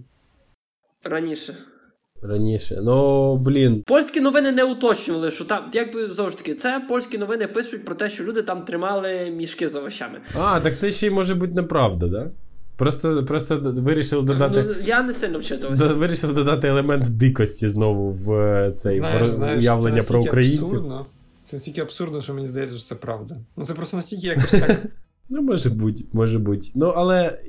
раніше? 1.03 1.55
Раніше, 2.21 2.79
ну 2.83 3.35
блін. 3.37 3.83
Польські 3.85 4.21
новини 4.21 4.51
не 4.51 4.63
уточнювали, 4.63 5.31
що 5.31 5.45
там, 5.45 5.71
якби 5.73 6.09
знову 6.09 6.29
ж 6.29 6.37
таки, 6.37 6.55
це 6.55 6.85
польські 6.89 7.17
новини 7.17 7.47
пишуть 7.47 7.85
про 7.85 7.95
те, 7.95 8.09
що 8.09 8.23
люди 8.23 8.41
там 8.43 8.65
тримали 8.65 9.31
мішки 9.35 9.69
з 9.69 9.75
овочами. 9.75 10.21
А, 10.33 10.59
так 10.59 10.77
це 10.77 10.91
ще 10.91 11.07
й 11.07 11.09
може 11.09 11.35
бути 11.35 11.53
неправда, 11.53 12.07
да? 12.07 12.31
Просто 12.79 13.25
просто 13.25 13.59
вирішив 13.59 14.25
додати. 14.25 14.65
Ну, 14.67 14.75
Я 14.85 15.03
не 15.03 15.13
сильно 15.13 15.39
вчитувався. 15.39 15.87
Вирішив 15.87 16.33
додати 16.33 16.67
елемент 16.67 17.09
дикості 17.09 17.69
знову 17.69 18.11
в 18.11 18.33
е, 18.33 18.71
цей 18.71 18.97
знаєш, 18.97 19.29
знаєш, 19.29 19.61
уявлення 19.61 20.01
про 20.01 20.21
українців. 20.21 20.63
Абсурдно. 20.63 21.05
Це 21.45 21.55
настільки 21.55 21.81
абсурдно, 21.81 22.21
що 22.21 22.33
мені 22.33 22.47
здається, 22.47 22.77
що 22.77 22.85
це 22.85 22.95
правда. 22.95 23.37
Ну 23.57 23.65
це 23.65 23.73
просто 23.73 23.97
настільки 23.97 24.27
якось 24.27 24.51
так. 24.51 24.77
Ну, 25.31 25.41
може 25.41 25.69
бути, 25.69 26.03
може 26.13 26.39
бути. 26.39 26.67
Ну, 26.75 26.93
але 26.95 27.39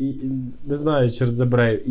не 0.66 0.74
знаю, 0.74 1.10
чорт 1.10 1.34
забирай, 1.34 1.82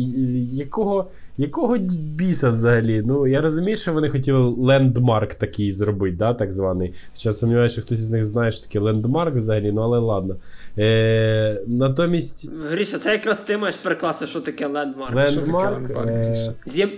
якого 0.52 1.10
якого 1.40 1.78
біса 2.00 2.50
взагалі? 2.50 3.02
Ну, 3.06 3.26
я 3.26 3.40
розумію, 3.40 3.76
що 3.76 3.92
вони 3.92 4.08
хотіли 4.08 4.38
landmark 4.38 5.34
такий 5.34 5.72
зробити, 5.72 6.16
да, 6.16 6.34
так 6.34 6.52
званий. 6.52 6.94
Хоча 7.14 7.32
сумніваюся, 7.32 7.72
що 7.72 7.82
хтось 7.82 7.98
із 7.98 8.10
них 8.10 8.24
знає, 8.24 8.52
що 8.52 8.66
таке 8.66 8.78
landmark 8.78 9.34
взагалі, 9.34 9.72
ну 9.72 9.80
але 9.80 9.98
ладно. 9.98 10.36
Е, 10.78 11.64
Натомість. 11.66 12.50
Гріша, 12.70 12.98
це 12.98 13.12
якраз 13.12 13.42
ти 13.42 13.56
маєш 13.56 13.76
перекласти, 13.76 14.26
що 14.26 14.40
таке 14.40 14.66
landmark. 14.66 15.14
Landmark. 15.14 15.90
Е... 15.90 16.54
Зем... 16.66 16.90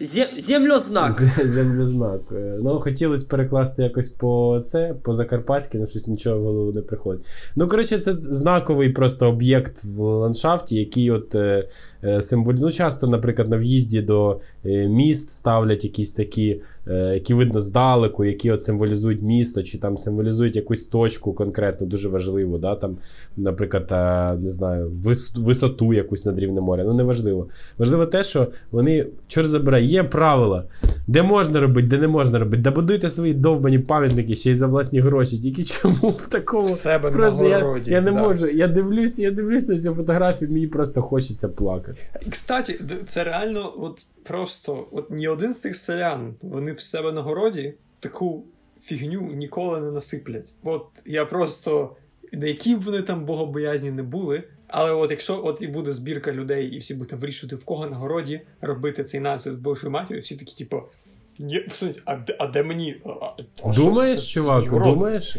Зем... 0.00 0.62
Е, 2.32 2.58
ну, 2.62 2.80
хотілося 2.80 3.26
перекласти 3.28 3.82
якось 3.82 4.08
по 4.08 4.60
це, 4.64 4.94
по 5.02 5.14
закарпатськи, 5.14 5.78
але 5.78 5.86
щось 5.86 6.06
нічого 6.06 6.38
в 6.38 6.42
голову 6.42 6.72
не 6.72 6.82
приходить. 6.82 7.26
Ну, 7.56 7.68
коротше, 7.68 7.98
це 7.98 8.12
знаковий 8.12 8.88
просто 8.88 9.28
об'єкт 9.28 9.84
в 9.84 10.00
ландшафті, 10.00 10.76
який 10.76 11.10
от 11.10 11.36
е, 12.04 12.22
е. 12.22 12.60
Ну, 12.60 12.70
часто, 12.70 13.06
наприклад, 13.06 13.48
на 13.48 13.56
в'їзді 13.56 14.02
до 14.02 14.40
е, 14.66 14.88
міст 14.88 15.30
ставлять 15.30 15.84
якісь 15.84 16.12
такі, 16.12 16.60
які 16.86 17.34
видно 17.34 17.60
здалеку, 17.60 18.24
які 18.24 18.50
от 18.50 18.62
символізують 18.62 19.22
місто, 19.22 19.62
чи 19.62 19.78
там 19.78 19.98
символізують 19.98 20.56
якусь 20.56 20.84
точку 20.84 21.32
конкретно, 21.32 21.86
дуже 21.86 22.08
важливу. 22.08 22.58
Да? 22.58 22.76
Там, 22.76 22.96
Наприклад, 23.36 23.90
не 24.42 24.48
знаю, 24.48 24.92
висоту 25.34 25.92
якусь 25.92 26.26
над 26.26 26.38
рівнем 26.38 26.64
моря. 26.64 26.84
Ну, 26.84 26.92
неважливо. 26.92 27.48
Важливо 27.78 28.06
те, 28.06 28.22
що 28.22 28.46
вони, 28.70 29.06
чорт 29.28 29.48
забирає, 29.48 29.84
є 29.84 30.04
правила, 30.04 30.64
де 31.06 31.22
можна 31.22 31.60
робити, 31.60 31.88
де 31.88 31.98
не 31.98 32.08
можна 32.08 32.38
робити. 32.38 32.62
Да 32.62 32.70
будуйте 32.70 33.10
свої 33.10 33.34
довбані 33.34 33.78
пам'ятники 33.78 34.36
ще 34.36 34.50
й 34.50 34.54
за 34.54 34.66
власні 34.66 35.00
гроші. 35.00 35.38
Тільки 35.38 35.64
чому 35.64 36.08
в 36.08 36.26
такому. 36.28 36.66
В 36.66 36.70
себе 36.70 37.10
просто 37.10 37.42
на 37.42 37.58
городі, 37.58 37.90
я, 37.90 37.96
я 37.96 38.02
не 38.02 38.12
да. 38.12 38.22
можу. 38.22 38.48
Я 38.48 38.68
дивлюсь, 38.68 39.18
я 39.18 39.30
дивлюсь 39.30 39.68
на 39.68 39.78
цю 39.78 39.94
фотографію, 39.94 40.50
мені 40.50 40.66
просто 40.66 41.02
хочеться 41.02 41.48
плакати. 41.48 41.98
Кстати, 42.30 42.80
це 43.06 43.24
реально 43.24 43.72
от 43.78 44.06
просто 44.24 44.88
от 44.92 45.10
ні 45.10 45.28
один 45.28 45.52
з 45.52 45.60
цих 45.60 45.76
селян, 45.76 46.34
вони 46.42 46.72
в 46.72 46.80
себе 46.80 47.12
на 47.12 47.22
городі 47.22 47.74
таку 48.00 48.44
фігню 48.82 49.20
ніколи 49.20 49.80
не 49.80 49.90
насиплять. 49.90 50.54
От 50.64 50.86
я 51.06 51.24
просто. 51.24 51.96
На 52.32 52.46
які 52.46 52.76
б 52.76 52.80
вони 52.80 53.02
там 53.02 53.24
богобоязні 53.24 53.90
не 53.90 54.02
були, 54.02 54.42
але 54.68 54.92
от 54.92 55.10
якщо 55.10 55.44
от 55.44 55.62
і 55.62 55.66
буде 55.66 55.92
збірка 55.92 56.32
людей, 56.32 56.66
і 56.66 56.78
всі 56.78 56.94
будуть 56.94 57.12
вирішувати, 57.12 57.56
в 57.56 57.64
кого 57.64 57.86
на 57.86 57.96
городі 57.96 58.40
робити 58.60 59.04
цей 59.04 59.20
насип 59.20 59.54
з 59.54 59.56
Божою 59.56 59.90
матір'ю, 59.90 60.22
всі 60.22 60.36
такі, 60.36 60.64
типу, 60.64 60.82
а 62.04 62.16
де, 62.16 62.36
а 62.38 62.46
де 62.46 62.62
мені? 62.62 62.96
А, 63.64 63.72
Думаєш, 63.72 64.20
що 64.20 64.40
чувак, 64.40 64.84
думаєш? 64.84 65.36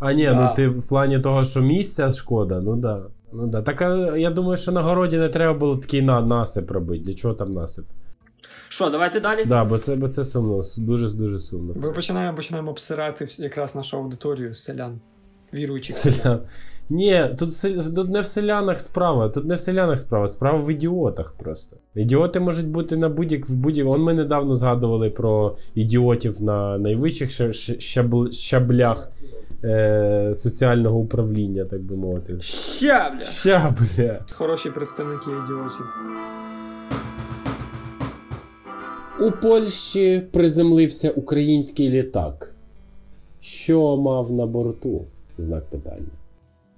А 0.00 0.12
ні, 0.12 0.26
Да. 0.26 0.34
ну 0.34 0.56
ти 0.56 0.68
в 0.68 0.88
плані 0.88 1.18
того, 1.18 1.44
що 1.44 1.60
місця 1.60 2.10
шкода, 2.10 2.60
ну 2.60 2.76
да. 2.76 3.02
Ну 3.32 3.46
да. 3.46 3.62
Так 3.62 3.82
а, 3.82 4.16
я 4.16 4.30
думаю, 4.30 4.56
що 4.56 4.72
на 4.72 4.82
городі 4.82 5.18
не 5.18 5.28
треба 5.28 5.58
було 5.58 5.76
такий 5.76 6.02
на, 6.02 6.20
насип 6.20 6.70
робити. 6.70 7.04
Для 7.04 7.14
чого 7.14 7.34
там 7.34 7.52
насип? 7.52 7.84
Що, 8.74 8.90
давайте 8.90 9.20
далі? 9.20 9.44
Да, 9.44 9.64
бо 9.64 9.78
це, 9.78 9.96
бо 9.96 10.08
це 10.08 10.24
сумно, 10.24 10.62
дуже 10.78 11.10
дуже 11.10 11.38
сумно. 11.38 11.74
Ми 11.76 11.92
починаємо, 11.92 12.36
починаємо 12.36 12.70
обсирати 12.70 13.26
якраз 13.38 13.76
нашу 13.76 13.96
аудиторію 13.96 14.54
селян, 14.54 15.00
віруючих 15.54 15.96
селян. 15.96 16.16
Селян. 16.22 16.40
Ні, 16.90 17.26
тут, 17.38 17.50
тут 17.94 18.08
не 18.10 18.20
в 18.20 18.26
селянах 18.26 18.80
справа, 18.80 19.28
тут 19.28 19.44
не 19.44 19.54
в 19.54 19.60
селянах 19.60 19.98
справа, 19.98 20.28
справа 20.28 20.58
в 20.58 20.70
ідіотах 20.70 21.32
просто. 21.38 21.76
Ідіоти 21.94 22.40
можуть 22.40 22.68
бути 22.68 22.96
на 22.96 23.08
будь-як 23.08 23.48
в 23.48 23.54
будь 23.54 23.78
Он 23.78 24.02
ми 24.02 24.14
недавно 24.14 24.56
згадували 24.56 25.10
про 25.10 25.56
ідіотів 25.74 26.42
на 26.42 26.78
найвищих 26.78 27.30
щабл- 27.30 28.32
щаблях 28.32 29.08
е- 29.64 30.32
соціального 30.34 30.98
управління, 30.98 31.64
так 31.64 31.82
би 31.82 31.96
мовити. 31.96 32.40
Щабля. 32.40 33.20
Щабля. 33.20 34.24
Хороші 34.32 34.70
представники 34.70 35.30
ідіотів. 35.44 35.86
У 39.20 39.30
Польщі 39.30 40.22
приземлився 40.32 41.10
український 41.10 41.90
літак. 41.90 42.54
Що 43.40 43.96
мав 43.96 44.32
на 44.32 44.46
борту? 44.46 45.04
Знак 45.38 45.64
питання. 45.64 46.06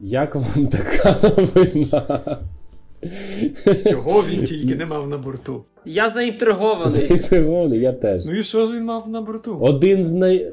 Як 0.01 0.35
вам 0.35 0.67
така 0.71 1.17
новина? 1.23 2.39
Чого 3.91 4.25
він 4.31 4.45
тільки 4.45 4.75
не 4.75 4.87
мав 4.87 5.09
на 5.09 5.19
борту? 5.19 5.65
Я 5.85 6.11
заінтригований. 6.11 7.09
Заінтригований, 7.09 7.81
я 7.81 7.93
теж. 7.93 8.25
Ну 8.25 8.33
і 8.33 8.43
що 8.43 8.67
ж 8.67 8.73
він 8.73 8.85
мав 8.85 9.09
на 9.09 9.21
борту? 9.21 9.59
Один 9.61 10.05
з 10.05 10.13
най. 10.13 10.53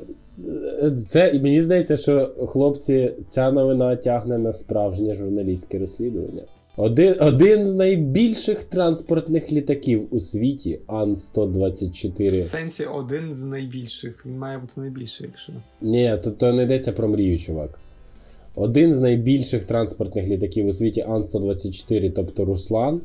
Це 1.08 1.32
і 1.34 1.42
мені 1.42 1.62
здається, 1.62 1.98
що 1.98 2.26
хлопці, 2.48 3.14
ця 3.28 3.52
новина 3.52 3.96
тягне 3.96 4.38
на 4.38 4.54
справжнє 4.54 5.16
журналістське 5.16 5.80
розслідування. 5.80 6.44
Один, 6.78 7.16
один 7.20 7.66
з 7.66 7.74
найбільших 7.74 8.64
транспортних 8.64 9.52
літаків 9.52 10.08
у 10.12 10.20
світі 10.20 10.80
Ан-124. 10.88 12.32
сенсі 12.32 12.86
один 12.86 13.36
з 13.36 13.44
найбільших. 13.44 14.26
Він 14.26 14.38
має 14.38 14.58
бути 14.58 14.74
найбільший, 14.78 15.28
якщо. 15.28 15.54
Ні, 15.82 16.18
то, 16.24 16.32
то 16.32 16.54
не 16.54 16.64
йдеться 16.64 16.92
про 16.92 17.08
мрію, 17.08 17.40
чувак. 17.40 17.80
Один 18.56 18.94
з 18.94 19.00
найбільших 19.00 19.64
транспортних 19.64 20.28
літаків 20.28 20.68
у 20.68 20.74
світі 20.74 21.02
Ан-124, 21.02 22.12
тобто 22.12 22.46
Руслан, 22.46 23.02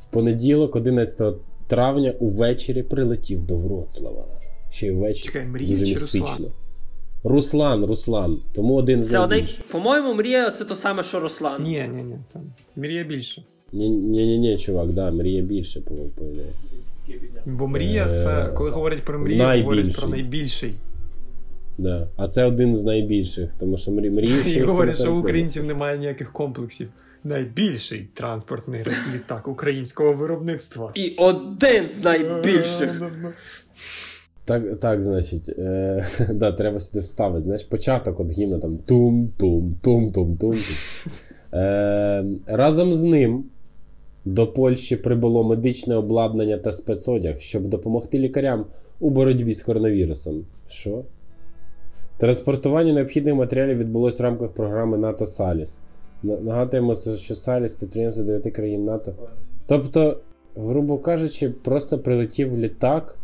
в 0.00 0.06
понеділок, 0.10 0.76
11 0.76 1.34
травня, 1.66 2.14
увечері 2.20 2.82
прилетів 2.82 3.46
до 3.46 3.56
Вроцлава. 3.56 4.24
Ще 4.70 4.86
й 4.86 4.90
ввечері. 4.90 5.26
Чекай, 5.26 5.46
мрія 5.46 5.68
Дуже 5.68 5.86
чи 5.86 5.92
містично. 5.92 6.28
Руслан? 6.28 6.52
Руслан, 7.24 7.84
Руслан. 7.84 8.38
Тому 8.54 8.74
один 8.74 9.04
з 9.04 9.10
Це 9.10 9.18
одне, 9.18 9.36
найбільших. 9.36 9.64
по-моєму, 9.64 10.14
мрія 10.14 10.50
це 10.50 10.64
то 10.64 10.74
саме, 10.74 11.02
що 11.02 11.20
Руслан. 11.20 11.62
Ні, 11.62 11.88
ні, 11.94 12.02
ні, 12.02 12.16
це 12.26 12.40
мрія 12.76 13.04
більше. 13.04 13.44
Ні, 13.72 13.90
ні, 13.90 14.26
ні, 14.26 14.38
ні, 14.38 14.58
чувак, 14.58 14.92
да, 14.92 15.10
мрія 15.10 15.42
більше, 15.42 15.80
по, 15.80 15.94
по 15.94 16.24
ідеї. 16.24 16.48
Бо 17.46 17.66
мрія 17.68 18.08
це, 18.08 18.30
Е, 18.30 18.52
коли 18.54 18.70
говорять 18.70 19.02
про 19.02 19.18
мрію, 19.18 19.62
говорять 19.62 19.96
про 19.96 20.08
найбільший. 20.08 20.74
Да. 21.78 22.08
А 22.16 22.28
це 22.28 22.44
один 22.44 22.74
з 22.74 22.84
найбільших, 22.84 23.50
тому 23.60 23.76
що 23.78 23.90
мрі, 23.90 24.10
мрії. 24.10 24.42
І 24.56 24.60
говорять, 24.60 24.96
що 25.00 25.14
у 25.14 25.18
українців 25.18 25.64
немає 25.64 25.98
ніяких 25.98 26.32
комплексів. 26.32 26.88
Найбільший 27.24 28.08
транспортний 28.14 28.84
літак 29.14 29.48
українського 29.48 30.12
виробництва. 30.12 30.92
І 30.94 31.14
один 31.18 31.88
з 31.88 31.98
Е, 31.98 32.02
найбільших. 32.04 33.02
Так, 34.44 34.80
так, 34.80 35.02
значить, 35.02 35.48
е, 35.58 36.04
да, 36.34 36.52
треба 36.52 36.78
сюди 36.80 37.00
вставити. 37.00 37.42
Знаєш, 37.44 37.62
початок 37.62 38.20
от 38.20 38.30
гімна 38.30 38.58
там 38.58 38.78
тум-тум, 38.86 39.74
тум-тум-тум. 39.82 40.56
Е, 41.54 42.24
разом 42.46 42.92
з 42.92 43.02
ним 43.04 43.44
до 44.24 44.46
Польщі 44.46 44.96
прибуло 44.96 45.44
медичне 45.44 45.96
обладнання 45.96 46.58
та 46.58 46.72
спецодяг, 46.72 47.38
щоб 47.40 47.68
допомогти 47.68 48.18
лікарям 48.18 48.66
у 49.00 49.10
боротьбі 49.10 49.54
з 49.54 49.62
коронавірусом. 49.62 50.44
Що? 50.68 51.04
Транспортування 52.18 52.92
необхідних 52.92 53.34
матеріалів 53.34 53.78
відбулось 53.78 54.20
в 54.20 54.22
рамках 54.22 54.50
програми 54.50 54.98
НАТО 54.98 55.26
Саліс. 55.26 55.78
На- 56.22 56.40
Нагадуємо, 56.40 56.94
що 57.16 57.34
Саліс 57.34 57.74
підприємство 57.74 58.24
9 58.24 58.50
країн 58.50 58.84
НАТО. 58.84 59.14
Тобто, 59.66 60.20
грубо 60.56 60.98
кажучи, 60.98 61.50
просто 61.50 61.98
прилетів 61.98 62.58
літак 62.58 63.18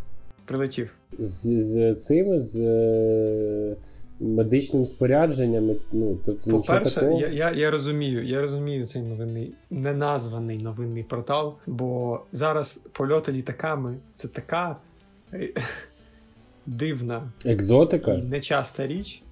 Прилетів. 0.46 0.90
З, 1.18 1.60
з 1.60 1.94
цими 1.94 2.38
з 2.38 2.60
е, 2.60 3.76
медичним 4.20 4.86
спорядженням. 4.86 5.76
Ну, 5.92 6.18
тобто 6.26 6.50
По-перше, 6.50 6.94
такого. 6.94 7.20
я, 7.20 7.28
я, 7.28 7.50
я 7.50 7.70
розумію, 7.70 8.24
я 8.24 8.40
розумію 8.40 8.86
цей 8.86 9.02
новинний 9.02 9.52
неназваний 9.70 10.58
новинний 10.58 11.02
портал, 11.02 11.54
бо 11.66 12.20
зараз 12.32 12.84
польоти 12.92 13.32
літаками 13.32 13.96
це 14.14 14.28
така 14.28 14.76
е, 15.32 15.52
дивна 16.66 17.32
Екзотика. 17.44 18.12
і 18.12 18.22
нечаста 18.22 18.86
річ, 18.86 19.22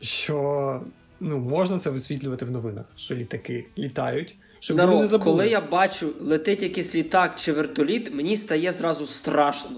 що 0.00 0.80
ну, 1.20 1.38
можна 1.38 1.78
це 1.78 1.90
висвітлювати 1.90 2.44
в 2.44 2.50
новинах, 2.50 2.84
що 2.96 3.14
літаки 3.14 3.66
літають, 3.78 4.36
щоб 4.60 4.78
люди 4.78 4.94
не 4.94 5.06
забули. 5.06 5.30
коли 5.30 5.48
я 5.48 5.60
бачу, 5.60 6.08
летить 6.20 6.62
якийсь 6.62 6.94
літак 6.94 7.32
чи 7.36 7.52
вертоліт, 7.52 8.14
мені 8.14 8.36
стає 8.36 8.72
зразу 8.72 9.06
страшно. 9.06 9.76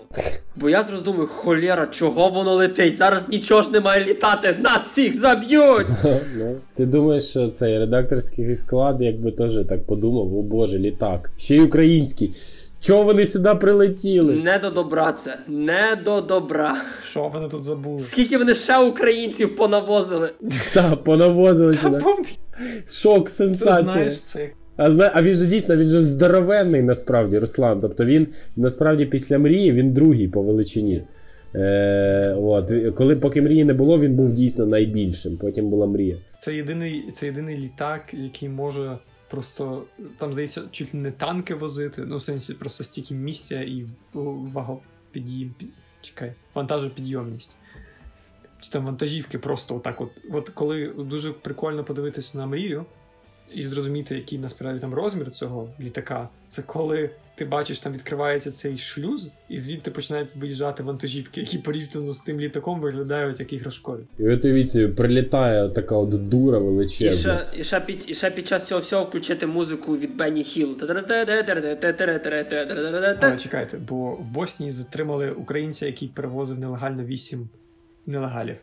Бо 0.57 0.71
я 0.71 0.83
зразу 0.83 1.05
думаю, 1.05 1.27
холєра, 1.27 1.87
чого 1.87 2.29
воно 2.29 2.55
летить? 2.55 2.97
Зараз 2.97 3.29
нічого 3.29 3.63
ж 3.63 3.71
не 3.71 3.81
має 3.81 4.05
літати, 4.05 4.57
нас 4.61 4.83
всіх 4.83 5.21
заб'ють! 5.21 5.87
Ну, 6.37 6.57
ти 6.75 6.87
думаєш, 6.87 7.25
що 7.25 7.49
цей 7.49 7.79
редакторський 7.79 8.57
склад, 8.57 8.97
якби 9.01 9.33
теж 9.33 9.55
так 9.69 9.87
подумав, 9.87 10.39
о 10.39 10.43
Боже, 10.43 10.79
літак. 10.79 11.31
Ще 11.37 11.57
й 11.57 11.61
український. 11.61 12.35
Чого 12.81 13.03
вони 13.03 13.27
сюди 13.27 13.55
прилетіли? 13.55 14.35
Не 14.35 14.59
до 14.59 14.71
добра 14.71 15.13
це, 15.13 15.39
не 15.49 16.03
до 16.05 16.21
добра. 16.21 16.77
Що 17.11 17.31
вони 17.35 17.49
тут 17.49 17.65
забули? 17.65 18.01
Скільки 18.01 18.39
вони 18.39 18.55
ще 18.55 18.79
українців 18.79 19.57
понавозили? 19.57 20.31
Та, 20.75 20.97
понавозили 20.97 21.75
сюди. 21.75 22.01
Шок, 22.87 23.31
сенсація. 23.31 23.83
знаєш, 23.83 24.21
це 24.21 24.51
А, 24.81 24.91
зна... 24.91 25.11
а 25.15 25.23
він 25.23 25.35
же 25.35 25.47
дійсно 25.47 25.77
він 25.77 25.87
же 25.87 26.03
здоровенний 26.03 26.83
насправді, 26.83 27.39
Руслан. 27.39 27.81
Тобто 27.81 28.05
він 28.05 28.27
насправді 28.57 29.07
після 29.07 29.39
мрії 29.39 29.73
він 29.73 29.93
другий 29.93 30.29
по 30.29 30.43
величині. 30.43 31.03
Е, 31.55 32.35
от. 32.39 32.73
Коли 32.95 33.17
поки 33.17 33.43
мрії 33.43 33.65
не 33.65 33.75
було, 33.75 33.99
він 33.99 34.17
був 34.17 34.33
дійсно 34.33 34.67
найбільшим. 34.67 35.37
Потім 35.37 35.71
була 35.71 35.87
мрія. 35.87 36.17
Це 36.39 36.55
єдиний, 36.55 37.05
це 37.15 37.27
єдиний 37.27 37.59
літак, 37.59 38.15
який 38.15 38.49
може 38.49 38.99
просто 39.31 39.85
там, 40.19 40.33
здається, 40.33 40.63
чуть 40.71 40.95
не 40.95 41.11
танки 41.11 41.55
возити. 41.55 42.03
Ну, 42.07 42.17
в 42.17 42.23
сенсі, 42.23 42.55
просто 42.55 42.85
стільки 42.85 43.15
місця 43.15 43.63
і 43.63 43.87
в- 44.15 44.53
вагопід'їм. 44.53 45.55
пі- 45.61 45.67
Чекай, 46.03 46.33
вантажопідйомність. 46.55 47.57
Чи 48.61 48.71
там 48.71 48.85
вантажівки 48.87 49.39
просто 49.39 49.77
отак. 49.77 50.01
От, 50.01 50.11
от 50.33 50.49
коли 50.49 50.93
дуже 51.11 51.33
прикольно 51.33 51.85
подивитися 51.85 52.39
на 52.39 52.47
мрію 52.47 52.85
і 53.55 53.63
зрозуміти, 53.63 54.15
який 54.15 54.39
насправді 54.39 54.81
там 54.81 54.95
розмір 54.95 55.31
цього 55.31 55.69
літака, 55.81 56.29
це 56.49 56.63
коли 56.63 57.11
ти 57.41 57.45
бачиш, 57.45 57.81
там 57.81 57.93
відкривається 57.93 58.51
цей 58.51 58.79
шлюз, 58.79 59.31
і 59.49 59.59
звідти 59.59 59.91
починають 59.91 60.29
виїжджати 60.37 60.83
вантажівки, 60.83 61.41
які 61.41 61.59
порівняно 61.59 62.13
з 62.13 62.21
тим 62.21 62.41
літаком 62.41 62.81
виглядають 62.81 63.41
як 63.41 63.53
іграшкові. 63.53 64.01
І 64.19 64.29
от 64.29 64.45
уявіть, 64.45 64.97
така 64.97 65.69
така 65.69 65.97
от 65.97 66.29
дура 66.29 66.59
І 67.15 67.19
ще, 67.19 67.47
і, 67.57 67.65
ще 67.65 67.81
під, 67.81 68.05
і 68.07 68.15
ще 68.15 68.31
під 68.31 68.49
час 68.49 68.67
цього 68.67 68.81
всього 68.81 69.05
включити 69.05 69.47
музику 69.47 69.97
від 69.97 70.17
Бенні 70.17 70.45
Хіл. 70.45 70.77
Але 73.21 73.39
чекайте, 73.39 73.79
бо 73.79 74.13
в 74.13 74.31
Боснії 74.31 74.73
затримали 74.73 75.31
українця, 75.31 75.87
який 75.87 76.09
перевозив 76.09 76.59
нелегально 76.59 77.05
8 77.05 77.49
нелегалів. 78.07 78.57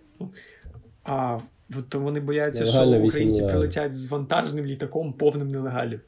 А 1.04 1.40
от 1.80 1.96
вони 1.96 2.20
бояться, 2.20 2.64
Нелегально 2.64 2.96
що 2.96 3.06
українці 3.06 3.42
нелегалів. 3.42 3.60
прилетять 3.60 3.96
з 3.96 4.08
вантажним 4.08 4.66
літаком 4.66 5.14
повним 5.14 5.52
нелегалів. 5.52 6.00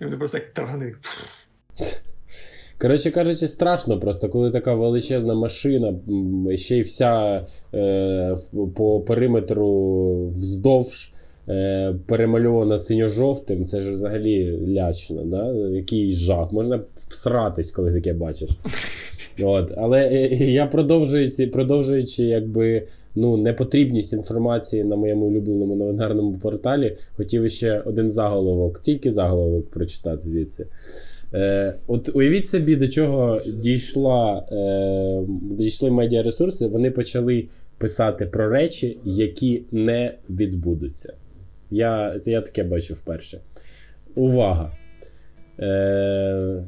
І 0.00 0.04
вони 0.04 0.16
просто 0.16 0.38
як 0.38 0.52
таргани. 0.52 0.94
Коротше 2.80 3.10
кажучи, 3.10 3.48
страшно 3.48 4.00
просто, 4.00 4.28
коли 4.28 4.50
така 4.50 4.74
величезна 4.74 5.34
машина, 5.34 5.94
ще 6.56 6.76
й 6.76 6.82
вся 6.82 7.44
е, 7.74 8.34
по 8.76 9.00
периметру 9.00 10.28
вздовж 10.28 11.12
е, 11.48 11.94
перемальована 12.06 12.78
синьо-жовтим, 12.78 13.66
це 13.66 13.80
ж 13.80 13.92
взагалі 13.92 14.58
лячно, 14.74 15.24
да? 15.24 15.52
який 15.52 16.12
жах. 16.12 16.52
Можна 16.52 16.80
всратись, 17.08 17.70
коли 17.70 17.92
таке 17.92 18.12
бачиш. 18.12 18.50
От. 19.42 19.72
Але 19.76 20.08
е, 20.08 20.28
я 20.50 20.66
продовжуючи, 20.66 21.46
продовжуючи 21.46 22.24
якби, 22.24 22.82
ну, 23.14 23.36
непотрібність 23.36 24.12
інформації 24.12 24.84
на 24.84 24.96
моєму 24.96 25.26
улюбленому 25.26 25.76
новинарному 25.76 26.38
порталі, 26.38 26.96
хотів 27.16 27.50
ще 27.50 27.80
один 27.80 28.10
заголовок, 28.10 28.80
тільки 28.82 29.12
заголовок 29.12 29.70
прочитати 29.70 30.28
звідси. 30.28 30.66
Е, 31.34 31.74
от 31.86 32.10
уявіть 32.14 32.46
собі, 32.46 32.76
до 32.76 32.88
чого 32.88 33.40
дійшла, 33.46 34.46
е, 34.52 35.22
дійшли 35.42 35.90
медіаресурси. 35.90 36.66
Вони 36.66 36.90
почали 36.90 37.48
писати 37.78 38.26
про 38.26 38.48
речі, 38.48 38.98
які 39.04 39.62
не 39.72 40.14
відбудуться. 40.30 41.14
Я 41.70 42.20
я 42.26 42.40
таке 42.40 42.64
бачу 42.64 42.94
вперше. 42.94 43.40
Увага! 44.14 44.72
Е, 45.60 46.64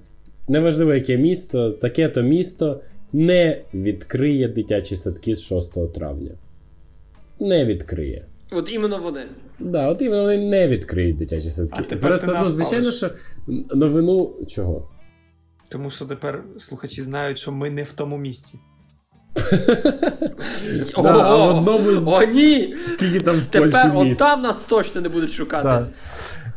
Неважливо, 0.49 0.95
яке 0.95 1.17
місто, 1.17 1.71
таке 1.71 2.09
то 2.09 2.23
місто 2.23 2.81
не 3.13 3.63
відкриє 3.75 4.49
дитячі 4.49 4.97
садки 4.97 5.37
з 5.37 5.43
6 5.43 5.93
травня. 5.93 6.31
Не 7.41 7.65
відкриє. 7.65 8.25
От 8.51 8.71
іменно 8.71 8.99
вони. 8.99 9.27
Да, 9.59 9.89
от 9.89 10.03
іменно 10.03 10.23
вони 10.23 10.39
не 10.39 10.69
відкриють 10.69 11.17
дитячі 11.17 11.51
садки. 11.51 11.77
А 11.79 11.83
тепер 11.83 12.09
Просто, 12.09 12.27
ти 12.27 12.39
ну, 12.39 12.45
звичайно, 12.45 12.93
що 12.93 13.11
новину 13.75 14.37
чого? 14.49 14.89
Тому 15.69 15.91
що 15.91 16.05
тепер 16.05 16.45
слухачі 16.59 17.03
знають, 17.03 17.39
що 17.39 17.53
ми 17.53 17.71
не 17.71 17.83
в 17.83 17.93
тому 17.93 18.19
місці. 18.19 18.59
О, 20.95 21.03
Да, 21.03 21.11
а 21.11 21.37
в 21.37 21.57
одному 21.57 21.97
з- 21.97 22.09
О, 22.09 22.25
ні! 22.25 22.75
Скільки 22.89 23.21
там 23.21 23.37
в 23.37 23.47
Тепер 23.47 23.93
от 23.95 24.19
там 24.19 24.43
нас 24.43 24.65
точно 24.65 25.01
не 25.01 25.09
будуть 25.09 25.33
шукати. 25.33 25.87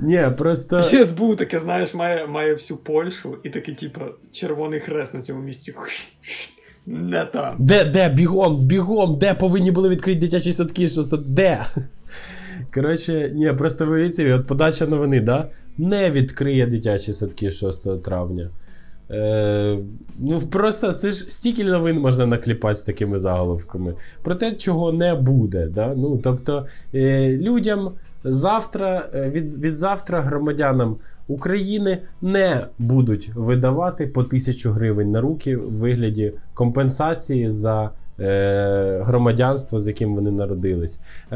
Ні, 0.03 0.27
просто. 0.37 0.83
СБУ 0.83 1.35
таке, 1.35 1.59
знаєш, 1.59 1.93
має, 1.93 2.27
має 2.27 2.53
всю 2.53 2.77
Польщу 2.77 3.37
і 3.43 3.49
такий, 3.49 3.75
типу, 3.75 4.01
червоний 4.31 4.79
хрест 4.79 5.13
на 5.13 5.21
цьому 5.21 5.41
місці. 5.41 5.73
Не 6.85 7.25
там. 7.25 7.55
Де, 7.59 7.85
де, 7.85 8.09
бігом, 8.09 8.57
бігом, 8.57 9.17
де 9.19 9.33
повинні 9.33 9.71
були 9.71 9.89
відкрити 9.89 10.19
дитячі 10.19 10.53
садки, 10.53 10.87
що 10.87 11.03
де? 11.25 11.65
Коротше, 12.73 13.31
ні, 13.33 13.53
просто 13.53 13.85
виявіть 13.85 14.15
собі, 14.15 14.31
от 14.31 14.47
подача 14.47 14.87
новини, 14.87 15.21
да? 15.21 15.49
Не 15.77 16.11
відкриє 16.11 16.67
дитячі 16.67 17.13
садки 17.13 17.51
6 17.51 18.03
травня. 18.03 18.49
Е, 19.11 19.77
ну, 20.19 20.41
просто 20.41 20.93
це 20.93 21.11
ж 21.11 21.31
стільки 21.31 21.63
новин 21.63 21.99
можна 21.99 22.25
накліпати 22.25 22.75
з 22.75 22.81
такими 22.81 23.19
заголовками. 23.19 23.93
Про 24.23 24.35
те, 24.35 24.51
чого 24.51 24.91
не 24.91 25.15
буде. 25.15 25.67
Да? 25.67 25.93
Ну, 25.97 26.19
тобто, 26.23 26.65
е, 26.93 27.37
людям 27.37 27.91
завтра, 28.23 29.09
е, 29.13 29.29
від, 29.29 29.59
від 29.59 29.77
завтра 29.77 30.21
громадянам 30.21 30.97
України 31.27 31.97
не 32.21 32.67
будуть 32.79 33.31
видавати 33.35 34.07
по 34.07 34.23
тисячу 34.23 34.71
гривень 34.71 35.11
на 35.11 35.21
руки 35.21 35.57
в 35.57 35.73
вигляді 35.73 36.33
компенсації 36.53 37.51
за 37.51 37.91
е, 38.19 39.01
громадянство, 39.03 39.79
з 39.79 39.87
яким 39.87 40.15
вони 40.15 40.31
народились. 40.31 40.99
Е, 41.31 41.35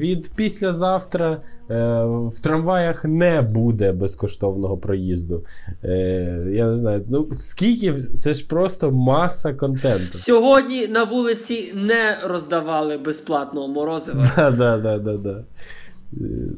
від 0.00 0.34
післязавтра 0.34 1.30
е, 1.70 2.04
в 2.04 2.40
трамваях 2.42 3.04
не 3.04 3.42
буде 3.42 3.92
безкоштовного 3.92 4.76
проїзду. 4.76 5.44
Е, 5.84 6.46
я 6.50 6.66
не 6.66 6.74
знаю, 6.74 7.04
ну 7.08 7.28
скільки 7.32 7.94
це 7.94 8.34
ж 8.34 8.48
просто 8.48 8.90
маса 8.90 9.54
контенту. 9.54 10.18
Сьогодні 10.18 10.88
на 10.88 11.04
вулиці 11.04 11.72
не 11.74 12.18
роздавали 12.24 12.98
безплатного 12.98 13.68
морозива. 13.68 14.30
Да, 14.36 14.50
да, 14.50 14.78
да, 14.78 14.98
да, 14.98 15.16
да. 15.16 15.44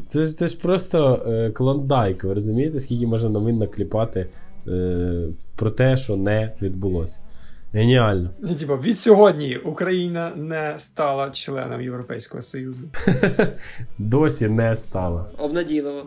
Це 0.09 0.27
ж, 0.27 0.37
це 0.37 0.49
ж 0.49 0.61
просто 0.61 1.27
е, 1.27 1.51
клондайк, 1.51 2.25
ви 2.25 2.35
розумієте, 2.35 2.81
скільки 2.81 3.07
можна 3.07 3.29
новин 3.29 3.59
накліпати 3.59 4.27
е, 4.69 5.29
про 5.57 5.71
те, 5.71 5.97
що 5.97 6.17
не 6.17 6.53
відбулося. 6.63 7.21
Геніально. 7.73 8.31
Ні, 8.41 8.55
типу, 8.55 8.75
від 8.77 8.99
сьогодні 8.99 9.57
Україна 9.57 10.33
не 10.37 10.75
стала 10.79 11.31
членом 11.31 11.83
Європейського 11.83 12.43
Союзу. 12.43 12.89
Досі 13.99 14.49
не 14.49 14.77
стало. 14.77 15.27
Обнадійливо. 15.39 16.07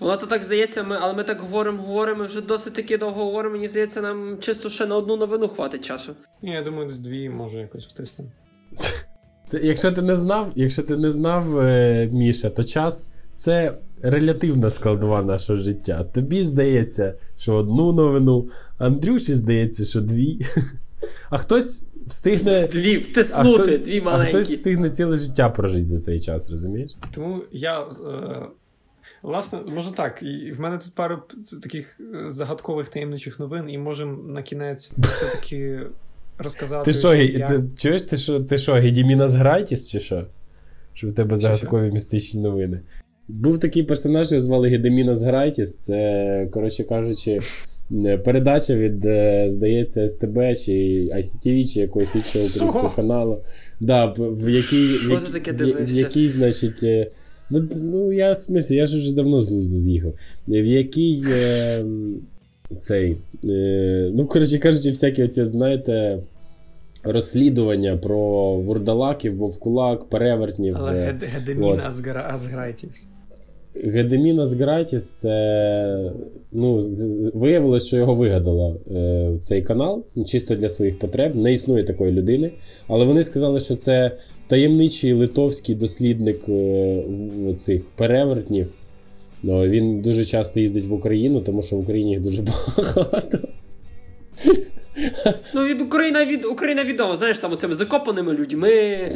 Воно 0.00 0.16
то 0.16 0.26
так 0.26 0.42
здається, 0.42 0.82
ми, 0.82 0.96
але 1.00 1.14
ми 1.14 1.24
так 1.24 1.40
говоримо, 1.40 1.82
говоримо, 1.82 2.24
вже 2.24 2.40
досить 2.40 2.74
таки 2.74 2.98
довго 2.98 3.24
говоримо. 3.24 3.54
Мені 3.54 3.68
здається, 3.68 4.00
нам 4.00 4.38
чисто 4.40 4.70
ще 4.70 4.86
на 4.86 4.96
одну 4.96 5.16
новину 5.16 5.48
хватить 5.48 5.84
часу. 5.84 6.12
Ні, 6.42 6.50
я 6.50 6.62
думаю, 6.62 6.90
з 6.90 6.98
дві 6.98 7.28
може 7.28 7.58
якось 7.58 7.86
втиснемо. 7.86 8.30
Ти- 9.48 9.60
Якщо 9.62 9.92
ти 9.92 10.02
не 10.02 10.16
знав, 10.16 10.52
якщо 10.54 10.82
ти 10.82 10.96
не 10.96 11.10
знав, 11.10 11.58
е, 11.58 12.08
Міша, 12.12 12.50
то 12.50 12.64
час 12.64 13.08
це 13.34 13.72
релятивна 14.02 14.70
складова 14.70 15.22
нашого 15.22 15.58
життя. 15.58 16.04
Тобі 16.04 16.44
здається, 16.44 17.14
що 17.38 17.54
одну 17.54 17.92
новину, 17.92 18.48
Андрюші 18.78 19.34
здається, 19.34 19.84
що 19.84 20.00
дві. 20.00 20.46
А 21.30 21.38
хтось 21.38 21.82
встигне. 22.06 22.68
Дві 22.72 23.06
А 23.34 23.44
хтось, 23.44 23.82
дві 23.82 24.02
а 24.06 24.24
хтось 24.24 24.50
встигне 24.50 24.90
ціле 24.90 25.16
життя 25.16 25.48
прожити 25.48 25.84
за 25.84 25.98
цей 25.98 26.20
час, 26.20 26.50
розумієш? 26.50 26.90
Тому 27.14 27.42
я. 27.52 27.80
Е, 27.82 28.46
власне, 29.22 29.58
може 29.74 29.92
так, 29.92 30.22
і 30.22 30.52
в 30.52 30.60
мене 30.60 30.78
тут 30.78 30.94
пару 30.94 31.22
таких 31.62 32.00
е, 32.00 32.30
загадкових 32.30 32.88
таємничих 32.88 33.38
новин, 33.40 33.70
і 33.70 33.78
можемо 33.78 34.22
на 34.22 34.42
кінець 34.42 34.92
все-таки 34.98 35.80
розказати. 36.38 36.92
Ти 36.92 36.98
що, 36.98 37.14
як- 37.14 37.48
ти, 37.48 37.62
чуєш, 37.76 38.02
ти 38.02 38.16
що, 38.16 38.40
ти 38.40 38.58
що, 38.58 38.72
Гедімінас 38.72 39.34
Грайтіс 39.34 39.88
чи 39.88 40.00
що? 40.00 40.26
Що 40.92 41.08
в 41.08 41.12
тебе 41.12 41.36
загадкові 41.36 41.90
містичні 41.92 42.40
новини? 42.40 42.80
Був 43.28 43.58
такий 43.58 43.82
персонаж, 43.82 44.30
його 44.30 44.40
звали 44.40 44.68
Гедемінас 44.68 45.22
Грайтіс. 45.22 45.78
Це, 45.78 46.48
коротше 46.52 46.84
кажучи, 46.84 47.40
е, 48.06 48.18
передача 48.18 48.74
від, 48.74 49.04
е, 49.04 49.46
здається, 49.50 50.08
СТБ 50.08 50.38
чи 50.64 50.72
ICTV, 51.16 51.72
чи 51.72 51.80
якогось 51.80 52.14
іншого 52.14 52.44
українського 52.44 52.90
каналу. 52.96 53.42
Да, 53.80 54.04
в, 54.18 54.48
якій, 54.50 54.86
в, 54.86 55.10
якій- 55.10 55.32
в, 55.52 55.84
в 55.84 55.90
якій, 55.98 56.28
значить. 56.28 56.82
е, 56.82 57.06
Ну, 57.50 57.68
ну, 57.82 58.12
я 58.12 58.32
в 58.32 58.36
смислі, 58.36 58.74
я 58.76 58.86
ж 58.86 58.96
вже 58.98 59.14
давно 59.14 59.42
з 59.42 59.48
глузду 59.48 59.74
з'їхав. 59.74 60.14
В 60.48 60.64
якій 60.66 61.24
е, 61.30 61.84
цей. 62.80 63.16
Е, 63.44 64.10
ну, 64.14 64.26
коротше 64.26 64.58
кажучи, 64.58 64.90
всякі 64.90 65.22
оці, 65.24 65.44
знаєте, 65.44 66.18
розслідування 67.02 67.96
про 67.96 68.52
вурдалаків, 68.56 69.36
вовкулак, 69.36 70.04
перевертнів. 70.04 70.76
Але 70.78 70.92
е, 70.92 71.06
Гед- 71.06 71.24
Гедемін 71.34 71.80
Азгара- 71.80 72.34
Азграйтіс. 72.34 73.06
Гедемінас 73.84 74.56
це 75.20 76.12
ну, 76.52 76.82
виявилось, 77.34 77.86
що 77.86 77.96
його 77.96 78.14
вигадала 78.14 78.74
е, 78.96 79.36
цей 79.40 79.62
канал, 79.62 80.04
ну, 80.14 80.24
чисто 80.24 80.54
для 80.54 80.68
своїх 80.68 80.98
потреб. 80.98 81.36
Не 81.36 81.52
існує 81.52 81.84
такої 81.84 82.12
людини. 82.12 82.50
Але 82.88 83.04
вони 83.04 83.24
сказали, 83.24 83.60
що 83.60 83.76
це 83.76 84.10
таємничий 84.48 85.12
литовський 85.12 85.74
дослідник 85.74 86.48
е, 86.48 86.52
в- 87.08 87.54
цих 87.54 87.82
перевертнів. 87.96 88.66
Ну, 89.46 89.68
він 89.68 90.00
дуже 90.00 90.24
часто 90.24 90.60
їздить 90.60 90.84
в 90.84 90.92
Україну, 90.92 91.40
тому 91.40 91.62
що 91.62 91.76
в 91.76 91.80
Україні 91.80 92.10
їх 92.10 92.20
дуже 92.20 92.42
багато. 92.96 93.38
Ну, 95.54 95.64
від 95.64 95.80
Україна 95.80 96.24
від 96.24 96.44
Україна 96.44 96.84
відома, 96.84 97.16
знаєш, 97.16 97.38
там 97.38 97.52
оцими 97.52 97.74
закопаними 97.74 98.32
людьми. 98.32 99.10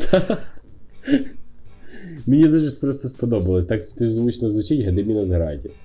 Мені 2.26 2.49
дуже 2.49 2.81
просто 2.81 3.09
сподобалось. 3.09 3.66
Так 3.66 3.83
співзвучно 3.83 4.51
звучить 4.51 4.81
Гедемінас 4.81 5.28
Гратіс. 5.28 5.85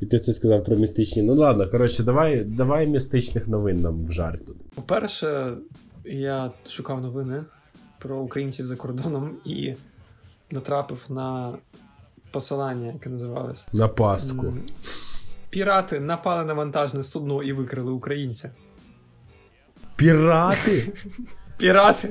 І 0.00 0.06
ти 0.06 0.18
це 0.18 0.32
сказав 0.32 0.64
про 0.64 0.76
містичні. 0.76 1.22
Ну 1.22 1.34
ладно, 1.34 1.70
коротше, 1.70 2.02
давай, 2.02 2.44
давай 2.44 2.86
містичних 2.86 3.48
новин 3.48 3.80
нам 3.80 4.04
в 4.04 4.12
жарт 4.12 4.46
тут. 4.46 4.56
По-перше, 4.74 5.52
я 6.04 6.50
шукав 6.68 7.00
новини 7.00 7.44
про 7.98 8.20
українців 8.20 8.66
за 8.66 8.76
кордоном 8.76 9.36
і 9.44 9.74
натрапив 10.50 11.04
на 11.08 11.52
посилання, 12.30 12.92
яке 12.92 13.10
називалось. 13.10 13.66
На 13.72 13.88
пастку. 13.88 14.54
Пірати 15.50 16.00
напали 16.00 16.44
на 16.44 16.54
вантажне 16.54 17.02
судно 17.02 17.42
і 17.42 17.52
викрили 17.52 17.92
українця. 17.92 18.50
Пірати? 19.96 20.92
Пірати! 21.58 22.08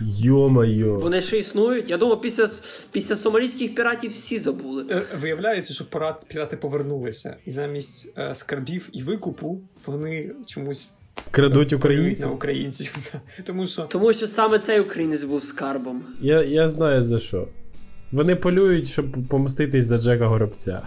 Йо-майо. 0.00 0.98
Вони 0.98 1.20
ще 1.20 1.38
існують. 1.38 1.90
Я 1.90 1.96
думаю, 1.98 2.20
після, 2.20 2.48
після 2.92 3.16
сомалійських 3.16 3.74
піратів 3.74 4.10
всі 4.10 4.38
забули. 4.38 4.84
Е, 4.90 5.02
Виявляється, 5.20 5.74
що 5.74 5.84
пірат- 5.84 6.26
пірати 6.28 6.56
повернулися, 6.56 7.36
і 7.46 7.50
замість 7.50 8.12
е, 8.18 8.34
скарбів 8.34 8.88
і 8.92 9.02
викупу 9.02 9.60
вони 9.86 10.30
чомусь 10.46 10.92
Крадуть 11.30 11.72
українців. 11.72 12.26
на 12.26 12.32
українців. 12.32 12.96
Тому 13.44 13.66
що 13.66 13.82
Тому 13.82 14.12
що 14.12 14.26
саме 14.28 14.58
цей 14.58 14.80
українець 14.80 15.22
був 15.24 15.42
скарбом. 15.42 16.02
Я, 16.20 16.42
я 16.42 16.68
знаю 16.68 17.02
за 17.02 17.18
що. 17.18 17.48
Вони 18.12 18.36
полюють, 18.36 18.88
щоб 18.88 19.26
помститись 19.28 19.84
за 19.84 19.98
Джека 19.98 20.26
Горобця. 20.26 20.82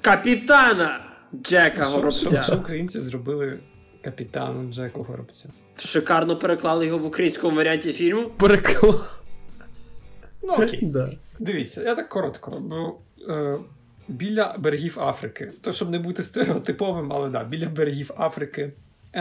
Капітана 0.00 1.00
Джека 1.42 1.84
Горобця. 1.84 2.42
що 2.42 2.56
українці 2.56 3.00
зробили 3.00 3.58
капітану 4.02 4.72
Джеку 4.72 5.02
Горобцю. 5.02 5.50
Шикарно 5.76 6.36
переклали 6.36 6.86
його 6.86 6.98
в 6.98 7.06
українському 7.06 7.56
варіанті 7.56 7.92
фільму. 7.92 8.30
Переклав. 8.36 9.22
Ну 10.42 10.52
окей. 10.52 10.86
Да. 10.92 11.10
Дивіться, 11.38 11.82
я 11.82 11.94
так 11.94 12.08
коротко. 12.08 12.60
Бо, 12.60 12.98
е, 13.32 13.58
біля 14.08 14.54
берегів 14.58 15.00
Африки. 15.00 15.52
То, 15.60 15.72
щоб 15.72 15.90
не 15.90 15.98
бути 15.98 16.22
стереотиповим, 16.22 17.12
але 17.12 17.28
да, 17.28 17.44
біля 17.44 17.68
берегів 17.68 18.10
Африки 18.16 18.72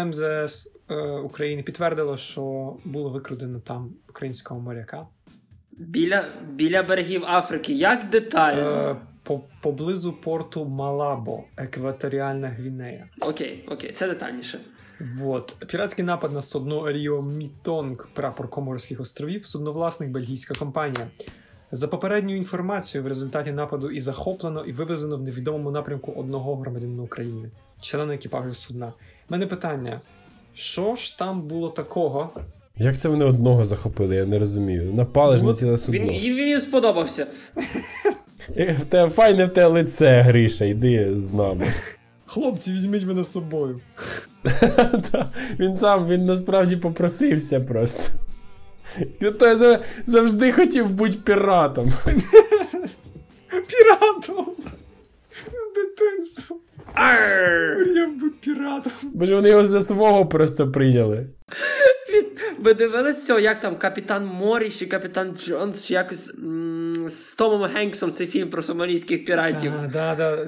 МЗС 0.05 0.75
е, 0.89 0.95
України 1.09 1.63
підтвердило, 1.63 2.17
що 2.17 2.75
було 2.85 3.09
викрадено 3.09 3.59
там 3.59 3.93
українського 4.09 4.59
моряка. 4.59 5.07
Біля, 5.87 6.25
біля 6.51 6.83
берегів 6.83 7.23
Африки. 7.25 7.73
Як 7.73 8.09
детально. 8.09 8.61
Е, 8.61 8.95
по, 9.23 9.41
поблизу 9.61 10.13
порту 10.13 10.65
Малабо, 10.65 11.43
екваторіальна 11.57 12.47
Гвінея. 12.47 13.07
Окей, 13.21 13.65
окей, 13.67 13.91
це 13.91 14.07
детальніше. 14.07 14.59
Вот. 14.99 15.55
Піратський 15.67 16.05
напад 16.05 16.33
на 16.33 16.41
судно 16.41 16.91
Ріо 16.91 17.21
Мітонг, 17.21 18.09
прапор 18.13 18.49
Коморських 18.49 18.99
островів, 18.99 19.47
судновласник 19.47 20.09
бельгійська 20.09 20.53
компанія. 20.53 21.07
За 21.71 21.87
попередньою 21.87 22.37
інформацією, 22.37 23.05
в 23.05 23.07
результаті 23.07 23.51
нападу 23.51 23.91
і 23.91 23.99
захоплено, 23.99 24.65
і 24.65 24.71
вивезено 24.71 25.17
в 25.17 25.21
невідомому 25.21 25.71
напрямку 25.71 26.11
одного 26.11 26.55
громадянина 26.55 27.03
України, 27.03 27.49
члена 27.81 28.13
екіпажу 28.13 28.53
судна. 28.53 28.87
У 28.87 28.91
мене 29.29 29.47
питання: 29.47 30.01
що 30.53 30.95
ж 30.95 31.17
там 31.17 31.41
було 31.41 31.69
такого? 31.69 32.29
Як 32.81 32.97
це 32.97 33.09
вони 33.09 33.25
одного 33.25 33.65
захопили, 33.65 34.15
я 34.15 34.25
не 34.25 34.39
розумію. 34.39 34.93
Напали 34.93 35.37
ж 35.37 35.43
Ну, 35.43 35.49
на 35.49 35.55
ціле 35.55 35.77
судно. 35.77 35.99
Він, 35.99 36.09
він, 36.09 36.47
їм 36.49 36.59
сподобався. 36.59 37.27
Е, 38.57 38.75
В 38.81 38.85
те, 38.85 39.09
файне 39.09 39.45
в 39.45 39.49
те 39.49 39.65
лице, 39.65 40.21
Гриша, 40.21 40.65
йди 40.65 41.15
з 41.19 41.33
нами. 41.33 41.67
Хлопці, 42.25 42.71
візьміть 42.73 43.05
мене 43.05 43.23
з 43.23 43.31
собою. 43.31 43.79
Він 45.59 45.75
сам, 45.75 46.07
він 46.07 46.25
насправді 46.25 46.75
попросився 46.77 47.59
просто. 47.59 48.03
І 49.19 49.25
то 49.25 49.47
я 49.47 49.79
завжди 50.05 50.51
хотів 50.51 50.89
бути 50.89 51.17
піратом. 51.23 51.89
Піратом! 53.49 54.45
З 55.45 55.75
дитинства. 55.75 56.57
Арр! 56.93 57.77
Мріяв 57.79 58.11
бути 58.15 58.35
піратом. 58.41 58.91
Бо 59.03 59.25
ж 59.25 59.35
вони 59.35 59.49
його 59.49 59.67
за 59.67 59.81
свого 59.81 60.25
просто 60.25 60.71
прийняли. 60.71 61.25
Він, 62.13 62.25
ви 62.59 62.73
дивились 62.73 63.25
цього, 63.25 63.39
як 63.39 63.59
там 63.59 63.75
Капітан 63.75 64.25
Моріс 64.25 64.77
чи 64.77 64.85
Капітан 64.85 65.37
Джонс, 65.37 65.85
чи 65.85 65.93
якось 65.93 66.29
м- 66.29 67.05
з 67.09 67.33
Томом 67.33 67.69
Генксом 67.73 68.11
цей 68.11 68.27
фільм 68.27 68.49
про 68.49 68.61
сомалійських 68.61 69.25
піратів. 69.25 69.71
А, 69.83 69.87
да, 69.87 70.15
да. 70.15 70.47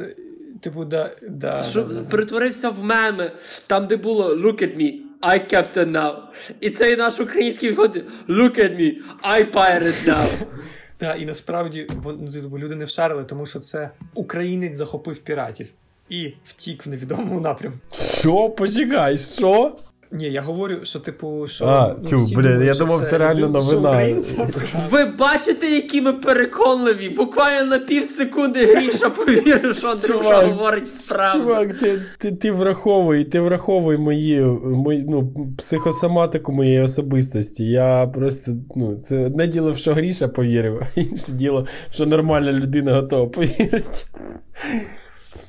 Типу, 0.61 0.85
да, 0.85 1.11
да, 1.29 1.61
Що 1.61 1.83
да, 1.83 1.93
да. 1.93 2.01
перетворився 2.01 2.69
в 2.69 2.83
меми, 2.83 3.31
там, 3.67 3.85
де 3.87 3.97
було 3.97 4.35
Look 4.35 4.63
at 4.63 4.77
me, 4.77 4.93
I 5.21 5.53
captain 5.53 5.91
now. 5.91 6.15
І 6.59 6.69
цей 6.69 6.95
наш 6.97 7.19
український 7.19 7.69
виходить 7.69 8.03
Look 8.29 8.59
at 8.59 8.79
me, 8.79 8.93
I 9.23 9.51
pirate 9.51 10.07
now. 10.07 10.27
Да, 10.99 11.15
і 11.15 11.25
насправді 11.25 11.87
ну, 12.05 12.29
типу, 12.31 12.59
люди 12.59 12.75
не 12.75 12.85
вшарили, 12.85 13.23
тому 13.23 13.45
що 13.45 13.59
це 13.59 13.89
українець 14.13 14.77
захопив 14.77 15.17
піратів 15.17 15.67
і 16.09 16.33
втік 16.45 16.85
в 16.85 16.89
невідомому 16.89 17.39
напрямку. 17.39 17.79
Що? 17.93 18.49
Почекай, 18.49 19.17
що? 19.17 19.75
Ні, 20.13 20.25
я 20.25 20.41
говорю, 20.41 20.77
що 20.83 20.99
типу, 20.99 21.47
що 21.47 21.65
А, 21.65 21.95
ну, 22.01 22.07
тю, 22.09 22.17
блін, 22.35 22.61
я 22.63 22.73
думав, 22.73 23.03
це 23.09 23.17
реально 23.17 23.47
люди- 23.47 23.59
новина. 23.59 24.21
Ви 24.89 25.05
бачите, 25.05 25.69
які 25.69 26.01
ми 26.01 26.13
переконливі? 26.13 27.09
Буквально 27.09 27.65
на 27.69 27.79
пів 27.79 28.05
секунди 28.05 28.65
Гріша 28.65 29.09
повірив, 29.09 29.77
що 29.77 29.87
Андрюша 29.87 30.41
говорить 30.41 31.09
правду. 31.09 31.39
Чувак, 31.39 31.73
ти, 31.73 32.01
ти, 32.17 32.31
ти 32.31 32.51
враховуй, 32.51 33.23
ти 33.23 33.39
враховуй 33.39 33.97
мої, 33.97 34.41
мої, 34.63 35.05
ну, 35.09 35.33
психосоматику 35.57 36.51
моєї 36.51 36.81
особистості. 36.81 37.65
Я 37.65 38.07
просто, 38.07 38.51
ну, 38.75 38.95
це 39.03 39.25
одне 39.25 39.47
діло, 39.47 39.71
в 39.71 39.77
що 39.77 39.93
Гріша 39.93 40.27
повірив, 40.27 40.81
а 40.81 40.99
інше 40.99 41.31
діло, 41.31 41.67
що 41.91 42.05
нормальна 42.05 42.51
людина 42.51 42.93
готова 42.93 43.27
повірити. 43.27 44.05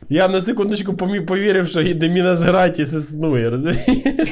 Я 0.08 0.28
на 0.28 0.40
секундочку 0.40 0.94
повірив, 1.26 1.68
що 1.68 1.80
Гідемінас 1.80 2.40
Гратіс 2.40 2.92
існує, 2.92 3.50
розумієш? 3.50 4.28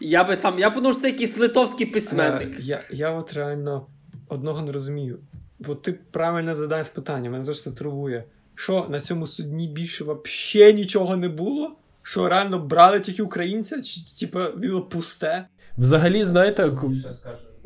Я 0.00 0.24
би 0.24 0.36
сам, 0.36 0.58
я 0.58 0.70
подумав, 0.70 0.92
що 0.94 1.02
це 1.02 1.08
якийсь 1.08 1.38
литовський 1.38 1.86
Е, 1.86 1.90
письменник. 1.90 2.56
Я, 2.60 2.84
я 2.90 3.10
от 3.10 3.32
реально 3.32 3.86
одного 4.28 4.62
не 4.62 4.72
розумію. 4.72 5.18
Бо 5.58 5.74
ти 5.74 5.92
правильно 6.10 6.56
задаєш 6.56 6.88
питання, 6.88 7.30
мене 7.30 7.44
завжди 7.44 7.70
це 7.70 7.76
турбує. 7.76 8.24
Що 8.54 8.86
на 8.90 9.00
цьому 9.00 9.26
судні 9.26 9.68
більше 9.68 10.04
взагалі 10.04 10.74
нічого 10.74 11.16
не 11.16 11.28
було? 11.28 11.76
Що 12.02 12.28
реально 12.28 12.58
брали 12.58 13.00
тільки 13.00 13.22
українця? 13.22 13.82
Чи 13.82 14.00
типа 14.20 14.50
було 14.50 14.82
пусте? 14.82 15.44
Взагалі, 15.78 16.24
знаєте, 16.24 16.62
к- 16.70 16.86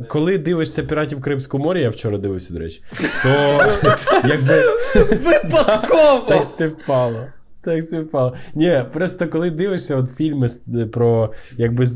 коли 0.09 0.39
дивишся 0.39 0.83
піратів 0.83 1.21
Кримського 1.21 1.65
моря, 1.65 1.81
я 1.81 1.91
вчора 1.91 2.19
дивився, 2.19 2.55
до 2.55 2.61
речі, 2.61 2.83
то 3.23 3.61
якби. 4.25 4.63
Випадково! 4.95 6.27
Так 6.29 6.45
співпало. 6.45 7.27
Так 7.67 7.85
співпало. 7.85 8.35
Ні, 8.55 8.83
просто 8.93 9.29
коли 9.29 9.51
дивишся 9.51 9.97
от 9.97 10.11
фільми 10.11 10.49
про 10.93 11.33
якби 11.57 11.85
е, 11.85 11.89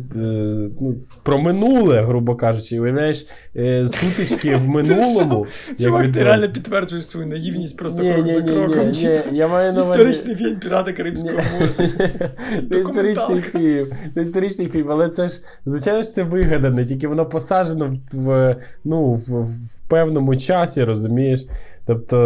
ну, 0.80 0.96
про 1.22 1.38
минуле, 1.38 2.02
грубо 2.02 2.36
кажучи, 2.36 2.80
уявляєш 2.80 3.26
е, 3.56 3.86
сутички 3.86 4.56
в 4.56 4.68
минулому. 4.68 5.46
Чувак, 5.80 6.12
ти 6.12 6.22
реально 6.24 6.48
підтверджуєш 6.48 7.06
свою 7.06 7.26
наївність 7.26 7.76
просто 7.78 8.14
крок 8.14 8.28
за 8.28 8.42
кроком. 8.42 8.88
ні, 8.88 8.94
Чи- 8.94 9.22
ні, 9.32 9.38
я 9.38 9.48
маю 9.48 9.72
на 9.72 9.84
увазі. 9.84 10.00
Історичний 10.00 10.36
фільм 10.36 10.60
Пірати 10.60 10.92
Карибського 10.92 11.34
моря. 11.34 12.30
Історичний 12.80 13.40
фільм. 13.40 13.86
Історичний 14.16 14.68
фільм, 14.68 14.90
але 14.90 15.08
це 15.08 15.28
ж, 15.28 15.40
звичайно 15.66 16.02
ж, 16.02 16.12
це 16.12 16.22
вигадане, 16.22 16.84
тільки 16.84 17.08
воно 17.08 17.26
посаджено 17.26 17.96
в, 18.12 18.56
ну, 18.84 19.12
в, 19.12 19.48
певному 19.88 20.36
часі, 20.36 20.84
розумієш? 20.84 21.46
Тобто, 21.86 22.16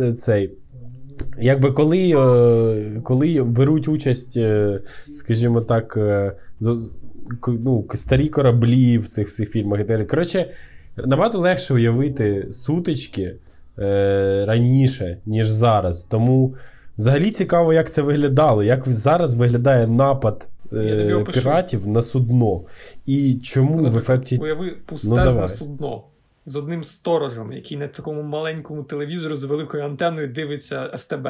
е, 0.00 0.12
цей. 0.12 0.52
Якби 1.40 1.70
коли, 1.72 2.10
е, 2.10 3.00
коли 3.04 3.42
беруть 3.42 3.88
участь, 3.88 4.36
е, 4.36 4.80
скажімо 5.14 5.60
так, 5.60 5.96
е, 5.96 6.32
ну, 7.46 7.86
старі 7.94 8.28
кораблі 8.28 8.98
в 8.98 9.08
цих 9.08 9.28
всіх 9.28 9.50
фільмах 9.50 9.80
і 9.80 9.84
далі. 9.84 10.04
Коротше, 10.04 10.50
набагато 10.96 11.38
легше 11.38 11.74
уявити 11.74 12.48
сутички 12.52 13.34
е, 13.78 14.44
раніше, 14.46 15.18
ніж 15.26 15.48
зараз. 15.48 16.04
Тому 16.04 16.54
взагалі 16.98 17.30
цікаво, 17.30 17.72
як 17.72 17.90
це 17.90 18.02
виглядало, 18.02 18.62
як 18.62 18.82
зараз 18.86 19.34
виглядає 19.34 19.86
напад 19.86 20.48
е, 20.72 21.24
піратів 21.32 21.88
на 21.88 22.02
судно. 22.02 22.60
І 23.06 23.34
чому 23.42 23.90
в 23.90 23.96
ефекті. 23.96 24.36
Уяви 24.36 24.66
Ну, 24.66 24.72
пустезне 24.86 25.24
давай. 25.24 25.48
судно 25.48 26.02
з 26.50 26.56
одним 26.56 26.84
сторожем, 26.84 27.52
який 27.52 27.76
на 27.76 27.88
такому 27.88 28.22
маленькому 28.22 28.82
телевізору 28.84 29.36
з 29.36 29.44
великою 29.44 29.84
антеною 29.84 30.28
дивиться 30.28 30.98
СТБ. 30.98 31.28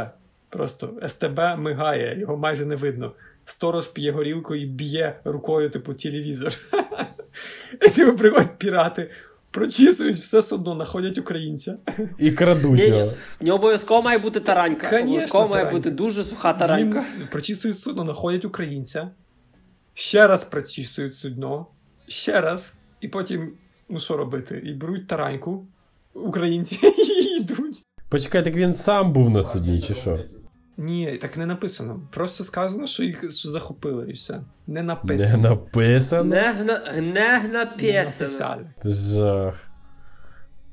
Просто 0.49 0.93
СТБ 1.09 1.39
мигає, 1.59 2.21
його 2.21 2.37
майже 2.37 2.64
не 2.64 2.77
видно. 2.77 3.12
Сторож 3.45 3.87
п'є 3.87 4.12
горілку 4.12 4.55
і 4.55 4.66
б'є 4.66 5.21
рукою, 5.25 5.71
типу, 5.71 5.95
телевізор. 5.95 6.53
І 7.87 7.89
типу 7.89 8.16
приходять 8.16 8.59
пірати, 8.59 9.11
прочісують 9.51 10.16
все 10.16 10.43
судно, 10.43 10.75
знаходять 10.75 11.18
українця. 11.18 11.77
І 12.18 12.31
крадуть 12.31 12.81
Ні, 12.81 12.87
його. 12.87 13.03
ні. 13.03 13.12
В 13.41 13.45
нього 13.45 13.59
обов'язково 13.59 14.03
має 14.03 14.18
бути 14.18 14.41
таранька. 14.41 14.91
Конечно, 14.91 15.11
обов'язково 15.11 15.49
має 15.49 15.64
бути 15.71 15.91
дуже 15.91 16.25
суха 16.25 16.53
таранька. 16.53 17.05
Він 17.18 17.29
прочісують 17.31 17.79
судно, 17.79 18.05
знаходять 18.05 18.45
українця, 18.45 19.11
ще 19.95 20.27
раз 20.27 20.45
прочісують 20.45 21.16
судно, 21.16 21.66
ще 22.09 22.41
раз, 22.41 22.75
і 23.01 23.09
потім, 23.09 23.53
ну 23.91 23.99
що 23.99 24.16
робити? 24.16 24.62
І 24.64 24.72
беруть 24.74 25.07
тараньку, 25.07 25.66
українці 26.14 26.78
і 26.82 27.36
йдуть. 27.41 27.82
Почекай, 28.09 28.45
так 28.45 28.55
він 28.55 28.74
сам 28.74 29.12
був 29.12 29.30
на 29.30 29.43
судні, 29.43 29.80
чи 29.80 29.95
що? 29.95 30.18
Ні, 30.76 31.16
так 31.20 31.36
не 31.36 31.47
написано. 31.47 32.01
Просто 32.11 32.45
сказано, 32.45 32.86
що 32.86 33.05
їх 33.05 33.32
захопили, 33.32 34.07
і 34.09 34.12
все. 34.12 34.34
Не 34.34 34.43
Не 34.66 34.82
написано. 34.82 35.49
написано. 35.51 36.24
Не, 36.24 36.53
гна, 36.53 36.80
не 36.97 37.01
Не 37.01 37.49
написано. 37.53 38.05
написали. 38.05 38.70
Жах. 38.84 39.55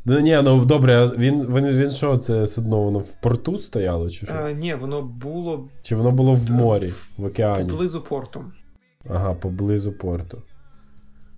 Ну 0.05 0.19
ні, 0.19 0.39
ну 0.43 0.65
добре, 0.65 1.11
він, 1.17 1.45
він, 1.55 1.67
він 1.67 1.91
що, 1.91 2.17
це 2.17 2.47
судно, 2.47 2.81
воно 2.81 2.99
в 2.99 3.21
порту 3.21 3.57
стояло, 3.59 4.09
чи 4.09 4.25
що? 4.25 4.35
А, 4.35 4.51
ні, 4.51 4.75
воно 4.75 5.01
було 5.01 5.69
Чи 5.81 5.95
воно 5.95 6.11
було 6.11 6.33
в 6.33 6.51
морі, 6.51 6.93
в 7.17 7.25
океані? 7.25 7.69
поблизу 7.69 8.01
порту. 8.01 8.45
Ага, 9.09 9.33
поблизу 9.33 9.91
порту. 9.93 10.41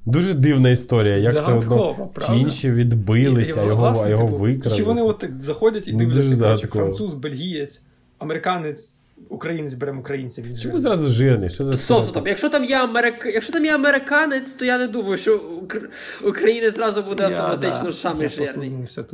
Дуже 0.05 0.33
дивна 0.33 0.69
історія, 0.69 1.17
як 1.17 1.33
це 1.35 1.41
Загадково, 1.41 1.89
одно. 1.91 2.07
правда? 2.13 2.33
Чи 2.33 2.39
інші 2.41 2.71
відбилися, 2.71 3.61
І, 3.63 3.67
його, 3.67 3.75
власне, 3.81 4.09
його 4.09 4.23
типу, 4.25 4.37
викрали. 4.37 4.77
Чи 4.77 4.83
вони 4.83 5.01
от 5.01 5.19
так 5.19 5.41
заходять 5.41 5.87
і 5.87 5.93
Ну, 5.93 5.99
дивляться, 5.99 6.35
загадково. 6.35 6.85
француз, 6.85 7.13
бельгієць, 7.13 7.83
американець, 8.19 8.97
українець 9.29 9.73
беремо 9.73 9.99
українця. 9.99 10.41
Він 10.41 10.55
Чому 10.57 10.77
зразу 10.79 11.07
жирний? 11.07 11.49
Що 11.49 11.63
за 11.63 11.75
Стоп, 11.75 12.05
стоп, 12.05 12.27
якщо 12.27 12.49
там 12.49 12.65
є 12.65 12.75
Америк... 12.77 13.31
якщо 13.33 13.53
там 13.53 13.65
є 13.65 13.75
американець, 13.75 14.53
то 14.53 14.65
я 14.65 14.77
не 14.77 14.87
думаю, 14.87 15.17
що 15.17 15.37
Укр... 15.37 15.89
українець 16.23 16.75
зразу 16.75 17.03
буде 17.03 17.23
Я, 17.23 17.29
автоматично 17.29 17.83
да, 17.85 17.93
саме 17.93 18.23
я 18.23 18.29
жирний. 18.29 18.71
тут. 18.95 19.13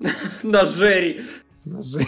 На 0.42 0.64
жирі. 0.64 1.20
На 1.64 1.80
жи- 1.80 2.06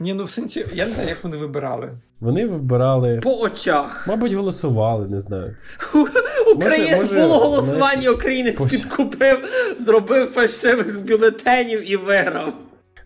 Ні, 0.00 0.14
ну 0.14 0.24
в 0.24 0.30
сенсі, 0.30 0.66
я 0.74 0.86
не 0.86 0.92
знаю, 0.92 1.08
як 1.08 1.24
вони 1.24 1.36
вибирали. 1.36 1.90
Вони 2.20 2.46
вибирали. 2.46 3.20
По 3.22 3.38
очах. 3.40 4.04
Мабуть, 4.08 4.32
голосували, 4.32 5.08
не 5.08 5.20
знаю. 5.20 5.56
Українець 6.54 6.98
може, 6.98 7.20
було 7.20 7.38
голосування, 7.38 8.00
знаєш, 8.00 8.14
українець 8.14 8.60
поч- 8.60 8.70
підкупив, 8.70 9.38
зробив 9.78 10.26
фальшивих 10.26 11.06
бюлетенів 11.06 11.90
і 11.90 11.96
виграв. 11.96 12.52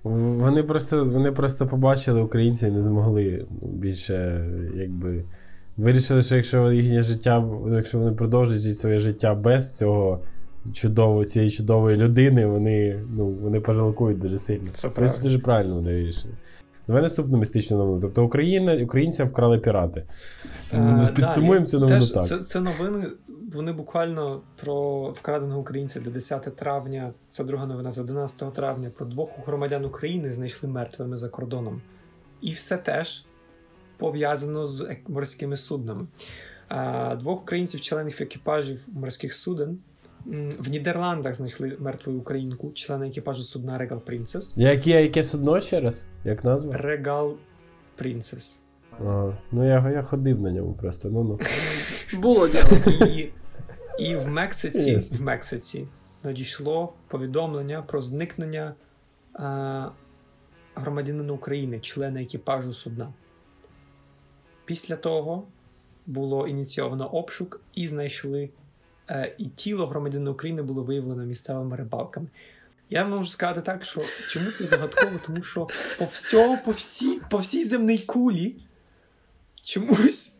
Вони 0.05 0.62
просто, 0.62 1.05
вони 1.05 1.32
просто 1.32 1.66
побачили 1.66 2.20
українця 2.22 2.66
і 2.66 2.70
не 2.70 2.82
змогли 2.82 3.46
більше, 3.62 4.46
якби. 4.74 5.24
Вирішили, 5.76 6.22
що 6.22 6.36
якщо 6.36 6.72
їхнє 6.72 7.03
життя, 7.03 7.44
якщо 7.72 7.99
вони 7.99 8.12
продовжують 8.12 8.62
жити 8.62 8.74
своє 8.74 8.99
життя 8.99 9.34
без 9.34 9.76
цього 9.76 10.20
чудово, 10.72 11.24
цієї 11.24 11.51
чудової 11.51 11.96
людини, 11.96 12.46
вони 12.46 13.01
ну, 13.16 13.26
вони 13.26 13.61
пожалкують 13.61 14.18
дуже 14.18 14.38
сильно. 14.38 14.66
Це 14.72 14.88
правильно. 14.88 15.22
дуже 15.22 15.38
правильно 15.38 15.74
вони 15.74 15.92
вирішили. 15.92 16.34
Давай 16.89 17.03
наступну 17.03 17.39
містичну 17.39 17.78
новину. 17.78 18.01
Тобто 18.01 18.24
Україна, 18.24 18.76
українця 18.82 19.24
вкрали 19.24 19.59
пірати. 19.59 20.05
А, 20.72 21.07
Підсумуємо 21.14 21.66
да, 21.66 21.70
цю 21.70 21.80
новину 21.80 22.01
теж, 22.01 22.11
так. 22.11 22.26
Це, 22.26 22.39
це 22.39 22.61
новини, 22.61 23.11
вони 23.53 23.72
буквально 23.72 24.41
про 24.62 25.09
вкраденого 25.11 25.61
українця 25.61 26.01
до 26.01 26.11
10 26.11 26.57
травня. 26.57 27.12
Це 27.30 27.45
друга 27.45 27.66
новина 27.66 27.91
з 27.91 27.99
11 27.99 28.53
травня. 28.55 28.91
Про 28.97 29.07
двох 29.07 29.30
громадян 29.47 29.84
України 29.84 30.32
знайшли 30.32 30.68
мертвими 30.68 31.16
за 31.16 31.28
кордоном. 31.28 31.80
І 32.41 32.53
все 32.53 32.76
теж 32.76 33.24
пов'язано 33.97 34.66
з 34.66 34.97
морськими 35.09 35.57
суднами. 35.57 36.07
А, 36.68 37.16
Двох 37.16 37.43
українців, 37.43 37.80
членів 37.80 38.18
екіпажів 38.20 38.80
морських 38.86 39.34
суден. 39.34 39.78
В 40.59 40.68
Нідерландах 40.70 41.35
знайшли 41.35 41.76
мертву 41.81 42.12
українку, 42.12 42.72
члена 42.72 43.07
екіпажу 43.07 43.43
судна 43.43 43.79
Regal 43.79 44.01
Princess. 44.03 44.61
Яке, 44.61 45.03
яке 45.03 45.24
судно 45.24 45.61
ще 45.61 45.81
раз? 45.81 46.07
Як 46.24 46.45
назва? 46.45 46.74
Regal 46.76 47.35
Princess. 48.03 48.57
Ага. 49.01 49.39
Ну 49.53 49.64
я 49.66 49.91
я 49.91 50.03
ходив 50.03 50.41
на 50.41 50.53
ньому 50.53 50.72
просто. 50.74 51.09
ну 51.11 51.24
ну. 51.24 51.39
Було 52.20 52.49
діло. 52.49 52.62
І, 53.07 53.29
і 53.99 54.16
в 54.16 54.29
Мексиці 54.29 54.97
Yes. 54.97 55.16
в 55.16 55.20
Мексиці 55.20 55.87
надійшло 56.24 56.93
повідомлення 57.09 57.83
про 57.83 58.01
зникнення 58.01 58.74
а, 59.35 59.89
громадянина 60.74 61.33
України, 61.33 61.81
члена 61.81 62.22
екіпажу 62.22 62.72
судна. 62.72 63.12
Після 64.64 64.97
того 64.97 65.47
було 66.07 66.49
ініційовано 66.49 67.07
обшук 67.09 67.61
і 67.74 67.87
знайшли. 67.87 68.51
Е, 69.11 69.35
І 69.39 69.45
тіло 69.45 69.87
громадянина 69.87 70.31
України 70.31 70.63
було 70.63 70.83
виявлено 70.83 71.25
місцевими 71.25 71.77
рибалками. 71.77 72.27
Я 72.91 73.05
можу 73.05 73.31
сказати 73.31 73.61
так, 73.61 73.85
що 73.85 74.03
чому 74.29 74.51
це 74.51 74.67
загадково? 74.67 75.19
Тому 75.27 75.43
що 75.43 75.69
по 75.99 76.05
всьому, 76.05 76.59
по 76.65 76.71
всій, 76.71 77.21
по 77.31 77.39
всій 77.39 77.65
земній 77.65 77.99
кулі 77.99 78.55
чомусь 79.63 80.39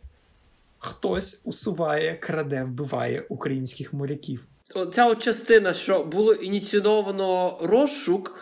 хтось 0.79 1.41
усуває, 1.45 2.16
краде, 2.16 2.64
вбиває 2.64 3.25
українських 3.29 3.93
моряків. 3.93 4.45
Оця 4.75 5.07
от 5.07 5.23
частина, 5.23 5.75
що 5.75 6.05
було 6.05 6.33
ініційовано 6.35 7.59
розшук, 7.62 8.41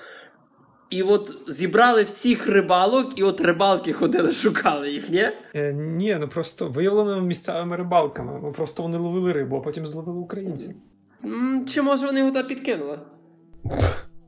і 0.91 1.03
от 1.03 1.37
зібрали 1.49 2.03
всіх 2.03 2.47
рибалок, 2.49 3.19
і 3.19 3.23
от 3.23 3.41
рибалки 3.41 3.93
ходили, 3.93 4.33
шукали 4.43 4.91
їх, 4.91 5.11
ні? 5.11 5.29
Е, 5.55 5.73
ні, 5.73 6.17
ну 6.21 6.29
просто 6.29 6.69
виявлено 6.69 7.21
місцевими 7.21 7.77
рибалками. 7.77 8.41
Ну 8.43 8.53
просто 8.53 8.83
вони 8.83 8.99
ловили 8.99 9.33
рибу, 9.33 9.57
а 9.57 9.61
потім 9.61 9.87
зловили 9.87 10.19
українців. 10.19 10.71
М, 11.25 11.67
Чи 11.69 11.83
може 11.83 12.07
вони 12.07 12.19
його 12.21 12.31
туди 12.33 12.45
підкинули? 12.45 12.99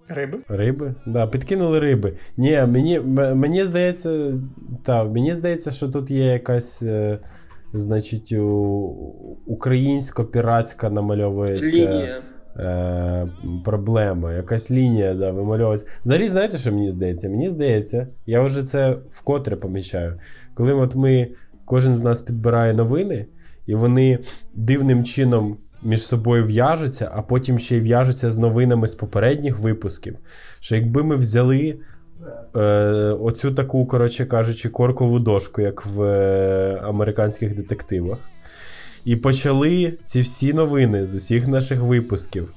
Риби? 0.09 0.39
Риби? 0.49 0.95
Да, 1.07 1.27
підкинули 1.27 1.81
риби. 1.81 2.19
Ні, 2.37 2.65
мені, 2.69 2.97
м- 2.97 3.39
мені 3.39 3.65
здається, 3.65 4.33
та, 4.83 5.05
мені 5.05 5.35
здається, 5.35 5.71
що 5.71 5.89
тут 5.89 6.11
є 6.11 6.25
якась. 6.25 6.83
Е, 6.83 7.19
значить, 7.75 8.33
у- 8.33 9.37
українсько-піратська 9.47 10.91
намальовується. 10.91 11.77
Лінія. 11.77 12.23
Е, 12.57 13.29
проблема, 13.65 14.33
якась 14.33 14.71
лінія 14.71 15.15
да, 15.15 15.31
вимальовується. 15.31 15.87
Взагалі, 16.05 16.29
знаєте, 16.29 16.59
що 16.59 16.73
мені 16.73 16.91
здається? 16.91 17.29
Мені 17.29 17.49
здається, 17.49 18.07
я 18.27 18.43
вже 18.43 18.63
це 18.63 18.97
вкотре 19.11 19.57
помічаю. 19.57 20.21
Коли 20.55 20.73
от 20.73 20.97
ми, 20.97 21.29
кожен 21.65 21.97
з 21.97 22.01
нас 22.01 22.23
підбирає 22.23 22.75
новини, 22.75 23.27
і 23.67 23.75
вони 23.75 24.19
дивним 24.55 25.05
чином 25.05 25.57
між 25.83 26.03
собою 26.03 26.47
в'яжуться, 26.47 27.11
а 27.15 27.23
потім 27.23 27.59
ще 27.59 27.77
й 27.77 27.81
в'яжуться 27.81 28.31
з 28.31 28.39
новинами 28.39 28.89
з 28.89 28.95
попередніх 28.95 29.59
випусків. 29.59 30.17
Що 30.61 30.77
якби 30.77 31.03
ми 31.03 31.17
взяли 31.17 31.79
е, 32.57 32.61
оцю 33.21 33.55
таку, 33.55 33.87
коротше 33.87 34.27
кажучи, 34.27 34.69
коркову 34.69 35.19
дошку, 35.19 35.61
як 35.63 35.87
в 35.87 36.03
е, 36.03 36.81
американських 36.83 37.57
детективах. 37.57 38.19
І 39.05 39.17
почали 39.17 39.99
ці 40.05 40.21
всі 40.21 40.53
новини 40.53 41.07
з 41.07 41.15
усіх 41.15 41.49
наших 41.49 41.81
випусків 41.81 42.53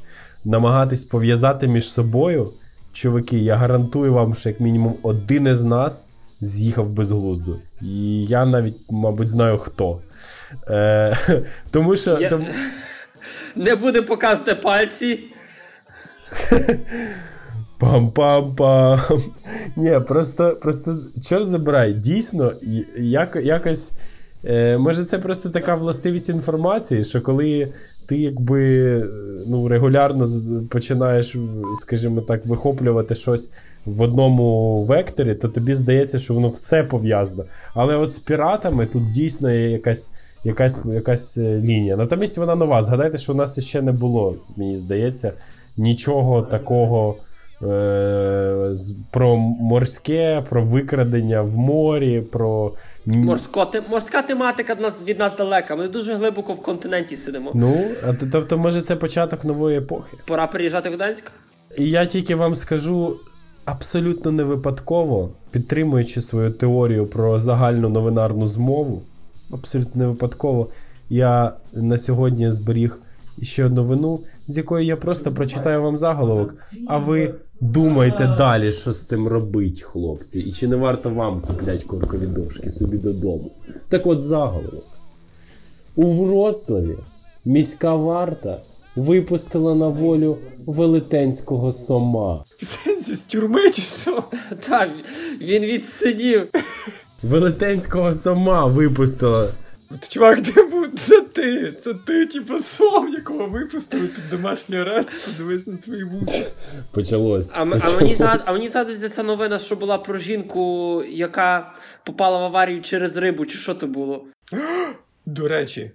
намагатись 0.46 1.06
пов'язати 1.06 1.68
між 1.68 1.92
собою. 1.92 2.54
Чуваки, 2.94 3.38
я 3.38 3.56
гарантую 3.56 4.14
вам, 4.14 4.36
що 4.36 4.50
як 4.50 4.60
мінімум 4.60 4.96
один 5.04 5.48
із 5.48 5.64
нас 5.64 6.12
з'їхав 6.42 6.90
без 6.90 7.12
глузду. 7.12 7.62
І 7.82 8.26
я 8.26 8.46
навіть, 8.46 8.78
мабуть, 8.90 9.28
знаю 9.28 9.58
хто. 9.58 10.02
Е, 10.68 11.18
тому 11.72 11.96
що. 11.96 12.20
Я... 12.20 12.30
Тому... 12.30 12.48
Не 13.56 13.76
буде 13.76 14.02
показувати 14.02 14.56
пальці. 14.56 15.20
Пам-пам-пам. 17.80 19.22
Ні, 19.76 20.00
просто, 20.08 20.56
просто 20.62 20.98
чорт 21.30 21.44
забирай, 21.44 21.94
дійсно, 21.94 22.54
як, 22.98 23.36
якось. 23.36 23.92
Е, 24.46 24.78
може, 24.78 25.06
це 25.06 25.20
просто 25.20 25.50
така 25.50 25.76
властивість 25.76 26.30
інформації, 26.30 27.04
що 27.04 27.22
коли 27.22 27.74
ти 28.06 28.18
якби 28.18 28.96
ну, 29.48 29.68
регулярно 29.68 30.28
починаєш, 30.70 31.36
скажімо 31.82 32.22
так, 32.22 32.46
вихоплювати 32.46 33.16
щось 33.16 33.52
в 33.86 34.02
одному 34.02 34.84
векторі, 34.84 35.36
то 35.36 35.48
тобі 35.48 35.74
здається, 35.74 36.20
що 36.20 36.34
воно 36.34 36.48
все 36.48 36.84
пов'язано. 36.84 37.46
Але 37.74 37.96
от 37.96 38.14
з 38.14 38.20
піратами 38.20 38.86
тут 38.86 39.12
дійсно 39.12 39.52
є 39.52 39.70
якась. 39.70 40.12
Якась 40.44 40.80
якась 40.86 41.38
лінія. 41.38 41.98
Натомість 41.98 42.38
вона 42.38 42.56
нова. 42.56 42.84
Згадайте, 42.84 43.18
що 43.18 43.34
у 43.34 43.36
нас 43.36 43.60
ще 43.60 43.82
не 43.82 43.92
було, 43.92 44.36
мені 44.58 44.78
здається, 44.78 45.34
нічого 45.78 46.42
такого 46.42 47.16
е- 47.20 47.31
про 49.12 49.38
морське, 49.38 50.46
про 50.50 50.64
викрадення 50.64 51.42
в 51.42 51.58
морі, 51.58 52.22
про. 52.22 52.74
Морсько, 53.06 53.72
морська 53.90 54.22
тематика 54.22 54.74
від 54.74 54.82
нас, 54.82 55.04
від 55.08 55.20
нас 55.20 55.38
далека. 55.38 55.76
Ми 55.76 55.88
дуже 55.88 56.14
глибоко 56.14 56.54
в 56.54 56.62
континенті 56.62 57.18
сидимо. 57.18 57.52
Ну, 57.54 57.86
а 58.08 58.14
тобто, 58.32 58.58
може, 58.58 58.82
це 58.82 58.96
початок 58.96 59.46
нової 59.46 59.78
епохи. 59.78 60.18
Пора 60.26 60.48
переїжджати 60.48 60.90
в 60.90 60.94
Гданськ? 60.94 61.32
І 61.78 61.90
я 61.90 62.06
тільки 62.06 62.36
вам 62.36 62.56
скажу 62.56 63.18
абсолютно 63.66 64.32
не 64.32 64.44
випадково, 64.44 65.30
підтримуючи 65.52 66.22
свою 66.22 66.52
теорію 66.52 67.06
про 67.06 67.40
загальну 67.40 67.90
новинарну 67.90 68.48
змову. 68.48 69.02
Абсолютно 69.54 70.02
не 70.02 70.08
випадково. 70.08 70.70
Я 71.10 71.54
на 71.74 71.98
сьогодні 71.98 72.52
зберіг 72.52 73.00
ще 73.42 73.66
одну 73.66 73.82
новину, 73.82 74.20
з 74.48 74.58
якої 74.58 74.88
я 74.88 74.98
просто 74.98 75.32
прочитаю 75.32 75.82
вам 75.82 75.98
заголовок. 75.98 76.54
А 76.88 76.98
ви 76.98 77.34
думайте 77.62 78.36
далі, 78.38 78.72
що 78.72 78.94
з 78.94 79.08
цим 79.08 79.28
робить, 79.28 79.82
хлопці, 79.82 80.40
і 80.40 80.52
чи 80.52 80.68
не 80.68 80.76
варто 80.76 81.10
вам 81.10 81.42
купляти 81.42 81.86
коркові 81.86 82.26
дошки 82.26 82.70
собі 82.70 82.98
додому? 82.98 83.52
Так 83.90 84.08
от 84.08 84.24
заголовок. 84.24 84.86
У 85.96 86.06
Вроцлаві 86.06 86.98
міська 87.46 87.96
варта 87.96 88.62
випустила 88.96 89.76
на 89.76 89.88
волю 89.88 90.38
велетенського 90.66 91.72
сома. 91.72 92.44
З 93.00 93.20
тюрми 93.20 93.72
чи 93.72 93.82
що? 93.82 94.24
Так, 94.70 94.90
він 95.42 95.64
відсидів. 95.64 96.48
Велетенського 97.24 98.14
сома 98.14 98.66
випустила. 98.66 99.50
Чувак, 100.10 100.42
де 100.42 100.64
був? 100.64 100.88
Це 101.00 101.22
ти. 101.22 101.72
Це 101.74 101.94
ти, 101.94 102.26
типу, 102.26 102.60
сом, 102.60 103.10
якого 103.14 103.48
випустили 103.48 104.08
під 104.08 104.30
домашній 104.30 104.78
арест, 104.78 105.10
подивись 105.26 105.68
на 105.68 105.78
твої 105.78 106.04
вуси. 106.04 106.46
Почалось. 106.92 107.52
А, 107.54 107.62
а 107.62 107.66
мені 107.96 108.16
згад, 108.16 108.44
а 108.46 108.52
мені 108.54 108.68
згадується 108.68 109.10
ця 109.10 109.24
новина, 109.24 109.60
що 109.60 109.76
була 109.76 109.98
про 109.98 110.18
жінку, 110.18 111.04
яка 111.10 111.74
попала 112.06 112.38
в 112.40 112.44
аварію 112.44 112.82
через 112.82 113.18
рибу, 113.18 113.46
чи 113.46 113.58
що 113.58 113.74
то 113.76 113.88
було? 113.88 114.26
До 115.26 115.48
речі, 115.48 115.92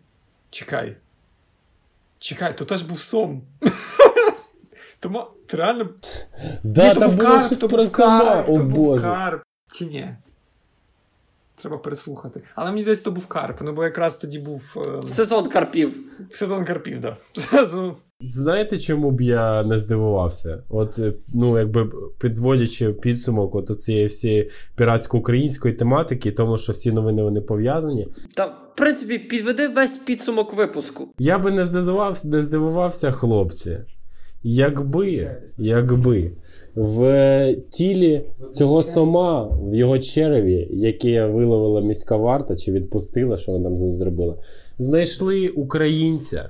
чекай. 0.51 0.97
Чекай, 2.19 2.59
то 2.59 2.65
теж 2.65 2.83
був 2.83 3.01
сом. 3.01 3.43
Тому 5.01 5.25
ти 5.47 5.57
реально. 5.57 5.89
Да, 6.63 6.89
Ні, 6.89 6.95
то 6.95 7.01
там 7.01 7.09
був 7.11 7.19
було 7.19 7.31
карп, 7.31 7.47
щось 7.47 7.59
то 7.59 7.69
про 7.69 7.87
сома. 7.87 8.21
карп, 8.25 8.49
О 8.49 8.55
то 8.57 8.63
був 8.63 8.73
боже. 8.73 9.05
карп. 9.05 9.43
Чи 9.73 9.85
ні? 9.85 10.09
Треба 11.61 11.79
переслухати. 11.79 12.43
Але 12.55 12.71
мені 12.71 12.83
здається, 12.83 13.05
то 13.05 13.11
був 13.11 13.27
карп, 13.27 13.61
ну 13.61 13.73
бо 13.73 13.85
якраз 13.85 14.17
тоді 14.17 14.39
був 14.39 14.77
ем, 14.87 15.03
Сезон 15.03 15.49
карпів. 15.49 15.95
сезон 16.31 16.65
карпів, 16.65 17.03
так. 17.03 17.15
Да. 17.35 17.41
Сезон. 17.41 17.97
Знаєте, 18.21 18.79
чому 18.79 19.11
б 19.11 19.21
я 19.21 19.63
не 19.65 19.79
здивувався? 19.79 20.63
От, 20.69 20.99
е, 20.99 21.13
ну, 21.35 21.59
якби 21.59 21.91
підводячи 22.21 22.93
підсумок 22.93 23.55
от 23.55 23.81
цієї 23.81 24.07
всієї 24.07 24.51
піратсько-української 24.77 25.75
тематики, 25.75 26.33
тому 26.33 26.59
що 26.59 26.73
всі 26.73 26.93
новини 26.93 27.23
вони 27.23 27.41
пов'язані. 27.41 28.09
Та, 28.37 28.47
в 28.47 28.77
принципі, 28.77 29.19
підведи 29.19 29.69
весь 29.69 29.97
підсумок 29.97 30.55
випуску. 30.55 31.09
Я 31.19 31.39
би 31.39 31.51
не 31.51 31.65
здивувався, 31.65 32.29
не 32.29 32.43
здивувався, 32.43 33.11
хлопці. 33.11 33.79
Якби, 34.49 35.37
якби 35.59 36.31
в 36.75 37.57
тілі 37.71 38.23
цього 38.55 38.83
сома, 38.83 39.43
в 39.43 39.75
його 39.75 39.99
череві, 39.99 40.69
яке 40.71 41.27
виловила 41.27 41.81
міська 41.81 42.17
варта 42.17 42.57
чи 42.57 42.73
відпустила, 42.73 43.37
що 43.37 43.53
вона 43.53 43.65
там 43.65 43.79
з 43.79 43.81
ним 43.81 43.93
зробила, 43.93 44.35
знайшли 44.79 45.49
українця. 45.49 46.49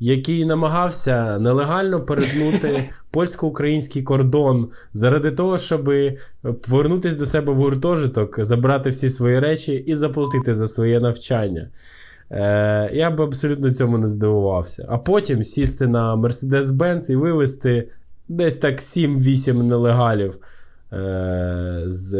який 0.00 0.44
намагався 0.44 1.38
нелегально 1.38 2.04
перетнути 2.04 2.84
польсько-український 3.10 4.02
кордон 4.02 4.68
заради 4.94 5.30
того, 5.30 5.58
щоб 5.58 5.92
повернутися 6.68 7.16
до 7.16 7.26
себе 7.26 7.52
в 7.52 7.56
гуртожиток, 7.56 8.44
забрати 8.44 8.90
всі 8.90 9.10
свої 9.10 9.40
речі 9.40 9.72
і 9.72 9.94
заплатити 9.94 10.54
за 10.54 10.68
своє 10.68 11.00
навчання. 11.00 11.68
Е, 12.30 12.90
Я 12.92 13.10
би 13.10 13.24
абсолютно 13.24 13.70
цьому 13.70 13.98
не 13.98 14.08
здивувався. 14.08 14.86
А 14.88 14.98
потім 14.98 15.44
сісти 15.44 15.86
на 15.86 16.16
Mercedes-Benz 16.16 17.10
і 17.10 17.16
вивезти 17.16 17.88
десь 18.28 18.54
так 18.54 18.78
7-8 18.80 19.62
нелегалів. 19.62 20.38
Е, 20.92 21.84
з 21.86 22.14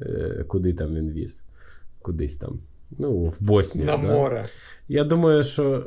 е, 0.00 0.44
Куди 0.48 0.72
там 0.72 0.94
він 0.94 1.10
віз? 1.10 1.44
Кудись 2.02 2.36
там. 2.36 2.58
Ну, 2.98 3.12
в 3.12 3.36
Боснію. 3.40 3.86
На 3.86 3.96
да? 3.96 4.12
море. 4.12 4.44
Я 4.88 5.04
думаю, 5.04 5.44
що. 5.44 5.86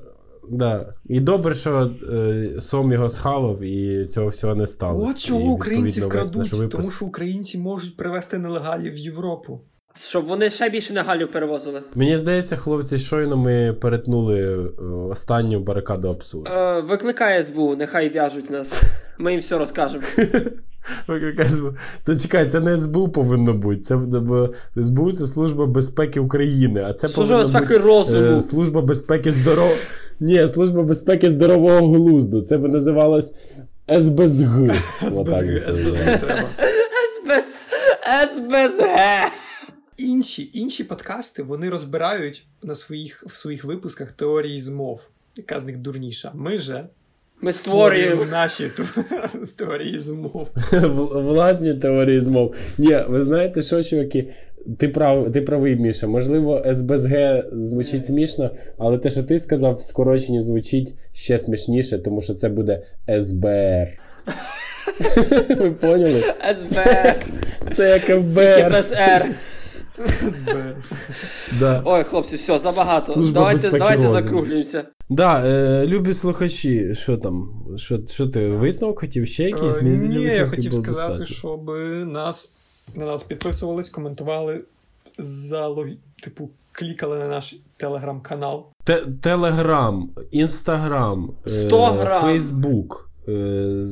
Да. 0.49 0.93
І 1.05 1.19
добре, 1.19 1.55
що 1.55 1.91
е, 2.11 2.55
Сом 2.59 2.91
його 2.91 3.09
схавав 3.09 3.61
і 3.61 4.05
цього 4.05 4.27
всього 4.27 4.55
не 4.55 4.67
сталося. 4.67 5.11
От 5.11 5.17
чого 5.19 5.41
І, 5.41 5.53
українців 5.53 6.03
відповідно, 6.03 6.19
весь 6.19 6.35
наш 6.35 6.49
крадуть, 6.49 6.71
тому 6.71 6.91
що 6.91 7.05
українці 7.05 7.57
можуть 7.57 7.97
привезти 7.97 8.37
нелегалів 8.37 8.93
в 8.93 8.97
Європу. 8.97 9.61
Щоб 9.95 10.25
вони 10.25 10.49
ще 10.49 10.69
більше 10.69 10.93
негалів 10.93 11.31
перевозили. 11.31 11.81
Мені 11.95 12.17
здається, 12.17 12.55
хлопці, 12.55 12.99
щойно 12.99 13.37
ми 13.37 13.73
перетнули 13.81 14.39
е, 14.41 14.83
останню 15.11 15.59
барикаду 15.59 16.07
абсурду. 16.09 16.51
Е, 16.51 16.81
викликає 16.81 17.43
СБУ, 17.43 17.75
нехай 17.75 18.09
в'яжуть 18.09 18.49
нас. 18.49 18.81
Ми 19.17 19.31
їм 19.31 19.39
все 19.39 19.57
розкажемо. 19.57 20.03
Викликай 21.07 21.47
СБУ. 21.47 21.73
То 22.05 22.15
чекай, 22.15 22.49
це 22.49 22.59
не 22.59 22.77
СБУ 22.77 23.09
повинно 23.09 23.53
бути. 23.53 23.81
Це 23.81 23.95
бо 23.97 24.49
СБУ 24.83 25.11
це 25.11 25.27
Служба 25.27 25.65
безпеки 25.65 26.19
України, 26.19 26.83
а 26.89 26.93
це 26.93 27.09
Служба 27.09 27.37
безпеки 27.37 27.65
бути 27.65 27.77
розуму. 27.77 28.37
е, 28.37 28.41
Служба 28.41 28.81
безпеки 28.81 29.31
здоров... 29.31 29.71
Ні, 30.19 30.47
Служба 30.47 30.83
безпеки 30.83 31.29
здорового 31.29 31.87
глузду. 31.87 32.41
Це 32.41 32.57
би 32.57 32.69
називалось 32.69 33.35
СБЗГ. 33.99 34.59
Отак 35.17 35.35
це 35.35 35.73
СБЗ 35.73 35.85
називається. 35.85 36.25
треба. 36.25 36.49
СБС. 38.27 38.79
Інші, 39.99 40.49
інші 40.53 40.83
подкасти 40.83 41.43
вони 41.43 41.69
розбирають 41.69 42.45
на 42.63 42.75
своїх, 42.75 43.23
в 43.27 43.35
своїх 43.35 43.63
випусках 43.63 44.11
теорії 44.11 44.59
змов, 44.59 45.09
яка 45.35 45.59
з 45.59 45.65
них 45.65 45.77
дурніша. 45.77 46.31
Ми 46.33 46.59
же 46.59 46.85
Ми 47.41 47.51
створюємо. 47.51 48.25
наші 48.25 48.71
теорії 49.57 49.99
змов. 49.99 50.47
Власні 51.13 51.73
теорії 51.73 52.21
змов. 52.21 52.55
Ні, 52.77 52.99
ви 53.09 53.23
знаєте 53.23 53.61
що, 53.61 53.83
чуваки? 53.83 54.33
Ти 54.77 54.89
прав, 54.89 55.31
ти 55.31 55.41
правий, 55.41 55.75
Міша. 55.75 56.07
Можливо, 56.07 56.63
СБСГ 56.73 57.43
звучить 57.51 58.05
смішно, 58.05 58.49
але 58.77 58.97
те, 58.97 59.11
що 59.11 59.23
ти 59.23 59.39
сказав, 59.39 59.73
в 59.73 59.79
скороченні 59.79 60.41
звучить 60.41 60.95
ще 61.13 61.37
смішніше, 61.39 61.99
тому 61.99 62.21
що 62.21 62.33
це 62.33 62.49
буде 62.49 62.83
СБР. 63.21 63.87
Ви 65.57 65.71
поняли? 65.71 66.23
СБ. 66.53 67.15
Це 67.73 67.89
як 67.89 68.05
Тільки 68.05 68.69
без 68.69 68.91
Р. 68.91 69.35
СБ. 70.07 70.75
Да. 71.59 71.81
Ой, 71.85 72.03
хлопці, 72.03 72.35
все, 72.35 72.59
забагато. 72.59 73.13
Служба 73.13 73.33
давайте 73.33 73.69
давайте 73.71 74.09
закруглюємося. 74.09 74.83
Да, 75.09 75.45
е, 75.47 75.87
любі 75.87 76.13
слухачі, 76.13 76.95
що 76.95 77.17
там? 77.17 77.49
Що, 77.77 78.05
що 78.05 78.27
ти 78.27 78.49
висновок 78.49 78.99
хотів? 78.99 79.27
Ще 79.27 79.43
якийсь? 79.43 79.77
Е, 79.77 79.81
Мені 79.81 79.99
Ні, 79.99 80.23
я 80.23 80.47
хотів 80.47 80.73
сказати, 80.73 81.09
достатньо. 81.17 81.25
щоб 81.35 81.69
нас, 82.07 82.55
на 82.95 83.05
нас 83.05 83.23
підписувались, 83.23 83.89
коментували, 83.89 84.61
залог... 85.17 85.85
типу, 86.23 86.49
клікали 86.71 87.17
на 87.19 87.27
наш 87.27 87.55
телеграм-канал. 87.77 88.65
Те- 88.83 89.03
Телеграм, 89.21 90.09
Інстаграм, 90.31 91.31
е, 91.47 91.49
100 91.49 91.85
грам. 91.85 92.21
Фейсбук. 92.21 93.09
е, 93.27 93.83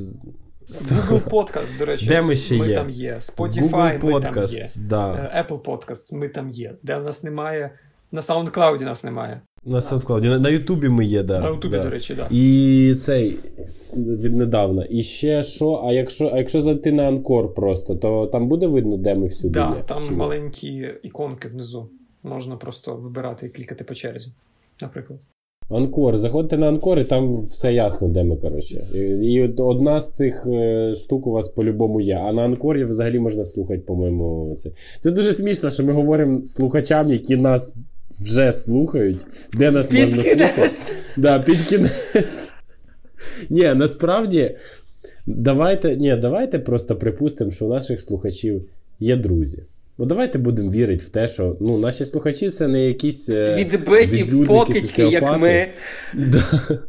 Google 0.69 1.29
Podcast, 1.29 1.77
до 1.79 1.85
речі, 1.85 2.05
Де 2.07 2.21
ми 2.21 2.35
ще 2.35 2.55
є? 2.55 2.75
там 2.75 2.89
є. 2.89 3.15
Spotify 3.15 3.99
Google 4.01 4.13
ми 4.13 4.21
там 4.21 4.43
є. 4.49 4.69
да. 4.75 5.31
Е, 5.33 5.45
Apple 5.49 5.61
Podcasts 5.61 6.15
ми 6.15 6.27
там 6.29 6.49
є. 6.49 6.73
Де 6.83 6.97
в 6.97 7.03
нас 7.03 7.23
немає. 7.23 7.71
На 8.11 8.21
SoundCloud 8.21 8.81
нас 8.83 9.03
немає. 9.03 9.41
На 9.65 9.79
SoundCloud. 9.79 10.25
На, 10.29 10.39
на 10.39 10.49
Ютубі 10.49 10.89
ми 10.89 11.05
є, 11.05 11.23
да. 11.23 11.39
На 11.39 11.49
Ютубі, 11.49 11.77
да. 11.77 11.83
до 11.83 11.89
речі, 11.89 12.15
так. 12.15 12.27
Да. 12.29 12.35
І 12.35 12.95
цей 12.95 13.39
віднедавна. 13.93 14.85
І 14.89 15.03
ще 15.03 15.43
що? 15.43 15.83
А 15.87 15.91
якщо, 15.91 16.31
а 16.33 16.37
якщо 16.37 16.61
зайти 16.61 16.91
на 16.91 17.07
Anchor 17.07 17.53
просто, 17.53 17.95
то 17.95 18.27
там 18.27 18.47
буде 18.47 18.67
видно, 18.67 18.97
де 18.97 19.15
ми 19.15 19.25
всюди 19.25 19.53
Да, 19.59 19.75
є? 19.77 19.83
там 19.83 20.03
Чи 20.03 20.13
маленькі 20.13 20.93
іконки 21.03 21.47
внизу. 21.47 21.89
Можна 22.23 22.55
просто 22.55 22.95
вибирати 22.95 23.45
і 23.45 23.49
клікати 23.49 23.83
по 23.83 23.95
черзі, 23.95 24.31
наприклад. 24.81 25.19
Anchor. 25.69 26.17
Заходьте 26.17 26.57
на 26.57 26.67
Anchor, 26.67 26.99
і 26.99 27.03
там 27.03 27.41
все 27.41 27.73
ясно, 27.73 28.07
де 28.07 28.23
ми, 28.23 28.35
коротше. 28.37 28.85
І, 29.23 29.41
одна 29.57 30.01
з 30.01 30.09
тих 30.09 30.47
е, 30.47 30.93
штук 30.95 31.27
у 31.27 31.31
вас 31.31 31.47
по-любому 31.47 32.01
є. 32.01 32.15
А 32.15 32.33
на 32.33 32.41
Anchor 32.41 32.77
і 32.77 32.83
взагалі 32.83 33.19
можна 33.19 33.45
слухати, 33.45 33.79
по-моєму, 33.87 34.55
це. 34.57 34.69
Це 34.99 35.11
дуже 35.11 35.33
смішно, 35.33 35.69
що 35.69 35.83
ми 35.83 35.93
говоримо 35.93 36.45
слухачам, 36.45 37.11
які 37.11 37.35
нас 37.35 37.75
вже 38.21 38.53
слухають, 38.53 39.25
де 39.53 39.71
нас 39.71 39.87
Під 39.87 39.99
можна 39.99 40.23
кінець. 40.23 40.53
слухати. 40.53 40.75
Да, 41.17 41.39
під 41.39 41.57
кінець. 41.61 42.51
Ні, 43.49 43.73
насправді, 43.73 44.55
давайте, 45.27 45.95
ні, 45.95 46.15
давайте 46.15 46.59
просто 46.59 46.95
припустимо, 46.95 47.51
що 47.51 47.65
у 47.65 47.69
наших 47.69 48.01
слухачів 48.01 48.69
є 48.99 49.15
друзі. 49.15 49.63
Ну, 49.97 50.05
давайте 50.05 50.37
будемо 50.37 50.71
вірити 50.71 51.05
в 51.05 51.09
те, 51.09 51.27
що 51.27 51.57
ну, 51.59 51.77
наші 51.77 52.05
слухачі 52.05 52.49
це 52.49 52.67
не 52.67 52.85
якісь. 52.85 53.29
е, 53.29 53.55
Відбиті 53.55 54.23
покидьки, 54.45 55.03
як 55.03 55.39
ми. 55.39 55.67
Да. 56.13 56.79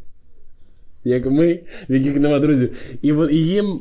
Як 1.05 1.27
ми, 1.27 1.61
в 1.89 1.95
яких 1.95 2.17
нема 2.17 2.39
друзів. 2.41 2.73
І, 3.03 3.09
і 3.31 3.47
їм 3.47 3.81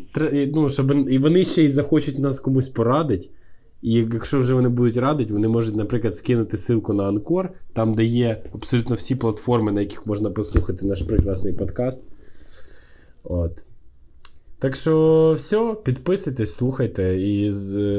ну, 0.53 0.69
щоб 0.69 1.09
і 1.09 1.17
вони 1.17 1.43
ще 1.45 1.63
й 1.63 1.69
захочуть 1.69 2.19
нас 2.19 2.39
комусь 2.39 2.69
порадити. 2.69 3.29
І 3.81 3.93
якщо 3.93 4.39
вже 4.39 4.53
вони 4.53 4.69
будуть 4.69 4.97
радити, 4.97 5.33
вони 5.33 5.47
можуть, 5.47 5.75
наприклад, 5.75 6.15
скинути 6.15 6.57
ссылку 6.57 6.93
на 6.93 7.03
Анкор, 7.07 7.49
там, 7.73 7.93
де 7.93 8.03
є 8.03 8.41
абсолютно 8.53 8.95
всі 8.95 9.15
платформи, 9.15 9.71
на 9.71 9.81
яких 9.81 10.07
можна 10.07 10.29
послухати 10.29 10.85
наш 10.85 11.01
прекрасний 11.01 11.53
подкаст. 11.53 12.03
От. 13.23 13.63
Так 14.59 14.75
що 14.75 15.33
все, 15.35 15.75
підписуйтесь, 15.83 16.53
слухайте 16.53 17.17
і 17.21 17.49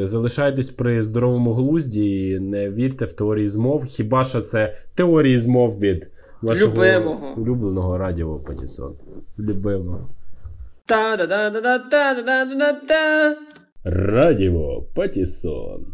залишайтесь 0.07 0.71
при 0.71 1.03
здоровому 1.03 1.53
глузді. 1.53 2.29
і 2.29 2.41
Не 2.41 2.71
вірте 2.71 3.05
в 3.05 3.13
теорії 3.13 3.49
змов. 3.49 3.85
Хіба 3.85 4.25
що 4.25 4.41
це 4.41 4.79
теорії 4.95 5.39
змов 5.39 5.79
від 5.81 6.09
вашого 6.43 6.73
Любимого. 6.73 7.35
улюбленого 7.37 7.99
радіо 7.99 8.37
Патісон. 8.39 8.95
Любимого. 9.39 10.09
Та-да-да-да-да-та-да-да-да-та. 10.87 13.37
Радіо 13.85 14.83
Патісон. 14.95 15.87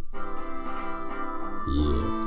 Yeah. 1.68 2.23